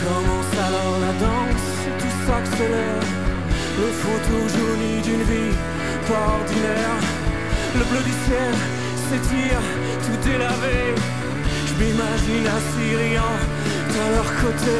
Commence 0.04 0.54
alors 0.68 0.98
la 1.06 1.14
danse 1.24 1.70
tout 2.00 2.16
s'accélère 2.26 3.06
Le 3.80 3.90
photo 4.02 4.36
jauni 4.50 5.02
d'une 5.02 5.24
vie 5.24 5.56
pas 6.08 6.26
ordinaire. 6.40 6.98
Le 7.76 7.84
bleu 7.86 8.02
du 8.04 8.16
ciel 8.26 8.54
s'étire, 9.08 9.62
tout 10.06 10.22
est 10.30 10.40
lavé 10.40 10.96
Je 11.68 11.74
m'imagine 11.80 12.48
assis 12.48 12.96
riant 12.96 13.38
à 14.04 14.10
leur 14.16 14.30
côté. 14.42 14.78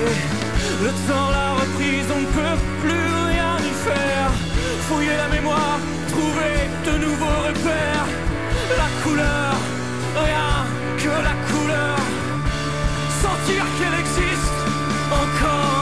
Le 0.82 0.90
temps, 1.08 1.30
la 1.30 1.54
reprise, 1.62 2.08
on 2.18 2.22
ne 2.22 2.32
peut 2.38 2.60
plus 2.82 3.10
rien 3.32 3.54
y 3.60 3.74
faire. 3.88 4.32
Fouiller 4.88 5.18
la 5.18 5.30
mémoire, 5.30 5.80
trouver 6.10 6.56
de 6.88 6.94
nouveaux 7.06 7.40
repères. 7.48 8.08
La 8.82 8.90
couleur, 9.04 9.54
rien 10.16 10.54
que 11.04 11.10
la 11.10 11.36
couleur. 11.52 11.98
Sentir 13.22 13.64
qu'elle 13.78 14.00
existe 14.00 14.54
encore 15.12 15.73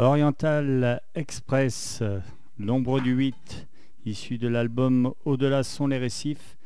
Oriental 0.00 1.02
Express, 1.16 2.04
l'ombre 2.56 3.00
du 3.00 3.14
8, 3.14 3.66
issu 4.06 4.38
de 4.38 4.46
l'album 4.46 5.12
Au-delà 5.24 5.64
sont 5.64 5.88
les 5.88 5.98
récifs. 5.98 6.56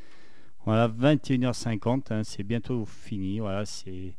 Voilà, 0.67 0.87
21h50, 0.87 2.13
hein, 2.13 2.25
c'est 2.25 2.43
bientôt 2.43 2.85
fini. 2.85 3.39
Voilà, 3.41 3.65
c'est 3.65 4.13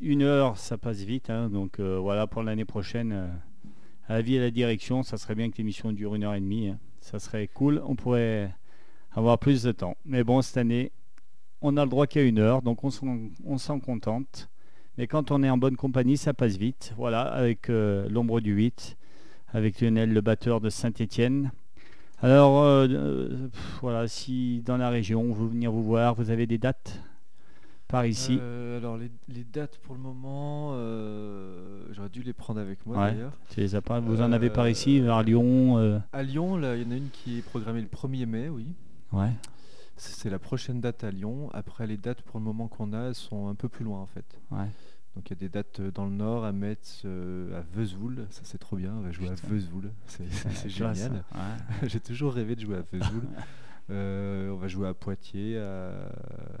une 0.00 0.22
heure, 0.22 0.56
ça 0.56 0.78
passe 0.78 1.00
vite. 1.02 1.28
hein, 1.28 1.50
donc 1.50 1.78
euh, 1.78 1.98
voilà, 1.98 2.26
pour 2.26 2.42
l'année 2.42 2.64
prochaine, 2.64 3.12
euh, 3.12 3.28
à 4.08 4.14
la 4.14 4.22
vie 4.22 4.36
et 4.36 4.38
à 4.38 4.42
la 4.44 4.50
direction, 4.50 5.02
ça 5.02 5.18
serait 5.18 5.34
bien 5.34 5.50
que 5.50 5.58
l'émission 5.58 5.92
dure 5.92 6.14
une 6.14 6.24
heure 6.24 6.34
et 6.34 6.40
demie. 6.40 6.68
hein. 6.68 6.78
Ça 7.02 7.18
serait 7.18 7.48
cool, 7.48 7.82
on 7.84 7.96
pourrait 7.96 8.50
avoir 9.10 9.38
plus 9.38 9.62
de 9.62 9.72
temps. 9.72 9.98
Mais 10.06 10.24
bon, 10.24 10.40
cette 10.40 10.56
année, 10.56 10.90
on 11.60 11.76
a 11.76 11.84
le 11.84 11.90
droit 11.90 12.06
qu'à 12.06 12.22
une 12.22 12.38
heure, 12.38 12.62
donc 12.62 12.82
on 12.82 13.58
s'en 13.58 13.78
contente. 13.78 14.48
Mais 14.98 15.06
quand 15.06 15.30
on 15.30 15.42
est 15.42 15.50
en 15.50 15.56
bonne 15.58 15.76
compagnie, 15.76 16.16
ça 16.16 16.34
passe 16.34 16.56
vite. 16.56 16.92
Voilà, 16.96 17.22
avec 17.22 17.70
euh, 17.70 18.08
l'ombre 18.10 18.40
du 18.40 18.52
8, 18.52 18.96
avec 19.54 19.80
Lionel, 19.80 20.12
le 20.12 20.20
batteur 20.20 20.60
de 20.60 20.68
Saint-Étienne. 20.70 21.50
Alors, 22.22 22.62
euh, 22.62 22.86
euh, 22.88 23.48
pff, 23.48 23.78
voilà, 23.80 24.06
si 24.06 24.62
dans 24.64 24.76
la 24.76 24.90
région, 24.90 25.22
on 25.22 25.32
veut 25.32 25.48
venir 25.48 25.72
vous 25.72 25.82
voir, 25.82 26.14
vous 26.14 26.30
avez 26.30 26.46
des 26.46 26.58
dates 26.58 27.00
par 27.88 28.06
ici 28.06 28.38
Euh, 28.40 28.78
alors 28.78 28.96
les, 28.96 29.10
les 29.28 29.44
dates 29.44 29.78
pour 29.78 29.94
le 29.94 30.00
moment, 30.00 30.72
j'aurais 31.92 32.08
dû 32.10 32.22
les 32.22 32.32
prendre 32.32 32.60
avec 32.60 32.86
moi 32.86 32.96
Ouais. 32.98 33.12
d'ailleurs. 33.12 33.32
Tu 33.50 33.60
les 33.60 33.74
as 33.74 33.82
pas 33.82 33.98
Vous 34.00 34.20
en 34.22 34.30
avez 34.32 34.50
par 34.50 34.68
ici, 34.68 35.00
vers 35.00 35.22
Lyon 35.22 36.00
À 36.12 36.22
Lyon, 36.22 36.56
là, 36.56 36.76
il 36.76 36.82
y 36.82 36.86
en 36.86 36.90
a 36.92 36.96
une 36.96 37.10
qui 37.10 37.38
est 37.38 37.42
programmée 37.42 37.80
le 37.82 37.88
1er 37.88 38.26
mai, 38.26 38.48
oui. 38.48 38.66
Ouais. 39.12 39.30
C'est 40.10 40.30
la 40.30 40.38
prochaine 40.38 40.80
date 40.80 41.04
à 41.04 41.10
Lyon. 41.10 41.48
Après, 41.52 41.86
les 41.86 41.96
dates 41.96 42.22
pour 42.22 42.38
le 42.40 42.44
moment 42.44 42.68
qu'on 42.68 42.92
a, 42.92 43.08
elles 43.08 43.14
sont 43.14 43.48
un 43.48 43.54
peu 43.54 43.68
plus 43.68 43.84
loin 43.84 44.00
en 44.00 44.06
fait. 44.06 44.24
Ouais. 44.50 44.66
Donc 45.14 45.28
il 45.28 45.30
y 45.30 45.36
a 45.36 45.40
des 45.40 45.48
dates 45.48 45.80
euh, 45.80 45.90
dans 45.90 46.06
le 46.06 46.10
nord, 46.12 46.44
à 46.44 46.52
Metz, 46.52 47.02
euh, 47.04 47.58
à 47.58 47.62
Vesoul. 47.76 48.26
Ça 48.30 48.40
c'est 48.44 48.58
trop 48.58 48.76
bien, 48.76 48.94
on 48.94 49.00
va 49.02 49.10
jouer 49.12 49.28
Putain. 49.28 49.46
à 49.46 49.50
Vesoul. 49.50 49.92
C'est 50.06 50.68
génial. 50.68 51.24
ouais. 51.34 51.88
J'ai 51.88 52.00
toujours 52.00 52.32
rêvé 52.32 52.56
de 52.56 52.60
jouer 52.60 52.76
à 52.78 52.82
Vesoul. 52.82 53.22
Euh, 53.90 54.50
on 54.52 54.56
va 54.56 54.68
jouer 54.68 54.86
à 54.88 54.94
Poitiers, 54.94 55.58
à, 55.58 55.90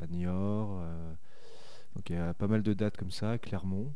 à 0.02 0.06
Niort. 0.10 0.80
euh, 0.82 1.12
donc 1.94 2.10
il 2.10 2.16
y 2.16 2.18
a 2.18 2.34
pas 2.34 2.48
mal 2.48 2.62
de 2.64 2.74
dates 2.74 2.96
comme 2.96 3.12
ça, 3.12 3.30
à 3.30 3.38
Clermont. 3.38 3.92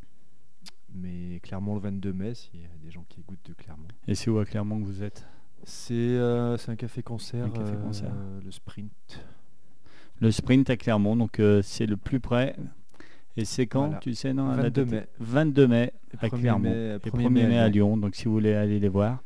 Mais 0.95 1.39
Clermont 1.43 1.75
le 1.75 1.81
22 1.81 2.13
mai, 2.13 2.33
s'il 2.33 2.61
y 2.61 2.65
a 2.65 2.69
des 2.81 2.89
gens 2.89 3.05
qui 3.09 3.19
écoutent 3.19 3.45
de 3.45 3.53
Clermont. 3.53 3.87
Et 4.07 4.15
c'est 4.15 4.29
où 4.31 4.39
à 4.39 4.45
Clermont 4.45 4.79
que 4.79 4.85
vous 4.85 5.03
êtes? 5.03 5.27
C'est 5.65 6.17
un 6.17 6.75
café-concert, 6.77 7.49
le 8.43 8.49
Sprint. 8.49 9.19
Le 10.19 10.31
sprint 10.31 10.69
à 10.69 10.77
Clermont, 10.77 11.15
donc 11.15 11.39
euh, 11.39 11.61
c'est 11.63 11.85
le 11.85 11.97
plus 11.97 12.19
près. 12.19 12.55
Et 13.35 13.45
c'est 13.45 13.67
quand 13.67 13.85
Voilà. 13.85 13.99
Tu 13.99 14.15
sais, 14.15 14.33
non 14.33 14.47
la 14.49 14.63
22 14.63 14.69
date 14.69 14.87
est- 14.87 14.91
mai. 14.95 15.07
22 15.19 15.67
mai 15.67 15.93
à 16.19 16.27
1er 16.27 16.39
Clermont. 16.41 16.59
mai- 16.69 16.95
et 16.95 17.09
1er 17.09 17.11
1er 17.11 17.29
mai 17.29 17.43
à 17.45 17.47
mai 17.49 17.59
à 17.59 17.69
Lyon. 17.69 17.97
Donc 17.97 18.15
si 18.15 18.25
vous 18.25 18.31
voulez 18.31 18.53
aller 18.55 18.79
les 18.79 18.89
voir, 18.89 19.19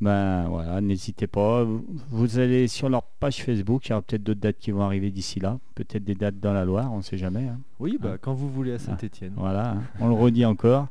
ben 0.00 0.46
voilà, 0.48 0.80
n'hésitez 0.82 1.26
pas. 1.26 1.64
Vous- 2.10 2.38
allez 2.38 2.68
sur 2.68 2.88
leur 2.90 3.02
page 3.02 3.42
Facebook, 3.42 3.86
il 3.86 3.90
y 3.90 3.92
aura 3.92 4.02
peut-être 4.02 4.22
d'autres 4.22 4.40
dates 4.40 4.58
qui 4.58 4.72
vont 4.72 4.82
arriver 4.82 5.10
d'ici 5.10 5.40
là. 5.40 5.58
Peut-être 5.74 6.04
des 6.04 6.14
dates 6.14 6.38
dans 6.38 6.52
la 6.52 6.64
Loire, 6.66 6.92
on 6.92 6.98
ne 6.98 7.02
sait 7.02 7.16
jamais. 7.16 7.48
hein. 7.48 7.58
Oui, 7.80 7.96
bah, 7.98 8.12
Ah. 8.14 8.18
quand 8.20 8.34
vous 8.34 8.50
voulez 8.50 8.72
à 8.72 8.78
Saint-Etienne. 8.78 9.32
Voilà, 9.36 9.70
hein, 9.72 9.82
on 10.00 10.08
le 10.08 10.14
redit 10.14 10.44
encore. 10.44 10.88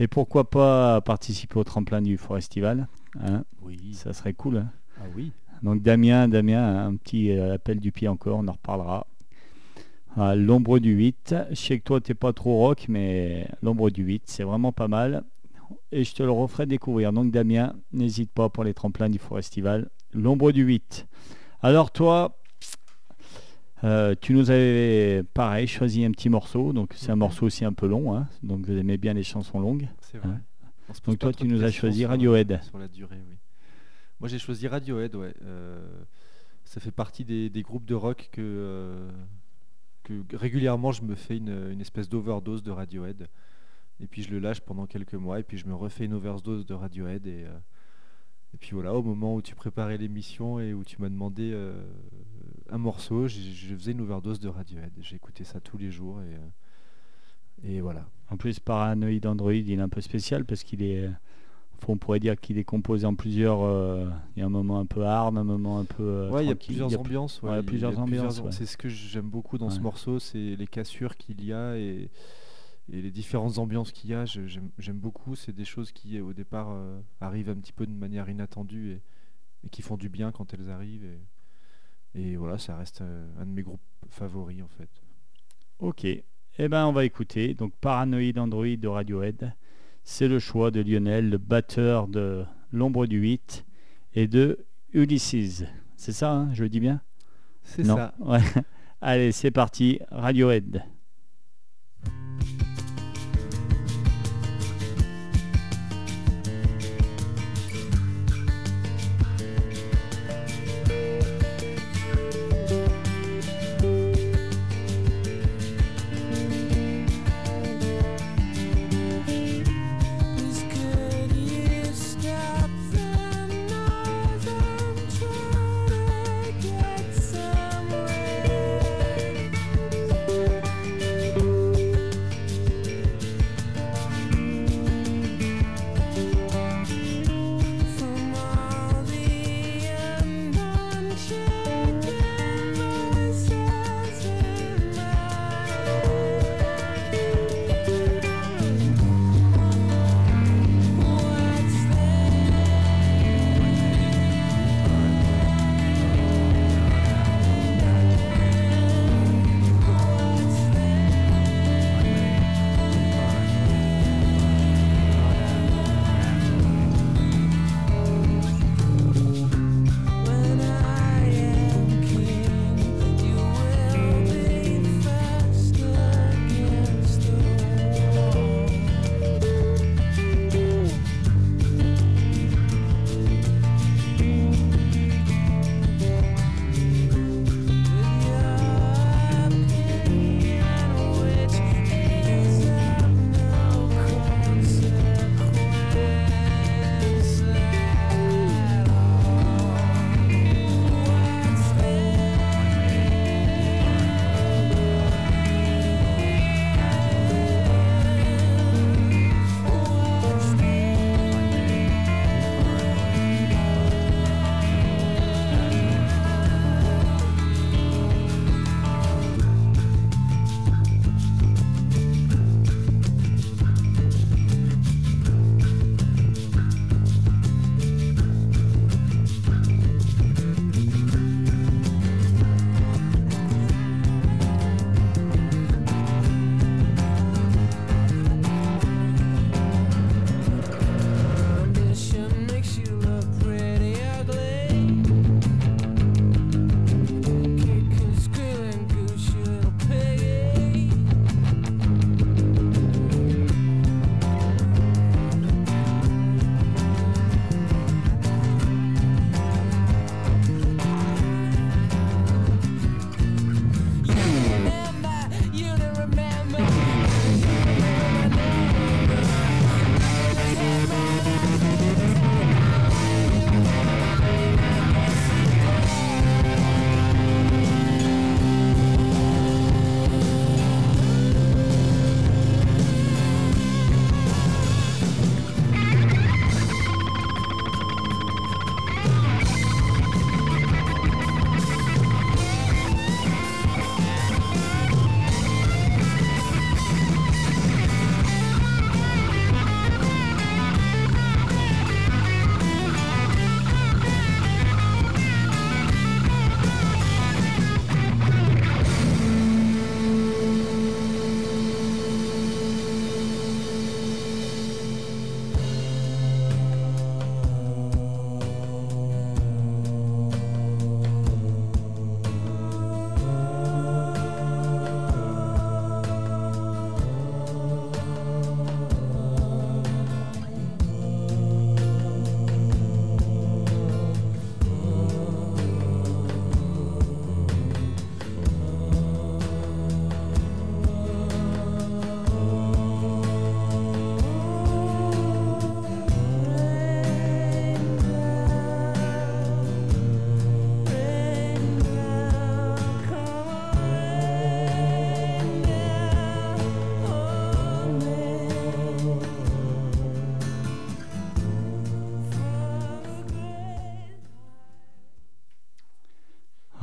Et 0.00 0.08
pourquoi 0.08 0.50
pas 0.50 1.00
participer 1.02 1.58
au 1.60 1.64
tremplin 1.64 2.02
du 2.02 2.16
Forestival 2.16 2.88
hein, 3.20 3.44
Oui. 3.62 3.78
Ça 3.94 4.12
serait 4.12 4.32
cool. 4.32 4.56
hein. 4.56 4.68
Ah 4.98 5.04
oui. 5.14 5.30
Donc 5.62 5.82
Damien, 5.82 6.28
Damien, 6.28 6.86
un 6.86 6.96
petit 6.96 7.30
euh, 7.30 7.54
appel 7.54 7.78
du 7.78 7.92
pied 7.92 8.08
encore, 8.08 8.38
on 8.38 8.48
en 8.48 8.52
reparlera. 8.52 9.06
Ah, 10.16 10.34
l'ombre 10.34 10.78
du 10.78 10.92
8. 10.92 11.34
Je 11.50 11.54
sais 11.54 11.78
que 11.78 11.84
toi, 11.84 12.00
t'es 12.00 12.14
pas 12.14 12.32
trop 12.32 12.58
rock, 12.58 12.86
mais 12.88 13.48
l'ombre 13.62 13.90
du 13.90 14.02
8, 14.02 14.24
c'est 14.26 14.42
vraiment 14.42 14.72
pas 14.72 14.88
mal. 14.88 15.24
Et 15.90 16.04
je 16.04 16.14
te 16.14 16.22
le 16.22 16.30
referai 16.30 16.66
découvrir. 16.66 17.12
Donc 17.12 17.30
Damien, 17.30 17.74
n'hésite 17.92 18.30
pas 18.30 18.48
pour 18.48 18.64
les 18.64 18.74
tremplins 18.74 19.08
du 19.08 19.18
Forestival. 19.18 19.88
L'ombre 20.12 20.52
du 20.52 20.64
8. 20.64 21.06
Alors 21.62 21.90
toi, 21.92 22.36
euh, 23.84 24.14
tu 24.20 24.34
nous 24.34 24.50
avais, 24.50 25.22
pareil, 25.32 25.66
choisi 25.66 26.04
un 26.04 26.10
petit 26.10 26.28
morceau. 26.28 26.72
Donc 26.72 26.92
c'est 26.94 27.10
un 27.10 27.16
morceau 27.16 27.46
aussi 27.46 27.64
un 27.64 27.72
peu 27.72 27.86
long. 27.86 28.14
hein. 28.14 28.26
Donc 28.42 28.66
vous 28.66 28.76
aimez 28.76 28.98
bien 28.98 29.14
les 29.14 29.22
chansons 29.22 29.60
longues. 29.60 29.88
C'est 30.00 30.18
vrai. 30.18 30.36
Pose 30.88 31.00
Donc 31.06 31.18
toi, 31.18 31.32
tu 31.32 31.46
nous 31.46 31.62
as 31.62 31.70
choisi 31.70 32.04
Radiohead. 32.04 32.60
Sur 32.64 32.78
la 32.78 32.88
durée, 32.88 33.16
oui. 33.28 33.36
Moi, 34.22 34.28
j'ai 34.28 34.38
choisi 34.38 34.68
Radiohead, 34.68 35.16
ouais. 35.16 35.34
Euh, 35.42 35.84
ça 36.64 36.78
fait 36.78 36.92
partie 36.92 37.24
des, 37.24 37.50
groupes 37.62 37.84
de 37.84 37.96
rock 37.96 38.28
que, 38.30 38.40
euh, 38.40 39.10
régulièrement 40.32 40.92
je 40.92 41.02
me 41.02 41.16
fais 41.16 41.38
une, 41.38 41.80
espèce 41.80 42.08
d'overdose 42.08 42.62
de 42.62 42.70
Radiohead. 42.70 43.26
Et 43.98 44.06
puis 44.06 44.22
je 44.22 44.30
le 44.30 44.38
lâche 44.38 44.60
pendant 44.60 44.86
quelques 44.86 45.14
mois, 45.14 45.40
et 45.40 45.42
puis 45.42 45.58
je 45.58 45.66
me 45.66 45.74
refais 45.74 46.04
une 46.04 46.12
overdose 46.12 46.64
de 46.66 46.72
Radiohead. 46.72 47.26
Et, 47.26 47.46
euh, 47.46 47.58
puis 48.60 48.70
voilà, 48.74 48.94
au 48.94 49.02
moment 49.02 49.34
où 49.34 49.42
tu 49.42 49.56
préparais 49.56 49.98
l'émission 49.98 50.60
et 50.60 50.72
où 50.72 50.84
tu 50.84 51.02
m'as 51.02 51.08
demandé 51.08 51.52
un 52.70 52.78
morceau, 52.78 53.26
je 53.26 53.74
faisais 53.74 53.90
une 53.90 54.02
overdose 54.02 54.38
de 54.38 54.48
Radiohead. 54.48 54.92
J'ai 55.00 55.16
écouté 55.16 55.42
ça 55.42 55.58
tous 55.58 55.78
les 55.78 55.90
jours, 55.90 56.20
et, 56.22 57.74
et 57.74 57.80
voilà. 57.80 58.08
En 58.30 58.36
plus, 58.36 58.60
Paranoid 58.60 59.26
Android, 59.26 59.52
il 59.52 59.72
est 59.72 59.80
un 59.80 59.88
peu 59.88 60.00
spécial 60.00 60.44
parce 60.44 60.62
qu'il 60.62 60.84
est. 60.84 61.10
On 61.88 61.96
pourrait 61.96 62.20
dire 62.20 62.38
qu'il 62.38 62.58
est 62.58 62.64
composé 62.64 63.06
en 63.06 63.14
plusieurs. 63.14 63.62
euh, 63.62 64.08
il 64.36 64.40
y 64.40 64.42
a 64.42 64.46
un 64.46 64.50
moment 64.50 64.78
un 64.78 64.86
peu 64.86 65.04
hard, 65.04 65.36
un 65.36 65.44
moment 65.44 65.78
un 65.78 65.84
peu. 65.84 66.02
euh, 66.02 66.30
Ouais, 66.30 66.44
il 66.44 66.48
y 66.48 66.52
a 66.52 66.54
plusieurs 66.54 66.98
ambiances. 66.98 67.42
ouais, 67.42 67.48
ouais, 67.50 67.54
il 67.54 67.56
y 67.56 67.60
a 67.60 67.62
plusieurs 67.64 67.98
ambiances. 67.98 68.42
C'est 68.50 68.66
ce 68.66 68.76
que 68.76 68.88
j'aime 68.88 69.28
beaucoup 69.28 69.58
dans 69.58 69.70
ce 69.70 69.80
morceau, 69.80 70.18
c'est 70.18 70.56
les 70.56 70.66
cassures 70.66 71.16
qu'il 71.16 71.44
y 71.44 71.52
a 71.52 71.76
et, 71.76 72.10
et 72.92 73.02
les 73.02 73.10
différentes 73.10 73.58
ambiances 73.58 73.92
qu'il 73.92 74.10
y 74.10 74.14
a. 74.14 74.24
J'aime 74.24 74.98
beaucoup. 74.98 75.34
C'est 75.36 75.52
des 75.52 75.64
choses 75.64 75.92
qui, 75.92 76.20
au 76.20 76.32
départ, 76.32 76.68
euh, 76.70 77.00
arrivent 77.20 77.50
un 77.50 77.56
petit 77.56 77.72
peu 77.72 77.86
de 77.86 77.92
manière 77.92 78.28
inattendue 78.28 78.92
et, 78.92 79.02
et 79.66 79.68
qui 79.70 79.82
font 79.82 79.96
du 79.96 80.08
bien 80.08 80.32
quand 80.32 80.54
elles 80.54 80.70
arrivent. 80.70 81.04
Et, 81.04 81.20
et 82.32 82.36
voilà, 82.36 82.58
ça 82.58 82.76
reste 82.76 83.02
un 83.02 83.46
de 83.46 83.50
mes 83.50 83.62
groupes 83.62 83.80
favoris 84.10 84.62
en 84.62 84.68
fait. 84.68 84.90
Ok. 85.78 86.04
Eh 86.04 86.68
ben, 86.68 86.86
on 86.86 86.92
va 86.92 87.04
écouter. 87.04 87.54
Donc, 87.54 87.72
Paranoid 87.80 88.36
Android 88.38 88.66
de 88.76 88.86
Radiohead. 88.88 89.54
C'est 90.04 90.28
le 90.28 90.38
choix 90.38 90.70
de 90.70 90.80
Lionel, 90.80 91.30
le 91.30 91.38
batteur 91.38 92.08
de 92.08 92.44
L'ombre 92.72 93.06
du 93.06 93.18
8 93.18 93.64
et 94.14 94.26
de 94.26 94.64
Ulysses. 94.92 95.64
C'est 95.96 96.12
ça, 96.12 96.32
hein, 96.32 96.50
je 96.52 96.64
le 96.64 96.68
dis 96.68 96.80
bien? 96.80 97.00
C'est 97.62 97.84
Non 97.84 97.96
ça. 97.96 98.14
Ouais. 98.18 98.40
Allez, 99.00 99.32
c'est 99.32 99.50
parti. 99.50 100.00
Radiohead. 100.10 100.82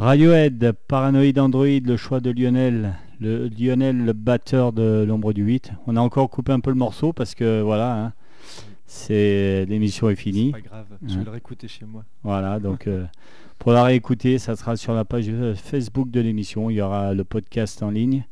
Radiohead, 0.09 0.71
Paranoid 0.87 1.37
Android, 1.37 1.67
le 1.85 1.95
choix 1.95 2.19
de 2.19 2.31
Lionel, 2.31 2.95
le 3.19 3.47
Lionel, 3.47 4.05
le 4.05 4.13
batteur 4.13 4.73
de 4.73 5.05
l'ombre 5.07 5.33
du 5.33 5.43
8. 5.43 5.73
On 5.85 5.95
a 5.97 6.01
encore 6.01 6.31
coupé 6.31 6.51
un 6.51 6.59
peu 6.59 6.71
le 6.71 6.77
morceau 6.77 7.13
parce 7.13 7.35
que 7.35 7.61
voilà, 7.61 8.05
hein, 8.05 8.13
c'est 8.87 9.67
l'émission 9.69 10.09
est 10.09 10.15
finie. 10.15 10.51
C'est 10.55 10.63
pas 10.63 10.67
grave, 10.67 10.85
je 11.07 11.19
vais 11.19 11.25
le 11.25 11.29
réécouter 11.29 11.67
chez 11.67 11.85
moi. 11.85 12.05
Voilà, 12.23 12.59
donc 12.59 12.87
euh, 12.87 13.05
pour 13.59 13.71
la 13.71 13.83
réécouter, 13.83 14.39
ça 14.39 14.55
sera 14.55 14.75
sur 14.77 14.95
la 14.95 15.05
page 15.05 15.29
euh, 15.29 15.53
Facebook 15.53 16.09
de 16.09 16.21
l'émission. 16.21 16.71
Il 16.71 16.77
y 16.77 16.81
aura 16.81 17.13
le 17.13 17.23
podcast 17.23 17.83
en 17.83 17.91
ligne. 17.91 18.25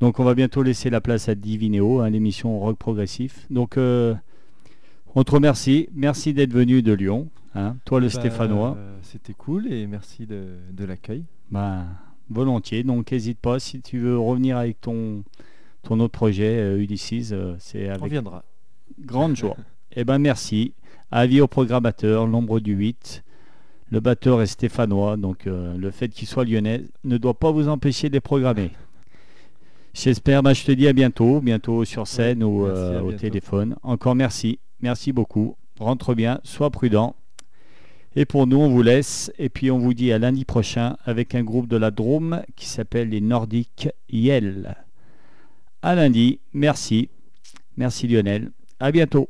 Donc 0.00 0.20
on 0.20 0.24
va 0.24 0.32
bientôt 0.34 0.62
laisser 0.62 0.88
la 0.88 1.02
place 1.02 1.28
à 1.28 1.34
Divinéo, 1.34 2.00
hein, 2.00 2.08
l'émission 2.08 2.58
rock 2.58 2.78
progressif. 2.78 3.44
Donc 3.50 3.76
euh, 3.76 4.14
on 5.14 5.22
te 5.22 5.32
remercie. 5.32 5.90
Merci 5.92 6.32
d'être 6.32 6.54
venu 6.54 6.80
de 6.80 6.94
Lyon. 6.94 7.28
Hein. 7.54 7.76
Toi 7.84 8.00
le 8.00 8.06
Bah, 8.06 8.12
Stéphanois. 8.12 8.76
euh, 8.76 8.96
C'était 9.02 9.34
cool 9.34 9.72
et 9.72 9.86
merci 9.86 10.26
de, 10.26 10.56
de 10.72 10.84
l'accueil. 10.84 11.24
Ben, 11.50 11.86
volontiers. 12.30 12.82
Donc 12.84 13.12
n'hésite 13.12 13.38
pas 13.38 13.58
si 13.58 13.80
tu 13.80 13.98
veux 13.98 14.18
revenir 14.18 14.56
avec 14.56 14.80
ton, 14.80 15.22
ton 15.82 16.00
autre 16.00 16.12
projet, 16.12 16.58
euh, 16.58 16.78
Ulysses. 16.78 17.30
euh, 17.32 17.54
c'est 17.58 17.86
On 17.88 17.90
avec 17.90 18.02
reviendra. 18.02 18.44
grande 19.00 19.36
joie. 19.36 19.56
Eh 19.96 20.02
ben 20.02 20.18
merci. 20.18 20.72
Avis 21.12 21.40
au 21.40 21.46
programmateur, 21.46 22.26
l'ombre 22.26 22.58
du 22.58 22.72
8. 22.74 23.22
Le 23.92 24.00
batteur 24.00 24.42
est 24.42 24.46
stéphanois, 24.46 25.16
donc 25.16 25.46
euh, 25.46 25.76
le 25.76 25.90
fait 25.92 26.08
qu'il 26.08 26.26
soit 26.26 26.44
lyonnais 26.44 26.82
ne 27.04 27.16
doit 27.16 27.34
pas 27.38 27.52
vous 27.52 27.68
empêcher 27.68 28.08
de 28.08 28.14
les 28.14 28.20
programmer. 28.20 28.72
J'espère, 29.92 30.42
ben, 30.42 30.52
je 30.52 30.64
te 30.64 30.72
dis 30.72 30.88
à 30.88 30.92
bientôt, 30.92 31.40
bientôt 31.40 31.84
sur 31.84 32.08
scène 32.08 32.42
ou 32.42 32.66
euh, 32.66 33.00
au 33.00 33.08
bientôt. 33.08 33.18
téléphone. 33.20 33.76
Encore 33.84 34.16
merci, 34.16 34.58
merci 34.80 35.12
beaucoup. 35.12 35.54
Rentre 35.78 36.14
bien, 36.14 36.40
sois 36.42 36.70
prudent. 36.70 37.14
Et 38.16 38.24
pour 38.26 38.46
nous, 38.46 38.58
on 38.58 38.68
vous 38.68 38.82
laisse 38.82 39.32
et 39.38 39.48
puis 39.48 39.70
on 39.70 39.78
vous 39.78 39.92
dit 39.92 40.12
à 40.12 40.18
lundi 40.18 40.44
prochain 40.44 40.96
avec 41.04 41.34
un 41.34 41.42
groupe 41.42 41.66
de 41.66 41.76
la 41.76 41.90
Drôme 41.90 42.42
qui 42.54 42.66
s'appelle 42.66 43.08
les 43.08 43.20
Nordiques 43.20 43.88
Yell. 44.08 44.76
À 45.82 45.94
lundi, 45.94 46.38
merci. 46.52 47.08
Merci 47.76 48.06
Lionel. 48.06 48.52
À 48.78 48.92
bientôt. 48.92 49.28